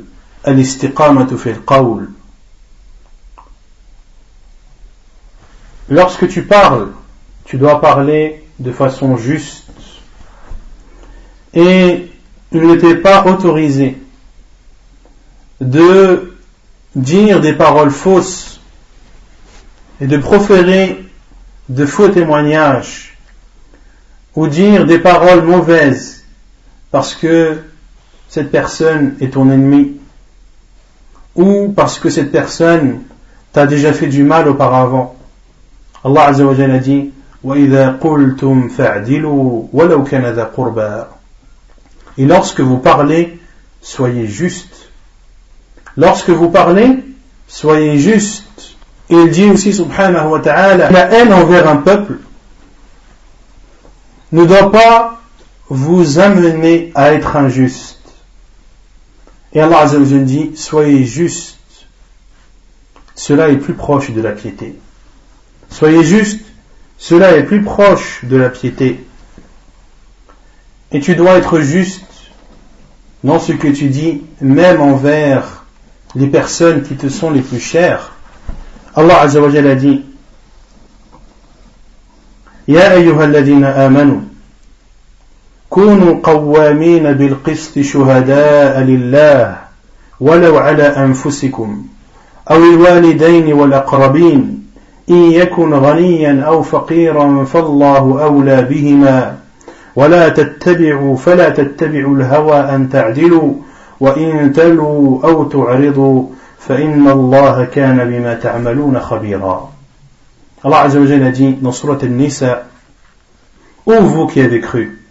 Lorsque 5.90 6.28
tu 6.28 6.44
parles, 6.44 6.90
tu 7.46 7.58
dois 7.58 7.82
parler 7.82 8.46
de 8.60 8.72
façon 8.72 9.18
juste. 9.18 9.66
Et 11.54 12.10
il 12.52 12.62
n'était 12.62 12.96
pas 12.96 13.26
autorisé 13.26 13.98
de 15.60 16.38
dire 16.96 17.42
des 17.42 17.54
paroles 17.54 17.92
fausses 17.92 18.60
et 20.00 20.08
de 20.08 20.18
proférer 20.18 21.04
de 21.70 21.86
faux 21.86 22.10
témoignages 22.10 23.18
ou 24.36 24.48
dire 24.48 24.86
des 24.86 25.00
paroles 25.00 25.44
mauvaises 25.44 26.17
parce 26.92 27.16
que 27.16 27.58
cette 28.30 28.52
personne 28.52 29.16
est 29.22 29.34
ton 29.34 29.50
ennemi, 29.50 29.98
ou 31.36 31.72
parce 31.76 32.00
que 32.00 32.10
cette 32.10 32.32
personne 32.32 33.02
t'a 33.54 33.68
déjà 33.68 33.94
fait 33.94 34.08
du 34.08 34.24
mal 34.24 34.48
auparavant. 34.48 35.16
Allah 36.04 36.28
Azza 36.28 36.46
wa 36.46 36.54
a 36.54 36.78
dit 36.80 37.12
Et 42.18 42.26
lorsque 42.26 42.60
vous 42.60 42.78
parlez, 42.78 43.40
soyez 43.82 44.28
juste. 44.28 44.90
Lorsque 45.96 46.30
vous 46.30 46.50
parlez, 46.50 47.04
soyez 47.48 47.98
juste. 47.98 48.76
Il 49.10 49.30
dit 49.30 49.50
aussi, 49.50 49.74
subhanahu 49.74 50.28
wa 50.28 50.40
ta'ala, 50.40 50.92
la 50.92 51.12
haine 51.14 51.32
envers 51.32 51.68
un 51.70 51.78
peuple 51.78 52.18
ne 54.32 54.46
doit 54.46 54.72
pas 54.72 55.17
vous 55.70 56.20
amener 56.20 56.92
à 56.96 57.14
être 57.14 57.36
injuste. 57.36 58.00
Et 59.54 59.62
Allah 59.62 59.80
Azzawajal 59.80 60.26
dit, 60.26 60.52
soyez 60.56 61.06
juste. 61.06 61.58
Cela 63.16 63.50
est 63.50 63.58
plus 63.58 63.74
proche 63.74 64.12
de 64.12 64.22
la 64.22 64.32
piété. 64.32 64.76
Soyez 65.70 66.04
juste. 66.04 66.42
Cela 66.98 67.36
est 67.38 67.44
plus 67.44 67.64
proche 67.64 68.24
de 68.24 68.38
la 68.38 68.50
piété. 68.50 69.06
Et 70.92 71.00
tu 71.00 71.16
dois 71.16 71.38
être 71.38 71.60
juste 71.60 72.04
dans 73.24 73.40
ce 73.40 73.52
que 73.52 73.68
tu 73.68 73.88
dis, 73.90 74.22
même 74.42 74.82
envers 74.82 75.66
les 76.16 76.28
personnes 76.28 76.84
qui 76.84 76.96
te 76.96 77.10
sont 77.10 77.32
les 77.32 77.42
plus 77.42 77.60
chères. 77.60 78.14
Allah 78.96 79.22
Azzawajal 79.22 79.68
a 79.68 79.76
dit, 79.76 80.06
Ya 82.68 82.92
ayyuhalladina 82.92 83.72
amanu, 83.86 84.22
كونوا 85.78 86.20
قوامين 86.24 87.14
بالقسط 87.14 87.80
شهداء 87.80 88.80
لله 88.80 89.58
ولو 90.20 90.58
على 90.58 90.84
أنفسكم 90.84 91.84
أو 92.52 92.56
الوالدين 92.58 93.54
والأقربين 93.54 94.64
إن 95.10 95.32
يكن 95.32 95.74
غنيا 95.74 96.42
أو 96.42 96.62
فقيرا 96.62 97.46
فالله 97.46 98.24
أولى 98.24 98.62
بهما 98.62 99.36
ولا 99.96 100.30
تتبعوا 100.30 101.18
فلا 101.18 101.50
تتبعوا 101.50 102.16
الهوى 102.16 102.60
أن 102.60 102.90
تعدلوا 102.90 103.54
وإن 104.00 104.54
تلوا 104.54 105.24
أو 105.24 105.44
تعرضوا 105.44 106.24
فإن 106.60 107.08
الله 107.08 107.66
كان 107.66 107.98
بما 107.98 108.34
تعملون 108.34 109.00
خبيرا 109.00 109.70
الله 110.66 110.78
عز 110.78 110.98
وجل 110.98 111.24
a 111.24 111.32
dit 111.32 111.54
dans 111.62 111.72
Surat 111.72 112.00
Al-Nisa 112.02 112.64
Ô 113.86 114.02
vous 114.02 114.26
qui 114.28 114.42
avez 114.42 114.60
cru 114.60 115.07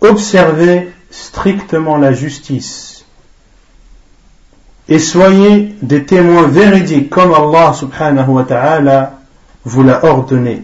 observez 0.00 0.92
strictement 1.10 1.96
la 1.96 2.12
justice 2.12 2.96
et 4.88 4.98
soyez 4.98 5.74
des 5.82 6.04
témoins 6.04 6.46
véridiques 6.46 7.10
comme 7.10 7.34
Allah 7.34 7.72
subhanahu 7.72 8.28
wa 8.28 8.44
ta'ala 8.44 9.18
vous 9.64 9.82
l'a 9.82 10.04
ordonné. 10.04 10.62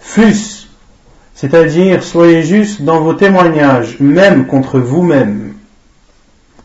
Fus, 0.00 0.68
c'est-à-dire 1.34 2.02
soyez 2.02 2.42
juste 2.42 2.82
dans 2.82 3.00
vos 3.00 3.12
témoignages, 3.12 3.98
même 4.00 4.46
contre 4.46 4.78
vous-même. 4.78 5.54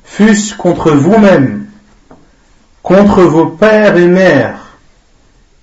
Fus 0.06 0.54
contre 0.58 0.92
vous-même, 0.92 1.68
contre 2.82 3.24
vos 3.24 3.48
pères 3.48 3.98
et 3.98 4.08
mères 4.08 4.78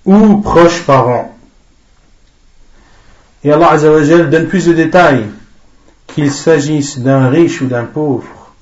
ou 0.05 0.37
proches 0.37 0.83
parents. 0.83 1.30
Et 3.43 3.51
Allah 3.51 3.71
Azzawajal 3.71 4.29
donne 4.29 4.47
plus 4.47 4.67
de 4.67 4.73
détails, 4.73 5.25
qu'il 6.07 6.31
s'agisse 6.31 6.99
d'un 6.99 7.29
riche 7.29 7.61
ou 7.61 7.67
d'un 7.67 7.85
pauvre. 7.85 8.53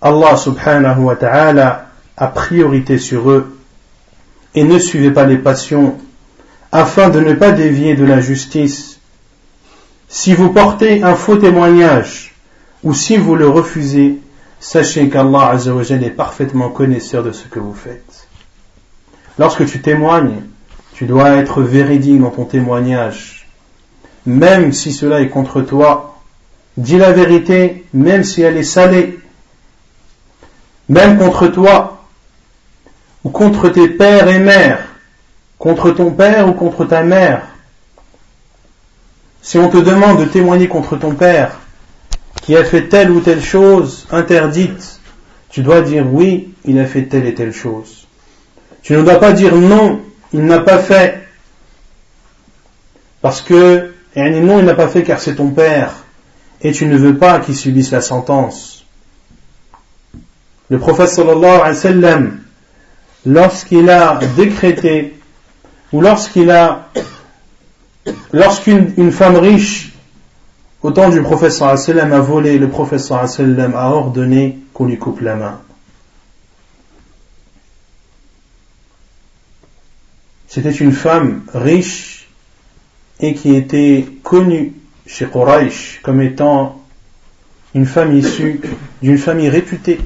Allah 0.00 0.36
subhanahu 0.36 1.00
wa 1.00 1.16
ta'ala 1.16 1.88
a 2.16 2.26
priorité 2.28 2.98
sur 2.98 3.30
eux 3.30 3.56
et 4.54 4.64
ne 4.64 4.78
suivez 4.78 5.10
pas 5.10 5.26
les 5.26 5.38
passions 5.38 5.98
afin 6.72 7.08
de 7.10 7.20
ne 7.20 7.34
pas 7.34 7.52
dévier 7.52 7.96
de 7.96 8.04
la 8.04 8.20
justice. 8.20 9.00
Si 10.08 10.32
vous 10.34 10.50
portez 10.50 11.02
un 11.02 11.14
faux 11.14 11.36
témoignage 11.36 12.34
ou 12.82 12.94
si 12.94 13.16
vous 13.16 13.34
le 13.34 13.48
refusez, 13.48 14.18
sachez 14.60 15.08
qu'Allah 15.08 15.50
Azzawajal 15.50 16.02
est 16.04 16.10
parfaitement 16.10 16.70
connaisseur 16.70 17.22
de 17.22 17.32
ce 17.32 17.46
que 17.46 17.58
vous 17.58 17.74
faites. 17.74 18.28
Lorsque 19.38 19.66
tu 19.66 19.80
témoignes, 19.80 20.42
tu 20.94 21.06
dois 21.06 21.30
être 21.36 21.62
véridique 21.62 22.20
dans 22.20 22.30
ton 22.30 22.44
témoignage 22.44 23.37
même 24.26 24.72
si 24.72 24.92
cela 24.92 25.20
est 25.20 25.28
contre 25.28 25.62
toi. 25.62 26.20
Dis 26.76 26.98
la 26.98 27.12
vérité, 27.12 27.84
même 27.92 28.24
si 28.24 28.42
elle 28.42 28.56
est 28.56 28.62
salée. 28.62 29.18
Même 30.88 31.18
contre 31.18 31.48
toi, 31.48 32.04
ou 33.24 33.30
contre 33.30 33.68
tes 33.68 33.88
pères 33.88 34.28
et 34.28 34.38
mères, 34.38 34.84
contre 35.58 35.90
ton 35.90 36.10
père 36.10 36.48
ou 36.48 36.52
contre 36.52 36.84
ta 36.84 37.02
mère. 37.02 37.42
Si 39.42 39.58
on 39.58 39.68
te 39.68 39.78
demande 39.78 40.20
de 40.20 40.24
témoigner 40.24 40.68
contre 40.68 40.96
ton 40.96 41.14
père, 41.14 41.58
qui 42.42 42.56
a 42.56 42.64
fait 42.64 42.88
telle 42.88 43.10
ou 43.10 43.20
telle 43.20 43.42
chose 43.42 44.06
interdite, 44.10 45.00
tu 45.50 45.62
dois 45.62 45.80
dire 45.80 46.06
oui, 46.10 46.54
il 46.64 46.78
a 46.78 46.86
fait 46.86 47.04
telle 47.04 47.26
et 47.26 47.34
telle 47.34 47.52
chose. 47.52 48.06
Tu 48.82 48.92
ne 48.94 49.02
dois 49.02 49.18
pas 49.18 49.32
dire 49.32 49.54
non, 49.54 50.00
il 50.32 50.44
n'a 50.44 50.60
pas 50.60 50.78
fait. 50.78 51.26
Parce 53.20 53.42
que 53.42 53.92
et 54.26 54.40
non, 54.40 54.58
il 54.58 54.64
n'a 54.64 54.74
pas 54.74 54.88
fait 54.88 55.02
car 55.02 55.20
c'est 55.20 55.36
ton 55.36 55.50
père, 55.50 55.92
et 56.60 56.72
tu 56.72 56.86
ne 56.86 56.96
veux 56.96 57.16
pas 57.16 57.40
qu'il 57.40 57.56
subisse 57.56 57.90
la 57.90 58.00
sentence. 58.00 58.84
Le 60.68 60.78
prophète 60.78 61.08
sallallahu 61.08 61.44
alayhi 61.44 61.68
wa 61.68 61.74
sallam, 61.74 62.40
lorsqu'il 63.24 63.88
a 63.88 64.18
décrété, 64.36 65.18
ou 65.92 66.00
lorsqu'il 66.00 66.50
a, 66.50 66.88
lorsqu'une 68.32 69.12
femme 69.12 69.36
riche, 69.36 69.92
au 70.82 70.90
temps 70.90 71.10
du 71.10 71.22
prophète 71.22 71.52
sallallahu 71.52 72.12
a 72.12 72.20
volé, 72.20 72.58
le 72.58 72.68
prophète 72.68 73.06
a 73.10 73.90
ordonné 73.90 74.58
qu'on 74.74 74.86
lui 74.86 74.98
coupe 74.98 75.20
la 75.20 75.36
main. 75.36 75.60
C'était 80.48 80.72
une 80.72 80.92
femme 80.92 81.42
riche 81.54 82.17
et 83.20 83.34
qui 83.34 83.54
était 83.54 84.06
connue 84.22 84.72
chez 85.06 85.26
Quraysh 85.26 86.00
comme 86.02 86.20
étant 86.20 86.80
une 87.74 87.86
femme 87.86 88.16
issue 88.16 88.60
d'une 89.02 89.18
famille 89.18 89.48
réputée. 89.48 90.00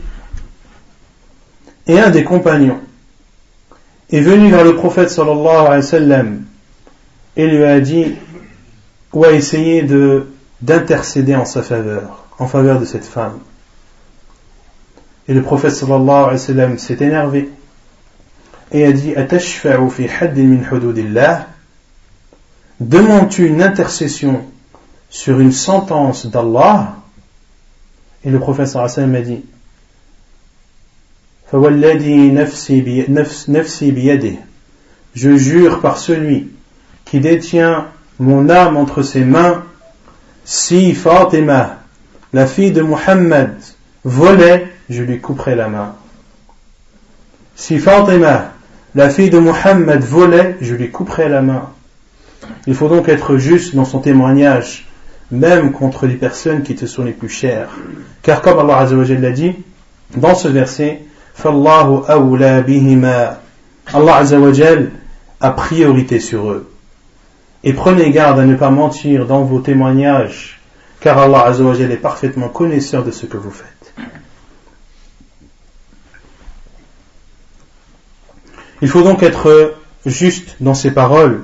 Et 1.87 1.99
un 1.99 2.11
des 2.11 2.25
compagnons 2.25 2.81
est 4.11 4.21
venu 4.21 4.51
vers 4.51 4.65
le 4.65 4.77
prophète 4.77 5.11
sallallahu 5.11 5.67
alayhi 5.67 5.77
wa 5.77 5.83
sallam 5.83 6.45
et 7.37 7.47
lui 7.47 7.65
a 7.65 7.81
dit 7.81 8.15
ou 9.13 9.25
a 9.25 9.33
essayé 9.33 9.83
de 9.83 10.27
d'intercéder 10.61 11.35
en 11.35 11.45
sa 11.45 11.63
faveur, 11.63 12.25
en 12.39 12.47
faveur 12.47 12.79
de 12.79 12.85
cette 12.85 13.05
femme. 13.05 13.41
Et 15.27 15.35
le 15.35 15.43
prophète 15.43 15.73
sallallahu 15.73 16.09
alayhi 16.09 16.33
wa 16.33 16.39
sallam 16.39 16.79
s'est 16.79 16.99
énervé 17.01 17.51
et 18.71 18.85
a 18.87 18.93
dit 18.93 19.15
fi 19.51 19.69
min 20.37 20.63
Demandes-tu 22.83 23.47
une 23.47 23.63
intercession 23.63 24.45
sur 25.09 25.39
une 25.39 25.53
sentence 25.53 26.27
d'Allah? 26.27 26.97
Et 28.25 28.31
le 28.31 28.41
professeur 28.41 28.83
Hassan 28.83 29.09
m'a 29.09 29.21
dit 29.21 29.45
Je 35.15 35.37
jure 35.37 35.81
par 35.81 35.97
celui 35.97 36.51
qui 37.05 37.21
détient 37.21 37.87
mon 38.19 38.51
âme 38.51 38.77
entre 38.77 39.03
ses 39.03 39.25
mains, 39.25 39.63
si 40.45 40.93
Fatima, 40.93 41.79
la 42.33 42.49
fille 42.49 42.73
de 42.73 42.83
Muhammad, 42.83 43.55
volait, 44.03 44.67
je 44.91 45.05
lui 45.05 45.21
couperai 45.21 45.55
la 45.55 45.69
main. 45.69 45.95
Si 47.55 47.79
Fatima, 47.79 48.55
la 48.97 49.09
fille 49.09 49.31
de 49.31 49.39
Muhammad, 49.39 50.03
volait, 50.03 50.57
je 50.61 50.75
lui 50.75 50.91
couperai 50.91 51.29
la 51.29 51.43
main. 51.43 51.71
Il 52.67 52.75
faut 52.75 52.89
donc 52.89 53.09
être 53.09 53.37
juste 53.37 53.75
dans 53.75 53.85
son 53.85 54.01
témoignage, 54.01 54.87
même 55.31 55.73
contre 55.73 56.07
les 56.07 56.17
personnes 56.17 56.63
qui 56.63 56.75
te 56.75 56.87
sont 56.87 57.05
les 57.05 57.13
plus 57.13 57.29
chères. 57.29 57.71
Car 58.23 58.43
comme 58.43 58.59
Allah 58.59 58.87
l'a 58.91 59.31
dit, 59.31 59.55
dans 60.17 60.35
ce 60.35 60.49
verset, 60.49 61.03
Allah 61.45 61.89
a 65.41 65.51
priorité 65.51 66.21
sur 66.21 66.51
eux. 66.51 66.71
Et 67.65 67.73
prenez 67.73 68.11
garde 68.11 68.39
à 68.39 68.45
ne 68.45 68.57
pas 68.57 68.71
mentir 68.71 69.27
dans 69.27 69.43
vos 69.45 69.61
témoignages, 69.61 70.61
car 71.01 71.19
Allah 71.19 71.53
est 71.59 71.97
parfaitement 71.97 72.49
connaisseur 72.49 73.05
de 73.05 73.11
ce 73.11 73.27
que 73.27 73.37
vous 73.37 73.51
faites. 73.51 73.95
Il 78.83 78.89
faut 78.89 79.03
donc 79.03 79.23
être 79.23 79.75
juste 80.05 80.57
dans 80.61 80.75
ses 80.75 80.91
paroles, 80.91 81.43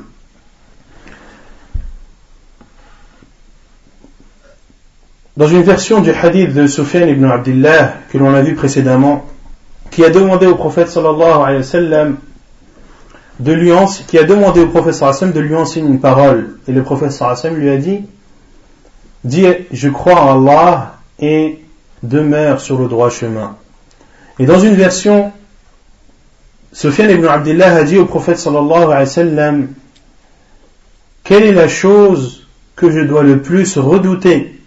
Dans 5.39 5.47
une 5.47 5.62
version 5.62 6.01
du 6.01 6.11
hadith 6.11 6.53
de 6.53 6.66
Sufyan 6.66 7.07
ibn 7.07 7.24
Abdullah 7.24 7.95
que 8.11 8.18
l'on 8.18 8.34
a 8.34 8.43
vu 8.43 8.57
précédemment, 8.57 9.24
qui 9.89 10.05
a 10.05 10.11
demandé 10.11 10.47
au 10.47 10.57
prophète 10.57 10.89
sallallahu 10.89 11.43
alayhi 11.45 11.59
wa 11.59 11.62
sallam 11.62 12.16
de 13.39 13.53
lui 13.53 13.70
qui 14.09 14.18
a 14.18 14.24
demandé 14.24 14.62
au 14.62 14.66
prophète 14.66 14.95
sallallahu 14.95 15.32
de 15.32 15.39
lui 15.39 15.55
enseigner 15.55 15.91
une 15.91 16.01
parole. 16.01 16.59
Et 16.66 16.72
le 16.72 16.82
prophète 16.82 17.12
sallallahu 17.12 17.57
lui 17.57 17.70
a 17.70 17.76
dit 17.76 18.01
dis 19.22 19.47
je 19.70 19.89
crois 19.89 20.20
en 20.20 20.45
Allah 20.45 20.97
et 21.20 21.61
demeure 22.03 22.61
sur 22.61 22.76
le 22.80 22.89
droit 22.89 23.09
chemin 23.09 23.57
et 24.41 24.47
dans 24.47 24.59
une 24.59 24.74
version 24.74 25.32
Sufyan 26.72 27.09
ibn 27.11 27.26
Abdullah 27.26 27.76
a 27.76 27.84
dit 27.84 27.99
au 27.99 28.07
prophète 28.07 28.39
sallallahu 28.39 28.86
alayhi 28.86 28.99
wa 28.99 29.07
sallam 29.07 29.68
quelle 31.22 31.45
est 31.45 31.53
la 31.53 31.68
chose 31.68 32.49
que 32.74 32.91
je 32.91 33.01
dois 33.01 33.22
le 33.22 33.41
plus 33.41 33.78
redouter? 33.78 34.57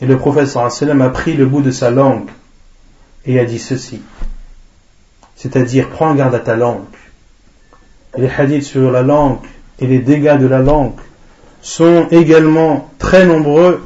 Et 0.00 0.06
le 0.06 0.16
prophète 0.16 0.48
sallam 0.48 1.02
a 1.02 1.08
pris 1.08 1.34
le 1.34 1.46
bout 1.46 1.62
de 1.62 1.70
sa 1.70 1.90
langue 1.90 2.28
et 3.26 3.38
a 3.38 3.44
dit 3.44 3.58
ceci. 3.58 4.00
C'est-à-dire, 5.36 5.88
prends 5.90 6.14
garde 6.14 6.34
à 6.34 6.40
ta 6.40 6.56
langue. 6.56 6.84
les 8.16 8.28
hadiths 8.28 8.64
sur 8.64 8.90
la 8.90 9.02
langue 9.02 9.38
et 9.80 9.86
les 9.86 9.98
dégâts 9.98 10.38
de 10.38 10.46
la 10.46 10.60
langue 10.60 10.94
sont 11.62 12.06
également 12.10 12.88
très 12.98 13.26
nombreux. 13.26 13.84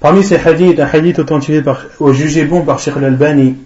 Parmi 0.00 0.24
ces 0.24 0.36
hadiths, 0.36 0.80
un 0.80 0.88
hadith 0.92 1.18
authentifié 1.18 1.62
par, 1.62 1.84
ou 2.00 2.12
jugé 2.12 2.44
bon 2.44 2.62
par 2.62 2.78
Sheikh 2.78 2.96
al-Albani, 2.96 3.56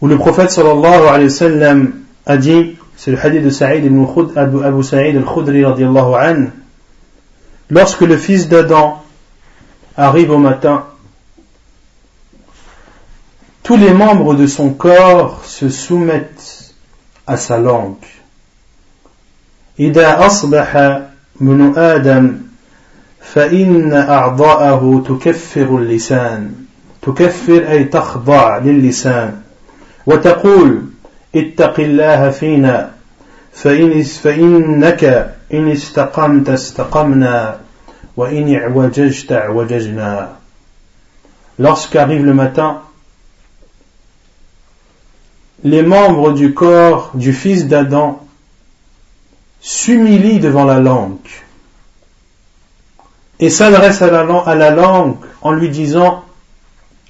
où 0.00 0.06
le 0.06 0.16
prophète 0.16 0.50
sallallahu 0.50 1.06
alayhi 1.08 1.24
wa 1.24 1.30
sallam 1.30 1.92
a 2.26 2.36
dit 2.36 2.76
c'est 2.96 3.12
le 3.12 3.18
hadith 3.24 3.44
de 3.44 3.50
Saïd 3.50 3.84
ibn 3.84 4.04
Abu, 4.36 4.64
Abu 4.64 4.82
Saïd 4.82 5.16
al-Khudri 5.16 5.64
radiallahu 5.64 6.14
an. 6.14 6.46
Lorsque 7.70 8.00
le 8.00 8.16
fils 8.16 8.48
d'Adam 8.48 9.02
arrive 9.97 10.31
au 10.31 10.37
matin, 10.37 10.85
tous 13.63 13.77
les 13.77 13.93
membres 13.93 14.35
de 14.35 14.47
son 14.47 14.71
corps 14.73 15.45
se 15.45 15.69
soumettent 15.69 16.73
à 17.27 17.37
sa 17.37 17.57
langue. 17.57 18.05
إذا 19.79 20.25
أصبح 20.25 21.01
من 21.41 21.77
آدم 21.77 22.37
فإن 23.21 23.93
أعضاءه 23.93 25.03
تكفر 25.07 25.77
اللسان 25.77 26.51
تكفر 27.01 27.71
أي 27.71 27.83
تخضع 27.83 28.57
للسان 28.57 29.41
وتقول 30.05 30.81
اتق 31.35 31.79
الله 31.79 32.29
فينا 32.29 32.91
فإن 33.53 34.03
فإنك 34.03 35.03
إن 35.53 35.71
استقمت 35.71 36.49
استقمنا 36.49 37.37
وإن 37.37 37.49
اعوججت 37.49 37.53
اعوججنا 37.53 37.59
Lorsqu'arrive 41.58 42.24
le 42.24 42.34
matin, 42.34 42.82
les 45.62 45.82
membres 45.82 46.32
du 46.32 46.52
corps 46.52 47.12
du 47.14 47.32
fils 47.32 47.68
d'Adam 47.68 48.20
s'humilient 49.60 50.40
devant 50.40 50.64
la 50.64 50.80
langue 50.80 51.18
et 53.38 53.50
s'adressent 53.50 54.02
à 54.02 54.10
la, 54.10 54.70
langue 54.70 55.16
en 55.42 55.52
lui 55.52 55.68
disant 55.68 56.24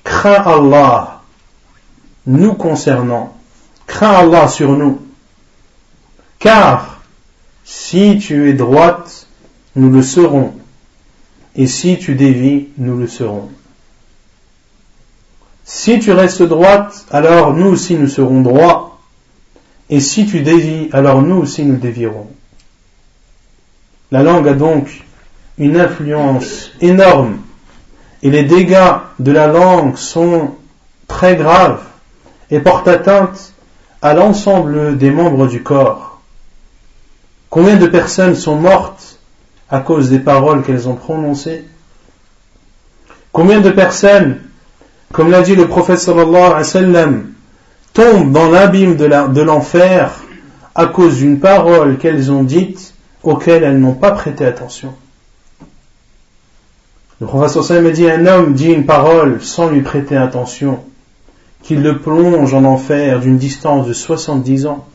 Crains 0.05 0.43
Allah, 0.45 1.23
nous 2.27 2.53
concernant. 2.53 3.35
Crains 3.87 4.15
Allah 4.15 4.49
sur 4.49 4.73
nous. 4.73 5.01
Car 6.39 7.01
si 7.65 8.19
tu 8.19 8.51
es 8.51 8.53
droite, 8.53 9.27
nous 9.75 9.91
le 9.91 10.03
serons. 10.03 10.58
Et 11.59 11.67
si 11.67 11.99
tu 11.99 12.15
dévis, 12.15 12.69
nous 12.79 12.97
le 12.97 13.09
serons. 13.09 13.51
Si 15.65 15.99
tu 15.99 16.13
restes 16.13 16.43
droite, 16.43 17.05
alors 17.11 17.53
nous 17.53 17.67
aussi 17.67 17.97
nous 17.97 18.07
serons 18.07 18.41
droits. 18.43 18.99
Et 19.91 19.99
si 19.99 20.25
tu 20.25 20.41
dévis, 20.41 20.89
alors 20.93 21.21
nous 21.21 21.37
aussi 21.37 21.65
nous 21.65 21.77
dévierons. 21.77 22.29
La 24.13 24.23
langue 24.23 24.49
a 24.49 24.55
donc 24.55 25.05
une 25.59 25.79
influence 25.79 26.71
énorme 26.81 27.39
et 28.23 28.31
les 28.31 28.45
dégâts 28.45 28.95
de 29.19 29.33
la 29.33 29.49
langue 29.49 29.97
sont 29.97 30.53
très 31.09 31.35
graves 31.35 31.83
et 32.53 32.61
portent 32.61 32.89
atteinte 32.89 33.53
à 34.01 34.15
l'ensemble 34.15 34.97
des 34.97 35.11
membres 35.11 35.49
du 35.49 35.63
corps. 35.63 36.21
Combien 37.51 37.77
de 37.77 37.87
personnes 37.89 38.37
sont 38.37 38.57
mortes 38.57 39.08
à 39.71 39.81
cause 39.81 40.11
des 40.11 40.19
paroles 40.19 40.63
qu'elles 40.63 40.89
ont 40.89 40.95
prononcées 40.95 41.65
Combien 43.33 43.61
de 43.61 43.71
personnes, 43.71 44.39
comme 45.13 45.31
l'a 45.31 45.43
dit 45.43 45.55
le 45.55 45.69
prophète 45.69 46.01
sallallahu 46.01 46.37
alayhi 46.37 46.55
wa 46.55 46.65
sallam, 46.65 47.33
tombent 47.93 48.33
dans 48.33 48.51
l'abîme 48.51 48.97
de 48.97 49.41
l'enfer 49.43 50.11
à 50.75 50.87
cause 50.87 51.19
d'une 51.19 51.39
parole 51.39 51.99
qu'elles 51.99 52.33
ont 52.33 52.43
dite 52.43 52.95
auquel 53.23 53.63
elles 53.63 53.79
n'ont 53.79 53.95
pas 53.95 54.13
prêté 54.13 54.45
attention? 54.45 54.95
Le 57.21 57.27
prophète 57.27 57.63
sallallahu 57.63 57.87
alayhi 57.87 57.87
wa 57.87 57.93
dit 57.93 58.11
un 58.11 58.27
homme 58.27 58.55
dit 58.55 58.73
une 58.73 58.87
parole 58.87 59.43
sans 59.43 59.69
lui 59.69 59.83
prêter 59.83 60.17
attention 60.17 60.81
qu'il 61.63 61.83
le 61.83 61.99
plonge 61.99 62.55
en 62.55 62.65
enfer 62.65 63.21
d'une 63.21 63.39
distance 63.39 63.87
de 63.87 63.93
70 63.93 64.67
ans. 64.67 64.87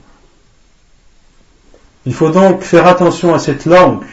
Il 2.05 2.13
faut 2.13 2.29
donc 2.29 2.61
faire 2.61 2.87
attention 2.87 3.33
à 3.33 3.39
cette 3.39 3.65
langue 3.65 4.03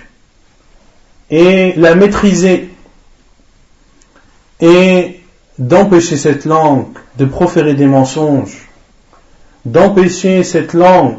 et 1.31 1.75
la 1.77 1.95
maîtriser 1.95 2.71
et 4.61 5.21
d'empêcher 5.59 6.17
cette 6.17 6.45
langue 6.45 6.87
de 7.19 7.25
proférer 7.25 7.75
des 7.75 7.87
mensonges, 7.87 8.69
d'empêcher 9.65 10.43
cette 10.43 10.75
langue 10.75 11.19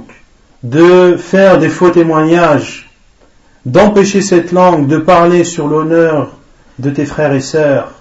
de 0.64 1.18
faire 1.18 1.58
des 1.60 1.70
faux 1.70 1.90
témoignages, 1.90 2.90
d'empêcher 3.66 4.22
cette 4.22 4.52
langue 4.52 4.88
de 4.88 4.98
parler 4.98 5.44
sur 5.44 5.68
l'honneur 5.68 6.38
de 6.80 6.90
tes 6.90 7.06
frères 7.06 7.34
et 7.34 7.42
sœurs, 7.42 7.94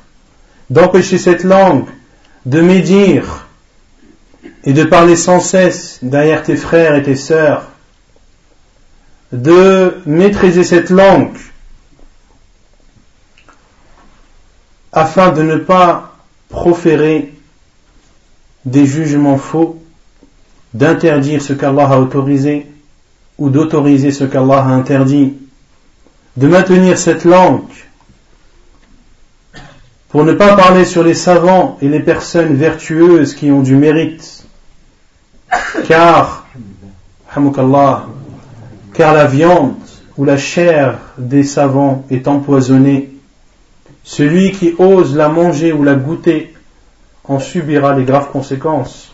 d'empêcher 0.69 1.19
cette 1.19 1.45
langue 1.45 1.87
de 2.47 2.61
médire 2.61 3.47
et 4.65 4.73
de 4.73 4.85
parler 4.85 5.17
sans 5.17 5.41
cesse 5.41 5.99
derrière 6.03 6.43
tes 6.43 6.57
frères 6.57 6.95
et 6.95 7.03
tes 7.03 7.17
sœurs, 7.17 7.69
de 9.33 9.99
maîtriser 10.07 10.65
cette 10.65 10.91
langue 10.91 11.37
afin 14.93 15.31
de 15.31 15.43
ne 15.43 15.57
pas 15.57 16.15
proférer 16.49 17.33
des 18.65 18.87
jugements 18.87 19.39
faux, 19.39 19.81
d'interdire 20.75 21.43
ce 21.43 21.53
qu'Allah 21.53 21.89
a 21.89 21.99
autorisé 21.99 22.67
ou 23.39 23.51
d'autoriser 23.51 24.11
ce 24.11 24.25
qu'Allah 24.25 24.59
a 24.59 24.69
interdit, 24.69 25.35
de 26.37 26.47
maintenir 26.47 26.99
cette 26.99 27.25
langue 27.25 27.63
pour 30.11 30.25
ne 30.25 30.33
pas 30.33 30.57
parler 30.57 30.85
sur 30.85 31.05
les 31.05 31.15
savants 31.15 31.79
et 31.81 31.89
les 31.89 32.01
personnes 32.01 32.55
vertueuses 32.55 33.35
qui 33.35 33.51
ont 33.53 33.63
du 33.63 33.77
mérite, 33.77 34.45
car, 35.87 36.47
car 38.93 39.15
la 39.15 39.27
viande 39.27 39.75
ou 40.17 40.25
la 40.25 40.37
chair 40.37 40.99
des 41.17 41.45
savants 41.45 42.05
est 42.11 42.27
empoisonnée. 42.27 43.11
Celui 44.05 44.53
qui 44.53 44.75
ose 44.79 45.17
la 45.17 45.29
manger 45.29 45.73
ou 45.73 45.85
la 45.85 45.95
goûter 45.95 46.55
en 47.25 47.39
subira 47.39 47.95
les 47.95 48.05
graves 48.05 48.31
conséquences. 48.31 49.13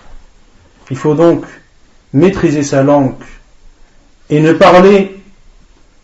Il 0.90 0.96
faut 0.96 1.14
donc 1.14 1.44
maîtriser 2.12 2.62
sa 2.62 2.82
langue 2.82 3.14
et 4.30 4.40
ne 4.40 4.52
parler 4.52 5.20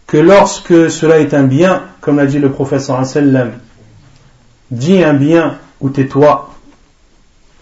que 0.06 0.16
lorsque 0.18 0.90
cela 0.90 1.18
est 1.18 1.32
un 1.32 1.44
bien, 1.44 1.84
comme 2.00 2.16
l'a 2.16 2.26
dit 2.26 2.38
le 2.38 2.50
professeur 2.50 3.04
sallam 3.06 3.52
Dis 4.70 5.02
un 5.02 5.14
bien 5.14 5.59
ou 5.80 5.90
tais-toi. 5.90 6.50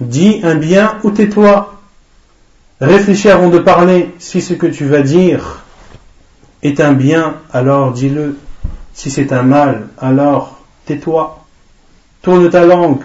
Dis 0.00 0.40
un 0.42 0.54
bien 0.54 0.98
ou 1.02 1.10
tais-toi. 1.10 1.80
Réfléchis 2.80 3.28
avant 3.28 3.50
de 3.50 3.58
parler. 3.58 4.14
Si 4.18 4.40
ce 4.40 4.54
que 4.54 4.66
tu 4.66 4.86
vas 4.86 5.02
dire 5.02 5.62
est 6.62 6.80
un 6.80 6.92
bien, 6.92 7.36
alors 7.52 7.92
dis-le. 7.92 8.38
Si 8.94 9.10
c'est 9.10 9.32
un 9.32 9.42
mal, 9.42 9.88
alors 9.98 10.59
tais-toi. 10.90 11.38
Tourne 12.22 12.50
ta 12.50 12.64
langue. 12.64 13.02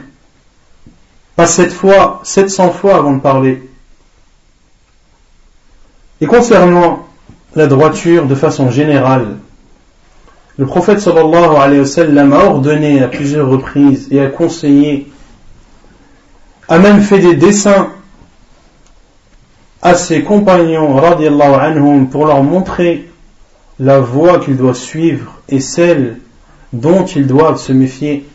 Pas 1.35 1.45
sept 1.45 1.71
fois, 1.71 2.21
700 2.23 2.71
fois 2.71 2.95
avant 2.95 3.13
de 3.13 3.19
parler. 3.19 3.61
Et 6.21 6.25
concernant 6.25 7.07
la 7.55 7.67
droiture 7.67 8.25
de 8.25 8.35
façon 8.35 8.71
générale, 8.71 9.37
le 10.57 10.65
prophète 10.65 10.99
sallallahu 10.99 11.57
alayhi 11.57 11.81
wa 11.81 11.85
sallam 11.85 12.33
a 12.33 12.45
ordonné 12.45 13.03
à 13.03 13.07
plusieurs 13.07 13.49
reprises 13.49 14.07
et 14.11 14.21
a 14.21 14.27
conseillé, 14.27 15.11
a 16.69 16.79
même 16.79 17.01
fait 17.01 17.19
des 17.19 17.35
dessins 17.35 17.89
à 19.81 19.95
ses 19.95 20.23
compagnons 20.23 20.95
radiallahu 20.95 21.53
anhum 21.53 22.09
pour 22.09 22.25
leur 22.25 22.41
montrer 22.41 23.09
la 23.79 23.99
voie 23.99 24.39
qu'ils 24.39 24.57
doivent 24.57 24.75
suivre 24.75 25.41
et 25.49 25.59
celle 25.59 26.19
dont 26.79 27.05
ils 27.05 27.27
doivent 27.27 27.59
se 27.59 27.71
méfier. 27.71 28.25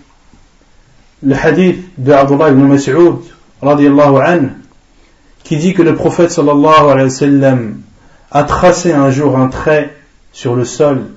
le 1.23 1.35
hadith 1.35 1.85
de 1.99 2.12
Abdullah 2.12 2.51
ibn 2.51 2.62
Mas'ud 2.62 3.19
qui 5.45 5.57
dit 5.59 5.75
que 5.75 5.83
le 5.83 5.95
prophète 5.95 6.31
sallallahu 6.31 6.91
alayhi 6.91 7.05
wa 7.05 7.11
sallam 7.11 7.81
a 8.31 8.45
tracé 8.45 8.93
un 8.93 9.11
jour 9.11 9.37
un 9.37 9.49
trait 9.49 9.95
sur 10.33 10.55
le 10.55 10.65
sol. 10.65 11.09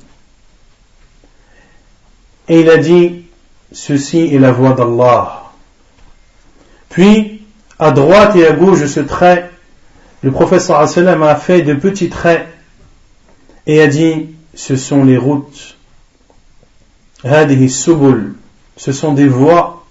Et 2.49 2.61
il 2.61 2.69
a 2.69 2.77
dit 2.77 3.25
ceci 3.71 4.33
est 4.33 4.39
la 4.39 4.51
voix 4.51 4.73
d'Allah. 4.73 5.43
Puis 6.89 7.41
à 7.79 7.91
droite 7.91 8.35
et 8.35 8.45
à 8.45 8.51
gauche 8.51 8.81
de 8.81 8.87
ce 8.87 8.99
trait 8.99 9.49
le 10.21 10.31
prophète 10.31 10.61
sallallahu 10.61 10.89
alayhi 10.89 10.99
wa 10.99 11.11
sallam 11.11 11.23
a 11.23 11.35
fait 11.35 11.61
de 11.61 11.73
petits 11.73 12.09
traits 12.09 12.47
et 13.65 13.81
a 13.81 13.87
dit 13.87 14.29
ce 14.55 14.75
sont 14.75 15.05
les 15.05 15.17
routes 15.17 15.77
ce 17.24 18.92
sont 18.92 19.12
des 19.12 19.28
voies 19.28 19.84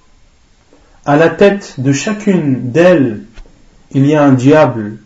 à 1.06 1.16
la 1.16 1.30
tête 1.30 1.76
de 1.78 1.92
chacune 1.92 2.72
d'elles 2.72 3.22
il 3.92 4.06
y 4.06 4.16
a 4.16 4.24
un 4.24 4.34
diable 4.34 4.98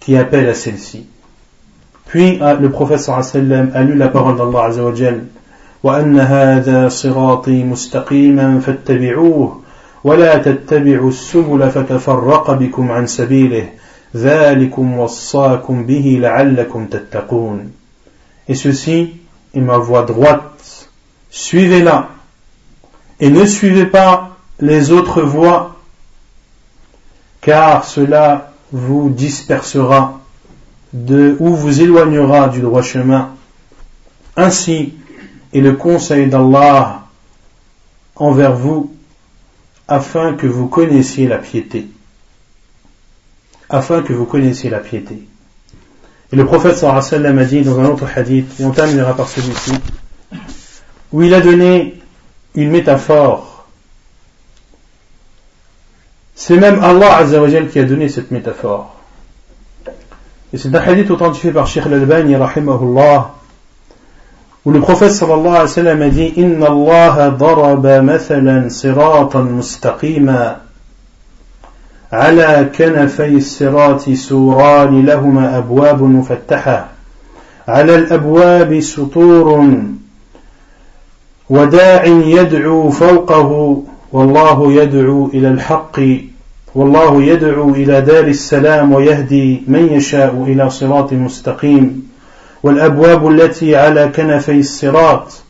qui 0.00 0.16
appelle 0.16 0.48
à 0.48 0.54
celle-ci 0.54 1.06
puis 2.06 2.38
le 2.38 2.70
prophète 2.70 3.00
sallam 3.00 3.70
a 3.74 3.82
lu 3.82 3.94
la 3.94 4.08
parole 4.08 4.36
d'Allah 4.36 4.64
azza 4.64 4.82
wa 4.82 4.94
jal 4.94 5.24
وأن 5.82 6.20
هذا 6.20 6.88
صراطي 6.88 7.64
مستقيما 7.64 8.60
فاتبعوه 8.60 9.60
ولا 10.04 10.38
تتبعوا 10.38 11.08
السبل 11.08 11.70
فتفرق 11.70 12.50
بكم 12.50 12.90
عن 12.92 13.06
سبيله 13.06 13.68
ذلكم 14.16 14.98
وصاكم 14.98 15.86
به 15.86 16.18
لعلكم 16.22 16.86
تتقون 16.86 17.70
Et 18.48 18.54
ceci 18.54 19.20
est 19.54 19.60
ma 19.60 19.76
voie 19.76 20.04
droite. 20.04 20.71
Suivez-la. 21.33 22.09
Et 23.19 23.31
ne 23.31 23.43
suivez 23.43 23.87
pas 23.87 24.37
les 24.59 24.91
autres 24.91 25.23
voies, 25.23 25.75
car 27.41 27.85
cela 27.85 28.53
vous 28.71 29.09
dispersera 29.09 30.21
de, 30.93 31.35
ou 31.39 31.55
vous 31.55 31.81
éloignera 31.81 32.49
du 32.49 32.61
droit 32.61 32.83
chemin. 32.83 33.31
Ainsi 34.37 34.93
est 35.53 35.59
le 35.59 35.73
conseil 35.73 36.27
d'Allah 36.27 37.05
envers 38.15 38.55
vous, 38.55 38.95
afin 39.87 40.35
que 40.35 40.45
vous 40.45 40.67
connaissiez 40.67 41.27
la 41.27 41.39
piété. 41.39 41.87
Afin 43.69 44.03
que 44.03 44.13
vous 44.13 44.25
connaissiez 44.25 44.69
la 44.69 44.79
piété. 44.79 45.27
Et 46.31 46.35
le 46.35 46.45
prophète 46.45 46.77
sallallahu 46.77 47.39
a 47.39 47.45
dit 47.45 47.61
dans 47.61 47.79
un 47.79 47.85
autre 47.85 48.05
hadith, 48.15 48.59
et 48.59 48.65
on 48.65 48.71
terminera 48.71 49.15
par 49.15 49.27
celui-ci, 49.27 49.73
où 51.12 51.22
il 51.22 51.32
a 51.34 51.40
donné 51.40 52.00
une 52.54 52.70
métaphore. 52.70 53.66
C'est 56.34 56.56
même 56.56 56.82
Allah 56.82 57.16
Azzawajal 57.16 57.68
qui 57.68 57.78
a 57.78 57.84
donné 57.84 58.08
cette 58.08 58.30
métaphore. 58.30 58.94
Et 60.52 60.56
c'est 60.56 60.74
un 60.74 60.80
hadith 60.80 61.10
authentifié 61.10 61.52
par 61.52 61.66
Sheikh 61.66 61.86
Al-Albani 61.86 62.36
rahimahullah, 62.36 63.34
où 64.64 64.70
le 64.70 64.80
prophète 64.80 65.12
sallallahu 65.12 65.46
alayhi 65.46 65.62
wa 65.62 65.68
sallam 65.68 66.02
a 66.02 66.08
dit 66.08 66.32
Inna 66.36 66.66
Allah 66.66 67.36
daraba 67.38 68.02
mathalan 68.02 68.70
siratan 68.70 69.44
mustaqima 69.44 70.60
على 72.12 72.70
كنفي 72.78 73.36
الصراط 73.36 74.10
سوران 74.10 75.06
لهما 75.06 75.58
أبواب 75.58 76.02
مفتحة 76.02 76.88
على 77.68 77.94
الأبواب 77.94 78.80
سطور 78.80 79.66
وداع 81.49 82.05
يدعو 82.05 82.89
فوقه 82.89 83.83
والله 84.11 84.73
يدعو 84.73 85.29
إلى 85.33 85.47
الحق 85.47 85.99
والله 86.75 87.23
يدعو 87.23 87.69
إلى 87.69 88.01
دار 88.01 88.27
السلام 88.27 88.93
ويهدي 88.93 89.61
من 89.67 89.93
يشاء 89.93 90.43
إلى 90.47 90.69
صراط 90.69 91.13
مستقيم. 91.13 92.09
والأبواب 92.63 93.27
التي 93.27 93.75
على 93.75 94.11
كنفي 94.15 94.59
الصراط 94.59 95.41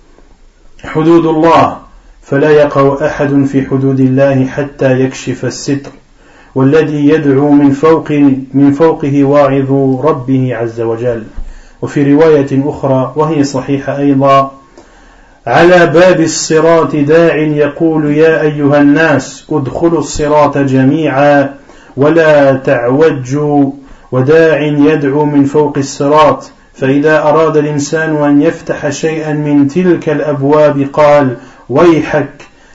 حدود 0.84 1.26
الله 1.26 1.78
فلا 2.22 2.50
يقع 2.50 3.08
أحد 3.08 3.46
في 3.46 3.66
حدود 3.66 4.00
الله 4.00 4.46
حتى 4.46 5.00
يكشف 5.00 5.46
الستر. 5.46 5.92
والذي 6.56 7.10
يدعو 7.10 7.50
من 7.50 7.72
فوق 7.72 8.12
من 8.54 8.72
فوقه 8.72 9.24
واعظ 9.24 9.72
ربه 10.06 10.56
عز 10.56 10.82
وجل. 10.82 11.24
وفي 11.82 12.14
رواية 12.14 12.70
أخرى 12.70 13.14
وهي 13.16 13.44
صحيحة 13.44 13.98
أيضا 13.98 14.52
على 15.48 15.86
باب 15.88 16.22
الصراط 16.22 16.96
داع 16.96 17.36
يقول 17.36 18.18
يا 18.18 18.42
أيها 18.42 18.82
الناس 18.82 19.46
ادخلوا 19.52 20.00
الصراط 20.00 20.58
جميعا 20.58 21.54
ولا 21.98 22.54
تعوجوا 22.54 23.72
وداع 24.12 24.62
يدعو 24.62 25.26
من 25.26 25.46
فوق 25.46 25.78
الصراط 25.78 26.52
فإذا 26.74 27.22
أراد 27.22 27.58
الإنسان 27.58 28.24
أن 28.24 28.42
يفتح 28.42 28.90
شيئا 28.90 29.34
من 29.34 29.68
تلك 29.68 30.10
الأبواب 30.10 30.88
قال 30.94 31.38
ويحك 31.70 32.34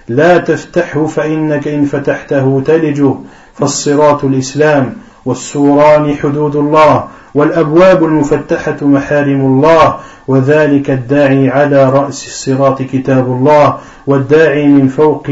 لا 0.09 0.39
تفتحه 0.39 1.07
فإنك 1.07 1.69
إن 1.69 1.85
فتحته 1.85 2.63
تلجه 2.67 3.15
فالصراط 3.55 4.25
الإسلام 4.25 4.97
والسوران 5.25 6.17
حدود 6.17 6.57
الله 6.57 7.09
والأبواب 7.35 8.05
المفتحة 8.05 8.77
محارم 8.83 9.41
الله 9.41 9.99
وذلك 10.29 10.91
الداعي 10.91 11.51
على 11.51 11.91
رأس 11.91 12.27
الصراط 12.27 12.83
كتاب 12.83 13.27
الله 13.27 13.79
والداعي 14.07 14.67
من 14.67 14.89
فوق 14.89 15.27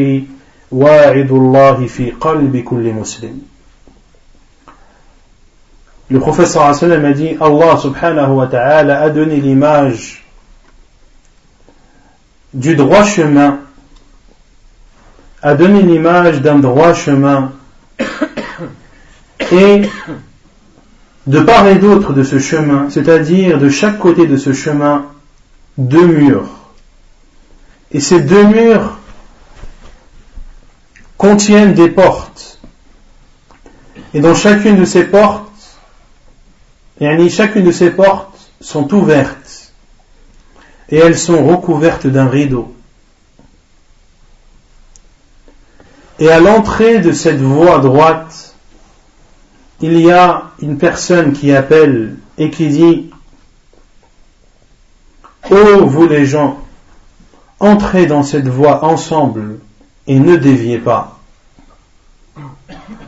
واعد 0.72 1.30
الله 1.30 1.86
في 1.86 2.10
قلب 2.10 2.56
كل 2.56 2.92
مسلم. 2.92 3.40
Le 6.08 6.20
professeur 6.20 6.62
Hassan 6.62 6.92
a 6.92 7.12
dit, 7.12 7.36
Allah 7.40 7.76
subhanahu 7.78 8.34
wa 8.34 8.46
ta'ala 8.46 9.00
a 9.00 9.10
donné 9.10 9.40
l'image 9.40 10.24
du 12.54 12.76
droit 12.76 13.02
chemin, 13.02 13.58
a 15.42 15.54
donné 15.54 15.82
l'image 15.82 16.42
d'un 16.42 16.60
droit 16.60 16.94
chemin 16.94 17.50
et 19.52 19.82
de 21.26 21.40
part 21.40 21.66
et 21.66 21.76
d'autre 21.76 22.12
de 22.12 22.22
ce 22.22 22.38
chemin, 22.38 22.88
c'est-à-dire 22.90 23.58
de 23.58 23.68
chaque 23.68 23.98
côté 23.98 24.26
de 24.26 24.36
ce 24.36 24.52
chemin, 24.52 25.06
deux 25.78 26.06
murs. 26.06 26.48
Et 27.92 28.00
ces 28.00 28.20
deux 28.20 28.44
murs 28.44 28.98
contiennent 31.16 31.74
des 31.74 31.88
portes. 31.88 32.60
Et 34.14 34.20
dans 34.20 34.34
chacune 34.34 34.76
de 34.76 34.84
ces 34.84 35.04
portes, 35.04 35.46
et 37.00 37.28
chacune 37.28 37.64
de 37.64 37.72
ces 37.72 37.90
portes 37.90 38.50
sont 38.60 38.92
ouvertes 38.94 39.72
et 40.88 40.96
elles 40.96 41.18
sont 41.18 41.44
recouvertes 41.44 42.06
d'un 42.06 42.28
rideau. 42.28 42.74
Et 46.18 46.30
à 46.30 46.40
l'entrée 46.40 47.00
de 47.00 47.12
cette 47.12 47.40
voie 47.40 47.80
droite, 47.80 48.45
il 49.80 50.00
y 50.00 50.10
a 50.10 50.50
une 50.60 50.78
personne 50.78 51.32
qui 51.32 51.52
appelle 51.52 52.16
et 52.38 52.50
qui 52.50 52.68
dit 52.68 53.10
Ô 55.50 55.86
vous 55.86 56.08
les 56.08 56.26
gens, 56.26 56.60
entrez 57.60 58.06
dans 58.06 58.22
cette 58.22 58.48
voie 58.48 58.84
ensemble 58.84 59.58
et 60.06 60.18
ne 60.18 60.36
déviez 60.36 60.78
pas. 60.78 61.18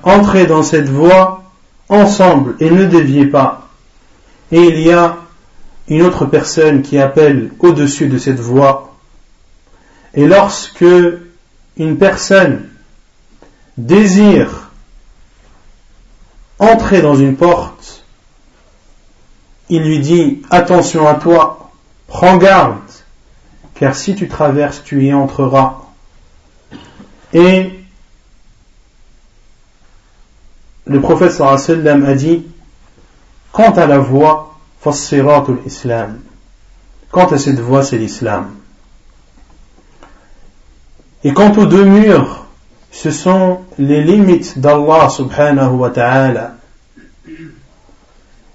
Entrez 0.03 0.47
dans 0.47 0.63
cette 0.63 0.89
voie 0.89 1.43
ensemble 1.89 2.55
et 2.61 2.71
ne 2.71 2.85
déviez 2.85 3.27
pas. 3.27 3.69
Et 4.53 4.61
il 4.61 4.81
y 4.81 4.93
a 4.93 5.17
une 5.89 6.03
autre 6.03 6.27
personne 6.27 6.83
qui 6.83 6.99
appelle 6.99 7.51
au-dessus 7.59 8.09
de 8.09 8.19
cette 8.19 8.41
voie. 8.41 8.95
Et 10.15 10.27
lorsque 10.27 10.85
une 11.77 11.99
personne 11.99 12.69
désire 13.77 14.68
entrer 16.59 17.03
dans 17.03 17.15
une 17.15 17.37
porte, 17.37 18.05
il 19.69 19.83
lui 19.83 20.01
dit 20.01 20.43
attention 20.51 21.07
à 21.07 21.15
toi, 21.15 21.71
prends 22.07 22.37
garde, 22.37 22.79
car 23.75 23.95
si 23.95 24.15
tu 24.15 24.29
traverses, 24.29 24.83
tu 24.83 25.05
y 25.05 25.13
entreras. 25.13 25.77
Et 27.33 27.71
le 30.87 31.01
prophète 31.01 31.33
sallam 31.33 32.05
a 32.05 32.15
dit 32.15 32.47
quant 33.53 33.73
à 33.73 33.87
la 33.87 33.99
voie, 33.99 34.57
islam. 35.67 36.21
Quant 37.11 37.27
à 37.27 37.39
cette 37.39 37.61
voie, 37.61 37.83
c'est 37.83 37.99
l'islam. 37.99 38.55
Et 41.25 41.33
quant 41.33 41.53
aux 41.53 41.67
deux 41.67 41.85
murs, 41.85 42.47
ce 42.91 43.11
sont 43.11 43.61
les 43.79 44.03
limites 44.03 44.59
d'Allah 44.59 45.09
subhanahu 45.09 45.77
wa 45.77 45.91
ta'ala. 45.91 46.55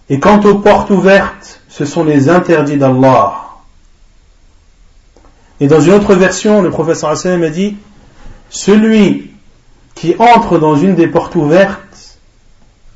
Et 0.10 0.20
quant 0.20 0.40
aux 0.42 0.56
portes 0.56 0.90
ouvertes, 0.90 1.62
ce 1.70 1.86
sont 1.86 2.04
les 2.04 2.30
interdits 2.30 2.78
d'Allah. 2.78 3.44
Et 5.60 5.68
dans 5.68 5.80
une 5.80 5.94
autre 5.94 6.16
version, 6.16 6.62
le 6.62 6.70
professeur 6.72 7.12
Hassan 7.12 7.44
a 7.44 7.50
dit, 7.50 7.78
celui 8.50 9.32
qui 9.96 10.16
entre 10.20 10.60
dans 10.60 10.76
une 10.76 10.96
des 10.96 11.08
portes 11.08 11.36
ouvertes 11.36 12.20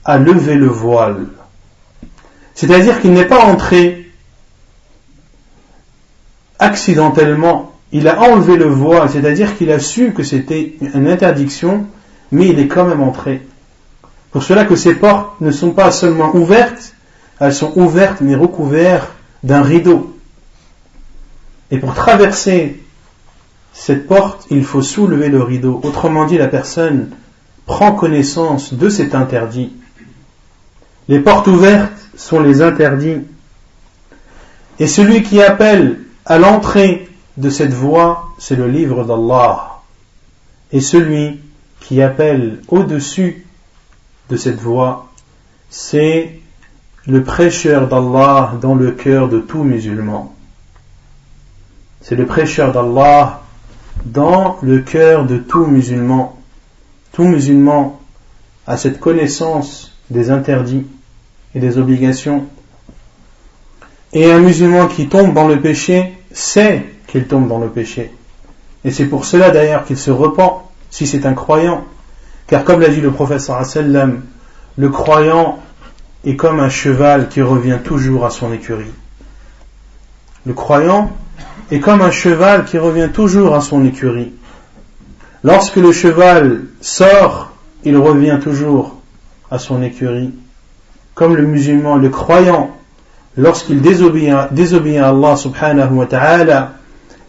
a 0.04 0.18
levé 0.18 0.56
le 0.56 0.68
voile. 0.68 1.28
C'est-à-dire 2.56 3.00
qu'il 3.02 3.14
n'est 3.14 3.26
pas 3.26 3.46
entré 3.46 4.12
accidentellement, 6.60 7.77
il 7.92 8.08
a 8.08 8.20
enlevé 8.20 8.58
le 8.58 8.66
voile, 8.66 9.10
c'est-à-dire 9.10 9.58
qu'il 9.58 9.72
a 9.72 9.80
su 9.80 10.12
que 10.12 10.24
c'était 10.24 10.76
une 10.82 11.08
interdiction, 11.08 11.86
mais 12.32 12.48
il 12.48 12.60
est 12.60 12.68
quand 12.68 12.86
même 12.86 13.02
entré. 13.02 13.48
Pour 14.32 14.44
cela 14.44 14.66
que 14.66 14.76
ces 14.76 14.96
portes 14.96 15.40
ne 15.40 15.52
sont 15.52 15.72
pas 15.72 15.92
seulement 15.92 16.36
ouvertes, 16.36 16.94
elles 17.40 17.54
sont 17.54 17.72
ouvertes 17.78 18.22
mais 18.22 18.36
recouvertes 18.36 19.12
d'un 19.44 19.62
rideau. 19.62 20.18
Et 21.72 21.78
pour 21.78 21.94
traverser 21.94 22.82
cette 23.74 24.08
porte, 24.08 24.48
il 24.50 24.64
faut 24.64 24.82
soulever 24.82 25.30
le 25.30 25.42
rideau. 25.42 25.80
Autrement 25.84 26.26
dit, 26.26 26.38
la 26.38 26.48
personne 26.48 27.12
prend 27.66 27.92
connaissance 27.92 28.74
de 28.74 28.90
cet 28.90 29.16
interdit. 29.16 29.74
Les 31.08 31.20
portes 31.20 31.48
ouvertes 31.48 32.10
sont 32.16 32.40
les 32.40 32.62
interdits. 32.62 33.22
Et 34.80 34.88
celui 34.88 35.24
qui 35.24 35.42
appelle 35.42 36.00
à 36.26 36.38
l'entrée 36.38 37.07
de 37.38 37.50
cette 37.50 37.74
voie, 37.74 38.30
c'est 38.40 38.56
le 38.56 38.68
livre 38.68 39.04
d'Allah. 39.04 39.80
Et 40.72 40.82
celui 40.82 41.40
qui 41.80 42.02
appelle 42.02 42.60
au-dessus 42.68 43.46
de 44.30 44.36
cette 44.36 44.60
voie, 44.60 45.08
c'est 45.70 46.40
le 47.06 47.24
prêcheur 47.24 47.88
d'Allah 47.88 48.54
dans 48.60 48.76
le 48.76 48.92
cœur 48.92 49.30
de 49.30 49.40
tout 49.40 49.64
musulman. 49.64 50.34
C'est 52.02 52.16
le 52.16 52.26
prêcheur 52.26 52.72
d'Allah 52.74 53.42
dans 54.06 54.58
le 54.62 54.80
cœur 54.80 55.26
de 55.26 55.38
tout 55.38 55.66
musulman. 55.66 56.38
Tout 57.12 57.24
musulman 57.24 58.00
a 58.66 58.78
cette 58.78 59.00
connaissance 59.00 59.94
des 60.10 60.30
interdits 60.32 60.86
et 61.56 61.60
des 61.60 61.78
obligations. 61.78 62.46
Et 64.14 64.32
un 64.32 64.40
musulman 64.40 64.88
qui 64.88 65.08
tombe 65.08 65.34
dans 65.34 65.48
le 65.48 65.60
péché 65.62 66.14
sait 66.32 66.86
qu'il 67.08 67.26
tombe 67.26 67.48
dans 67.48 67.60
le 67.60 67.70
péché. 67.70 68.12
Et 68.84 68.92
c'est 68.92 69.06
pour 69.06 69.26
cela 69.26 69.50
d'ailleurs 69.50 69.86
qu'il 69.86 69.98
se 69.98 70.12
repent 70.12 70.64
si 70.90 71.08
c'est 71.08 71.26
un 71.26 71.34
croyant. 71.34 71.86
Car 72.48 72.64
comme 72.64 72.80
l'a 72.80 72.90
dit 72.90 73.02
le 73.02 73.12
professeur 73.12 73.62
le 74.78 74.90
croyant 74.90 75.60
est 76.24 76.36
comme 76.36 76.60
un 76.60 76.70
cheval 76.70 77.30
qui 77.30 77.42
revient 77.42 77.80
toujours 77.84 78.26
à 78.26 78.30
son 78.30 78.54
écurie. 78.54 78.92
Le 80.46 80.54
croyant 80.54 81.12
est 81.72 81.80
comme 81.80 82.02
un 82.02 82.12
cheval 82.12 82.66
qui 82.66 82.78
revient 82.78 83.10
toujours 83.14 83.56
à 83.56 83.62
son 83.62 83.84
écurie. 83.86 84.34
Lorsque 85.44 85.76
le 85.78 85.92
cheval 85.92 86.66
sort, 86.82 87.52
il 87.84 87.98
revient 87.98 88.40
toujours 88.42 88.96
à 89.52 89.60
son 89.60 89.82
écurie. 89.82 90.34
Comme 91.16 91.36
le 91.36 91.44
musulman, 91.44 91.98
le 91.98 92.10
croyant, 92.10 92.76
lorsqu'il 93.36 93.82
désobéit, 93.82 94.30
à 94.30 95.10
Allah 95.10 95.36
subhanahu 95.36 95.94
wa 95.94 96.06
ta'ala, 96.06 96.74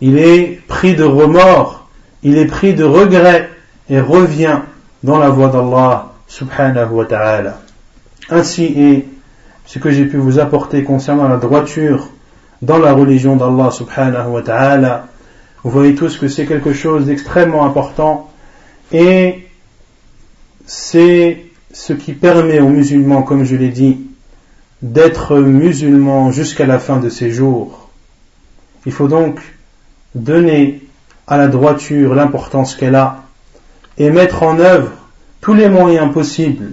il 0.01 0.19
est 0.19 0.61
pris 0.67 0.95
de 0.95 1.05
remords, 1.05 1.89
il 2.23 2.39
est 2.39 2.47
pris 2.47 2.75
de 2.75 2.85
regrets 2.85 3.49
et 3.89 4.01
revient 4.01 4.61
dans 5.03 5.19
la 5.19 5.29
voie 5.29 5.49
d'Allah 5.49 6.13
subhanahu 6.27 6.91
wa 6.91 7.05
ta'ala. 7.05 7.61
Ainsi 8.31 8.65
est 8.65 9.07
ce 9.67 9.79
que 9.79 9.91
j'ai 9.91 10.07
pu 10.07 10.17
vous 10.17 10.39
apporter 10.39 10.85
concernant 10.85 11.29
la 11.29 11.37
droiture 11.37 12.09
dans 12.63 12.79
la 12.79 12.93
religion 12.93 13.37
d'Allah 13.37 13.71
subhanahu 13.71 14.29
wa 14.31 14.43
ta'ala. 14.43 15.09
Vous 15.65 15.71
voyez 15.71 15.95
tous 15.95 16.19
que 16.19 16.29
c'est 16.29 16.47
quelque 16.47 16.73
chose 16.73 17.07
d'extrêmement 17.07 17.65
important 17.65 18.31
et 18.93 19.47
c'est 20.67 21.45
ce 21.73 21.93
qui 21.93 22.13
permet 22.13 22.61
aux 22.61 22.69
musulmans, 22.69 23.23
comme 23.23 23.45
je 23.45 23.57
l'ai 23.57 23.69
dit, 23.69 23.99
d'être 24.83 25.39
musulmans 25.39 26.31
jusqu'à 26.31 26.67
la 26.67 26.79
fin 26.79 26.99
de 26.99 27.09
ses 27.09 27.31
jours. 27.31 27.89
Il 28.87 28.93
faut 28.93 29.09
donc 29.09 29.41
donner 30.19 30.83
à 31.27 31.37
la 31.37 31.49
droiture 31.49 32.15
l'importance 32.15 32.75
qu'elle 32.75 32.95
a 32.95 33.23
et 33.97 34.11
mettre 34.11 34.43
en 34.43 34.59
œuvre 34.59 34.91
tous 35.41 35.55
les 35.55 35.69
moyens 35.69 36.13
possibles 36.13 36.73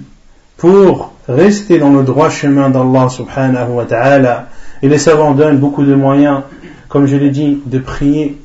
pour 0.58 1.14
rester 1.28 1.80
dans 1.80 1.92
le 1.92 2.04
droit 2.04 2.30
chemin 2.30 2.70
d'Allah 2.70 3.10
subhanahu 3.10 3.72
wa 3.72 3.86
ta'ala. 3.86 4.48
Et 4.82 4.90
les 4.90 4.98
savants 4.98 5.34
donnent 5.34 5.58
beaucoup 5.58 5.84
de 5.84 5.96
moyens, 5.96 6.42
comme 6.88 7.08
je 7.08 7.16
l'ai 7.16 7.30
dit, 7.30 7.62
de 7.66 7.80
prier, 7.80 8.38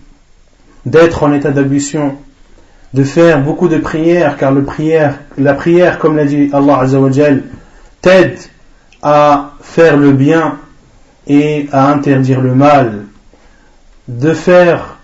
d'être 0.86 1.22
en 1.22 1.32
état 1.32 1.50
d'ablution, 1.50 2.16
de 2.94 3.04
faire 3.04 3.42
beaucoup 3.42 3.68
de 3.68 3.78
prières, 3.78 4.36
car 4.36 4.52
la 4.52 5.54
prière, 5.54 5.98
comme 5.98 6.16
l'a 6.16 6.24
dit 6.24 6.50
Allah 6.52 6.80
Azzawajal, 6.80 7.42
t'aide 8.00 8.38
à 9.02 9.52
faire 9.60 9.96
le 9.96 10.12
bien 10.12 10.56
et 11.26 11.68
à 11.72 11.90
interdire 11.90 12.40
le 12.40 12.54
mal, 12.54 13.04
de 14.18 14.32
faire 14.32 14.98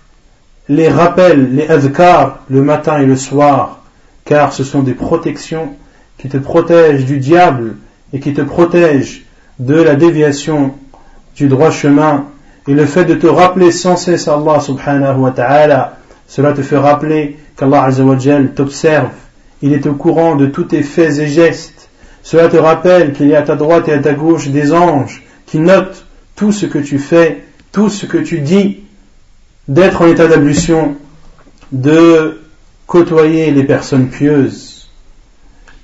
les 0.67 0.89
rappels, 0.89 1.55
les 1.55 1.67
adhkar, 1.69 2.39
le 2.49 2.61
matin 2.61 2.99
et 2.99 3.05
le 3.05 3.15
soir, 3.15 3.79
car 4.25 4.51
ce 4.51 4.65
sont 4.65 4.83
des 4.83 4.93
protections 4.93 5.69
qui 6.17 6.27
te 6.27 6.35
protègent 6.35 7.05
du 7.05 7.17
diable 7.17 7.77
et 8.11 8.19
qui 8.19 8.33
te 8.33 8.41
protègent 8.41 9.23
de 9.59 9.75
la 9.75 9.95
déviation 9.95 10.73
du 11.37 11.47
droit 11.47 11.71
chemin. 11.71 12.25
Et 12.67 12.73
le 12.73 12.85
fait 12.85 13.05
de 13.05 13.13
te 13.13 13.27
rappeler 13.27 13.71
sans 13.71 13.95
cesse 13.95 14.27
Allah 14.27 14.59
subhanahu 14.59 15.19
wa 15.19 15.31
ta'ala, 15.31 15.97
cela 16.27 16.51
te 16.51 16.61
fait 16.61 16.77
rappeler 16.77 17.37
qu'Allah 17.55 17.89
t'observe, 18.53 19.11
il 19.61 19.71
est 19.71 19.87
au 19.87 19.93
courant 19.93 20.35
de 20.35 20.47
tous 20.47 20.65
tes 20.65 20.83
faits 20.83 21.17
et 21.19 21.27
gestes. 21.27 21.87
Cela 22.23 22.49
te 22.49 22.57
rappelle 22.57 23.13
qu'il 23.13 23.27
y 23.27 23.35
a 23.35 23.39
à 23.39 23.43
ta 23.43 23.55
droite 23.55 23.87
et 23.87 23.93
à 23.93 23.99
ta 23.99 24.13
gauche 24.13 24.49
des 24.49 24.73
anges 24.73 25.23
qui 25.45 25.59
notent 25.59 26.05
tout 26.35 26.51
ce 26.51 26.65
que 26.65 26.77
tu 26.77 26.99
fais, 26.99 27.45
tout 27.71 27.87
ce 27.87 28.05
que 28.05 28.17
tu 28.17 28.39
dis, 28.39 28.81
d'être 29.67 30.01
en 30.01 30.07
état 30.07 30.27
d'ablution, 30.27 30.95
de 31.71 32.41
côtoyer 32.85 33.51
les 33.51 33.63
personnes 33.63 34.09
pieuses, 34.09 34.89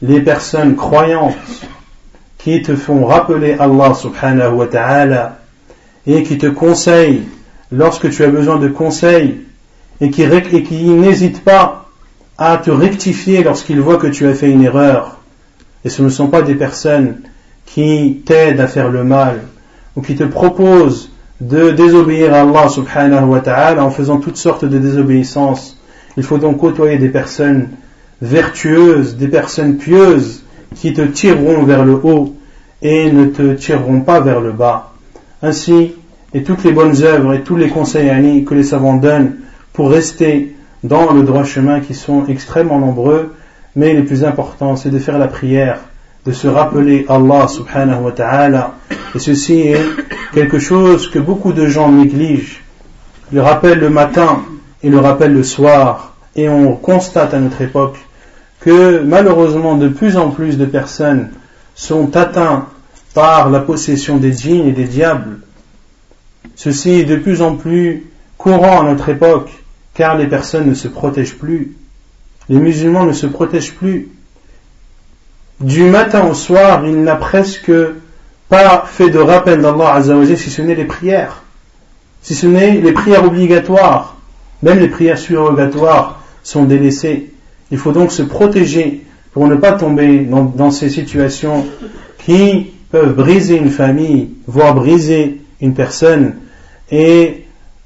les 0.02 0.22
personnes 0.22 0.76
croyantes 0.76 1.36
qui 2.38 2.62
te 2.62 2.76
font 2.76 3.06
rappeler 3.06 3.54
Allah 3.54 3.94
subhanahu 3.94 4.54
wa 4.56 4.68
ta'ala 4.68 5.40
et 6.06 6.24
qui 6.24 6.38
te 6.38 6.48
conseille 6.48 7.24
lorsque 7.72 8.10
tu 8.10 8.24
as 8.24 8.30
besoin 8.30 8.58
de 8.58 8.68
conseils 8.68 9.42
et 10.02 10.10
qui, 10.10 10.28
qui 10.64 10.84
n'hésite 10.84 11.44
pas 11.44 11.90
à 12.38 12.58
te 12.58 12.72
rectifier 12.72 13.44
lorsqu'il 13.44 13.80
voit 13.80 13.98
que 13.98 14.08
tu 14.08 14.28
as 14.28 14.34
fait 14.34 14.50
une 14.50 14.64
erreur. 14.64 15.20
Et 15.86 15.90
ce 15.90 16.02
ne 16.02 16.10
sont 16.10 16.28
pas 16.28 16.42
des 16.42 16.56
personnes 16.56 17.22
qui 17.66 18.24
t'aident 18.26 18.60
à 18.60 18.68
faire 18.68 18.90
le 18.90 19.04
mal 19.04 19.44
ou 19.96 20.02
qui 20.02 20.16
te 20.16 20.24
proposent 20.24 21.13
de 21.48 21.72
désobéir 21.72 22.34
à 22.34 22.42
Allah 22.42 22.70
subhanahu 22.70 23.26
wa 23.26 23.40
ta'ala 23.42 23.84
en 23.84 23.90
faisant 23.90 24.18
toutes 24.18 24.38
sortes 24.38 24.66
de 24.66 24.78
désobéissances. 24.78 25.78
Il 26.16 26.24
faut 26.24 26.38
donc 26.38 26.58
côtoyer 26.58 26.98
des 26.98 27.10
personnes 27.10 27.70
vertueuses, 28.22 29.18
des 29.18 29.28
personnes 29.28 29.78
pieuses 29.78 30.44
qui 30.76 30.94
te 30.94 31.02
tireront 31.02 31.64
vers 31.64 31.84
le 31.84 31.94
haut 31.96 32.36
et 32.82 33.12
ne 33.12 33.26
te 33.26 33.54
tireront 33.54 34.02
pas 34.02 34.22
vers 34.22 34.40
le 34.40 34.52
bas. 34.52 34.94
Ainsi, 35.42 35.94
et 36.34 36.44
toutes 36.44 36.64
les 36.64 36.72
bonnes 36.72 37.04
œuvres 37.04 37.34
et 37.34 37.42
tous 37.42 37.58
les 37.58 37.68
conseils 37.68 38.46
que 38.46 38.54
les 38.54 38.64
savants 38.64 38.96
donnent 38.96 39.36
pour 39.74 39.90
rester 39.92 40.56
dans 40.84 41.12
le 41.14 41.24
droit 41.24 41.44
chemin 41.44 41.82
qui 41.82 41.94
sont 41.94 42.26
extrêmement 42.28 42.80
nombreux, 42.80 43.34
mais 43.76 43.94
les 43.94 44.04
plus 44.04 44.24
importants, 44.24 44.76
c'est 44.76 44.90
de 44.90 45.00
faire 45.00 45.18
la 45.18 45.28
prière, 45.28 45.80
de 46.26 46.32
se 46.32 46.48
rappeler 46.48 47.06
Allah 47.10 47.48
subhanahu 47.48 48.04
wa 48.04 48.12
ta'ala. 48.12 48.76
Et 49.16 49.20
ceci 49.20 49.60
est 49.60 49.82
quelque 50.34 50.60
chose 50.60 51.10
que 51.10 51.20
beaucoup 51.20 51.54
de 51.54 51.68
gens 51.68 51.92
négligent. 51.92 52.62
Le 53.32 53.42
rappel 53.42 53.80
le 53.80 53.90
matin 53.90 54.44
et 54.82 54.90
le 54.90 55.00
rappel 55.00 55.34
le 55.34 55.44
soir. 55.44 56.16
Et 56.36 56.50
on 56.50 56.76
constate 56.76 57.34
à 57.34 57.40
notre 57.40 57.62
époque 57.62 57.98
que 58.62 59.02
malheureusement 59.04 59.76
de 59.76 59.90
plus 59.90 60.18
en 60.18 60.32
plus 60.32 60.58
de 60.58 60.66
personnes 60.66 61.30
sont 61.76 62.16
atteintes 62.16 62.66
par 63.14 63.50
la 63.50 63.60
possession 63.60 64.18
des 64.18 64.34
djinns 64.34 64.68
et 64.68 64.72
des 64.72 64.86
diables. 64.86 65.40
Ceci 66.56 66.92
est 66.92 67.06
de 67.06 67.18
plus 67.18 67.42
en 67.42 67.56
plus 67.56 68.08
courant 68.38 68.82
à 68.82 68.84
notre 68.84 69.10
époque, 69.10 69.52
car 69.94 70.18
les 70.18 70.28
personnes 70.28 70.70
ne 70.70 70.74
se 70.74 70.88
protègent 70.88 71.38
plus. 71.38 71.76
Les 72.50 72.58
musulmans 72.58 73.06
ne 73.06 73.14
se 73.14 73.28
protègent 73.28 73.74
plus. 73.74 74.10
Du 75.64 75.84
matin 75.84 76.28
au 76.30 76.34
soir, 76.34 76.84
il 76.86 77.04
n'a 77.04 77.16
presque 77.16 77.72
pas 78.50 78.84
fait 78.86 79.10
de 79.10 79.18
rappel 79.18 79.62
d'Allah 79.62 79.94
Azzawajal 79.94 80.38
si 80.38 80.50
ce 80.50 80.62
n'est 80.62 80.76
les 80.76 80.84
prières. 80.84 81.42
Si 82.22 82.36
ce 82.36 82.48
n'est 82.48 82.82
les 82.82 82.92
prières 82.92 83.24
obligatoires. 83.24 84.18
Même 84.62 84.80
les 84.80 84.90
prières 84.90 85.18
surrogatoires 85.18 86.22
sont 86.44 86.66
délaissées. 86.66 87.32
Il 87.72 87.78
faut 87.78 87.94
donc 87.94 88.12
se 88.12 88.24
protéger 88.24 89.06
pour 89.32 89.48
ne 89.48 89.56
pas 89.56 89.72
tomber 89.72 90.20
dans 90.20 90.72
ces 90.72 90.90
situations 90.90 91.66
qui 92.18 92.72
peuvent 92.92 93.16
briser 93.16 93.56
une 93.56 93.70
famille, 93.70 94.32
voire 94.48 94.76
briser 94.76 95.42
une 95.62 95.74
personne. 95.74 96.34
Et 96.92 97.46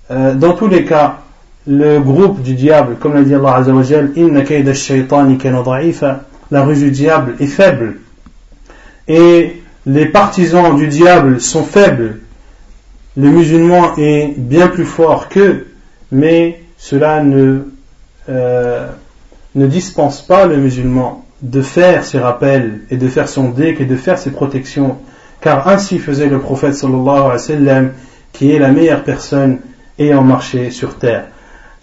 euh, 0.10 0.34
dans 0.34 0.54
tous 0.54 0.68
les 0.68 0.84
cas, 0.84 1.20
le 1.68 2.00
groupe 2.00 2.42
du 2.42 2.56
diable, 2.56 2.96
comme 3.00 3.14
l'a 3.14 3.22
dit 3.22 3.36
Allah 3.36 3.58
Azzawajal, 3.58 4.14
Inna 4.16 4.42
la 6.51 6.63
rue 6.63 6.77
du 6.77 6.91
diable 6.91 7.35
est 7.41 7.47
faible. 7.47 7.99
Et 9.09 9.63
les 9.87 10.07
partisans 10.07 10.77
du 10.77 10.87
diable 10.89 11.41
sont 11.41 11.65
faibles. 11.65 12.21
Le 13.17 13.29
musulman 13.29 13.97
est 13.97 14.35
bien 14.37 14.69
plus 14.69 14.85
fort 14.85 15.29
qu'eux, 15.29 15.67
mais 16.11 16.61
cela 16.79 17.23
ne, 17.23 17.63
euh, 18.29 18.89
ne 19.55 19.67
dispense 19.67 20.23
pas 20.23 20.47
le 20.47 20.57
musulman 20.57 21.25
de 21.43 21.61
faire 21.61 22.05
ses 22.05 22.19
rappels 22.19 22.83
et 22.91 22.97
de 22.97 23.09
faire 23.09 23.29
son 23.29 23.51
déc 23.51 23.81
et 23.81 23.85
de 23.85 23.97
faire 23.97 24.19
ses 24.19 24.31
protections. 24.31 24.99
Car 25.41 25.67
ainsi 25.69 25.99
faisait 25.99 26.29
le 26.29 26.39
prophète 26.39 26.75
sallallahu 26.75 27.09
alayhi 27.09 27.31
wa 27.31 27.39
sallam, 27.39 27.93
qui 28.33 28.53
est 28.53 28.59
la 28.59 28.71
meilleure 28.71 29.03
personne 29.03 29.59
ayant 29.99 30.23
marché 30.23 30.71
sur 30.71 30.97
terre. 30.99 31.25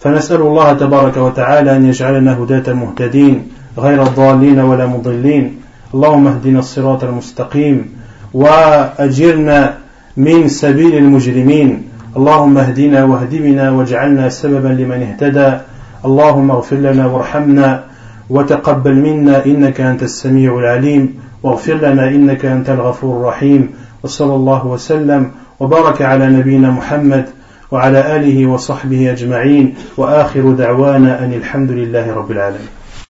فنسأل 0.00 0.40
الله 0.40 0.72
تبارك 0.72 1.16
وتعالى 1.16 1.76
أن 1.76 1.88
يجعلنا 1.88 2.38
هداة 2.38 2.72
مهتدين 2.72 3.48
غير 3.77 4.03
الضالين 4.03 4.59
ولا 4.59 4.85
مضلين. 4.85 5.55
اللهم 5.93 6.27
اهدنا 6.27 6.59
الصراط 6.59 7.03
المستقيم 7.03 7.89
وأجرنا 8.33 9.73
من 10.17 10.47
سبيل 10.47 10.95
المجرمين. 10.95 11.83
اللهم 12.17 12.57
اهدنا 12.57 13.03
واهد 13.03 13.35
بنا 13.35 13.71
واجعلنا 13.71 14.29
سببا 14.29 14.67
لمن 14.67 15.01
اهتدى. 15.01 15.57
اللهم 16.05 16.51
اغفر 16.51 16.75
لنا 16.75 17.07
وارحمنا 17.07 17.83
وتقبل 18.29 18.95
منا 18.95 19.45
إنك 19.45 19.81
أنت 19.81 20.03
السميع 20.03 20.59
العليم. 20.59 21.13
واغفر 21.43 21.73
لنا 21.73 22.07
إنك 22.09 22.45
أنت 22.45 22.69
الغفور 22.69 23.17
الرحيم. 23.17 23.69
وصلى 24.03 24.35
الله 24.35 24.67
وسلم 24.67 25.31
وبارك 25.59 26.01
على 26.01 26.27
نبينا 26.27 26.71
محمد 26.71 27.25
وعلى 27.71 28.15
آله 28.15 28.45
وصحبه 28.45 29.11
أجمعين. 29.11 29.75
وآخر 29.97 30.51
دعوانا 30.51 31.23
أن 31.23 31.33
الحمد 31.33 31.71
لله 31.71 32.13
رب 32.13 32.31
العالمين. 32.31 32.84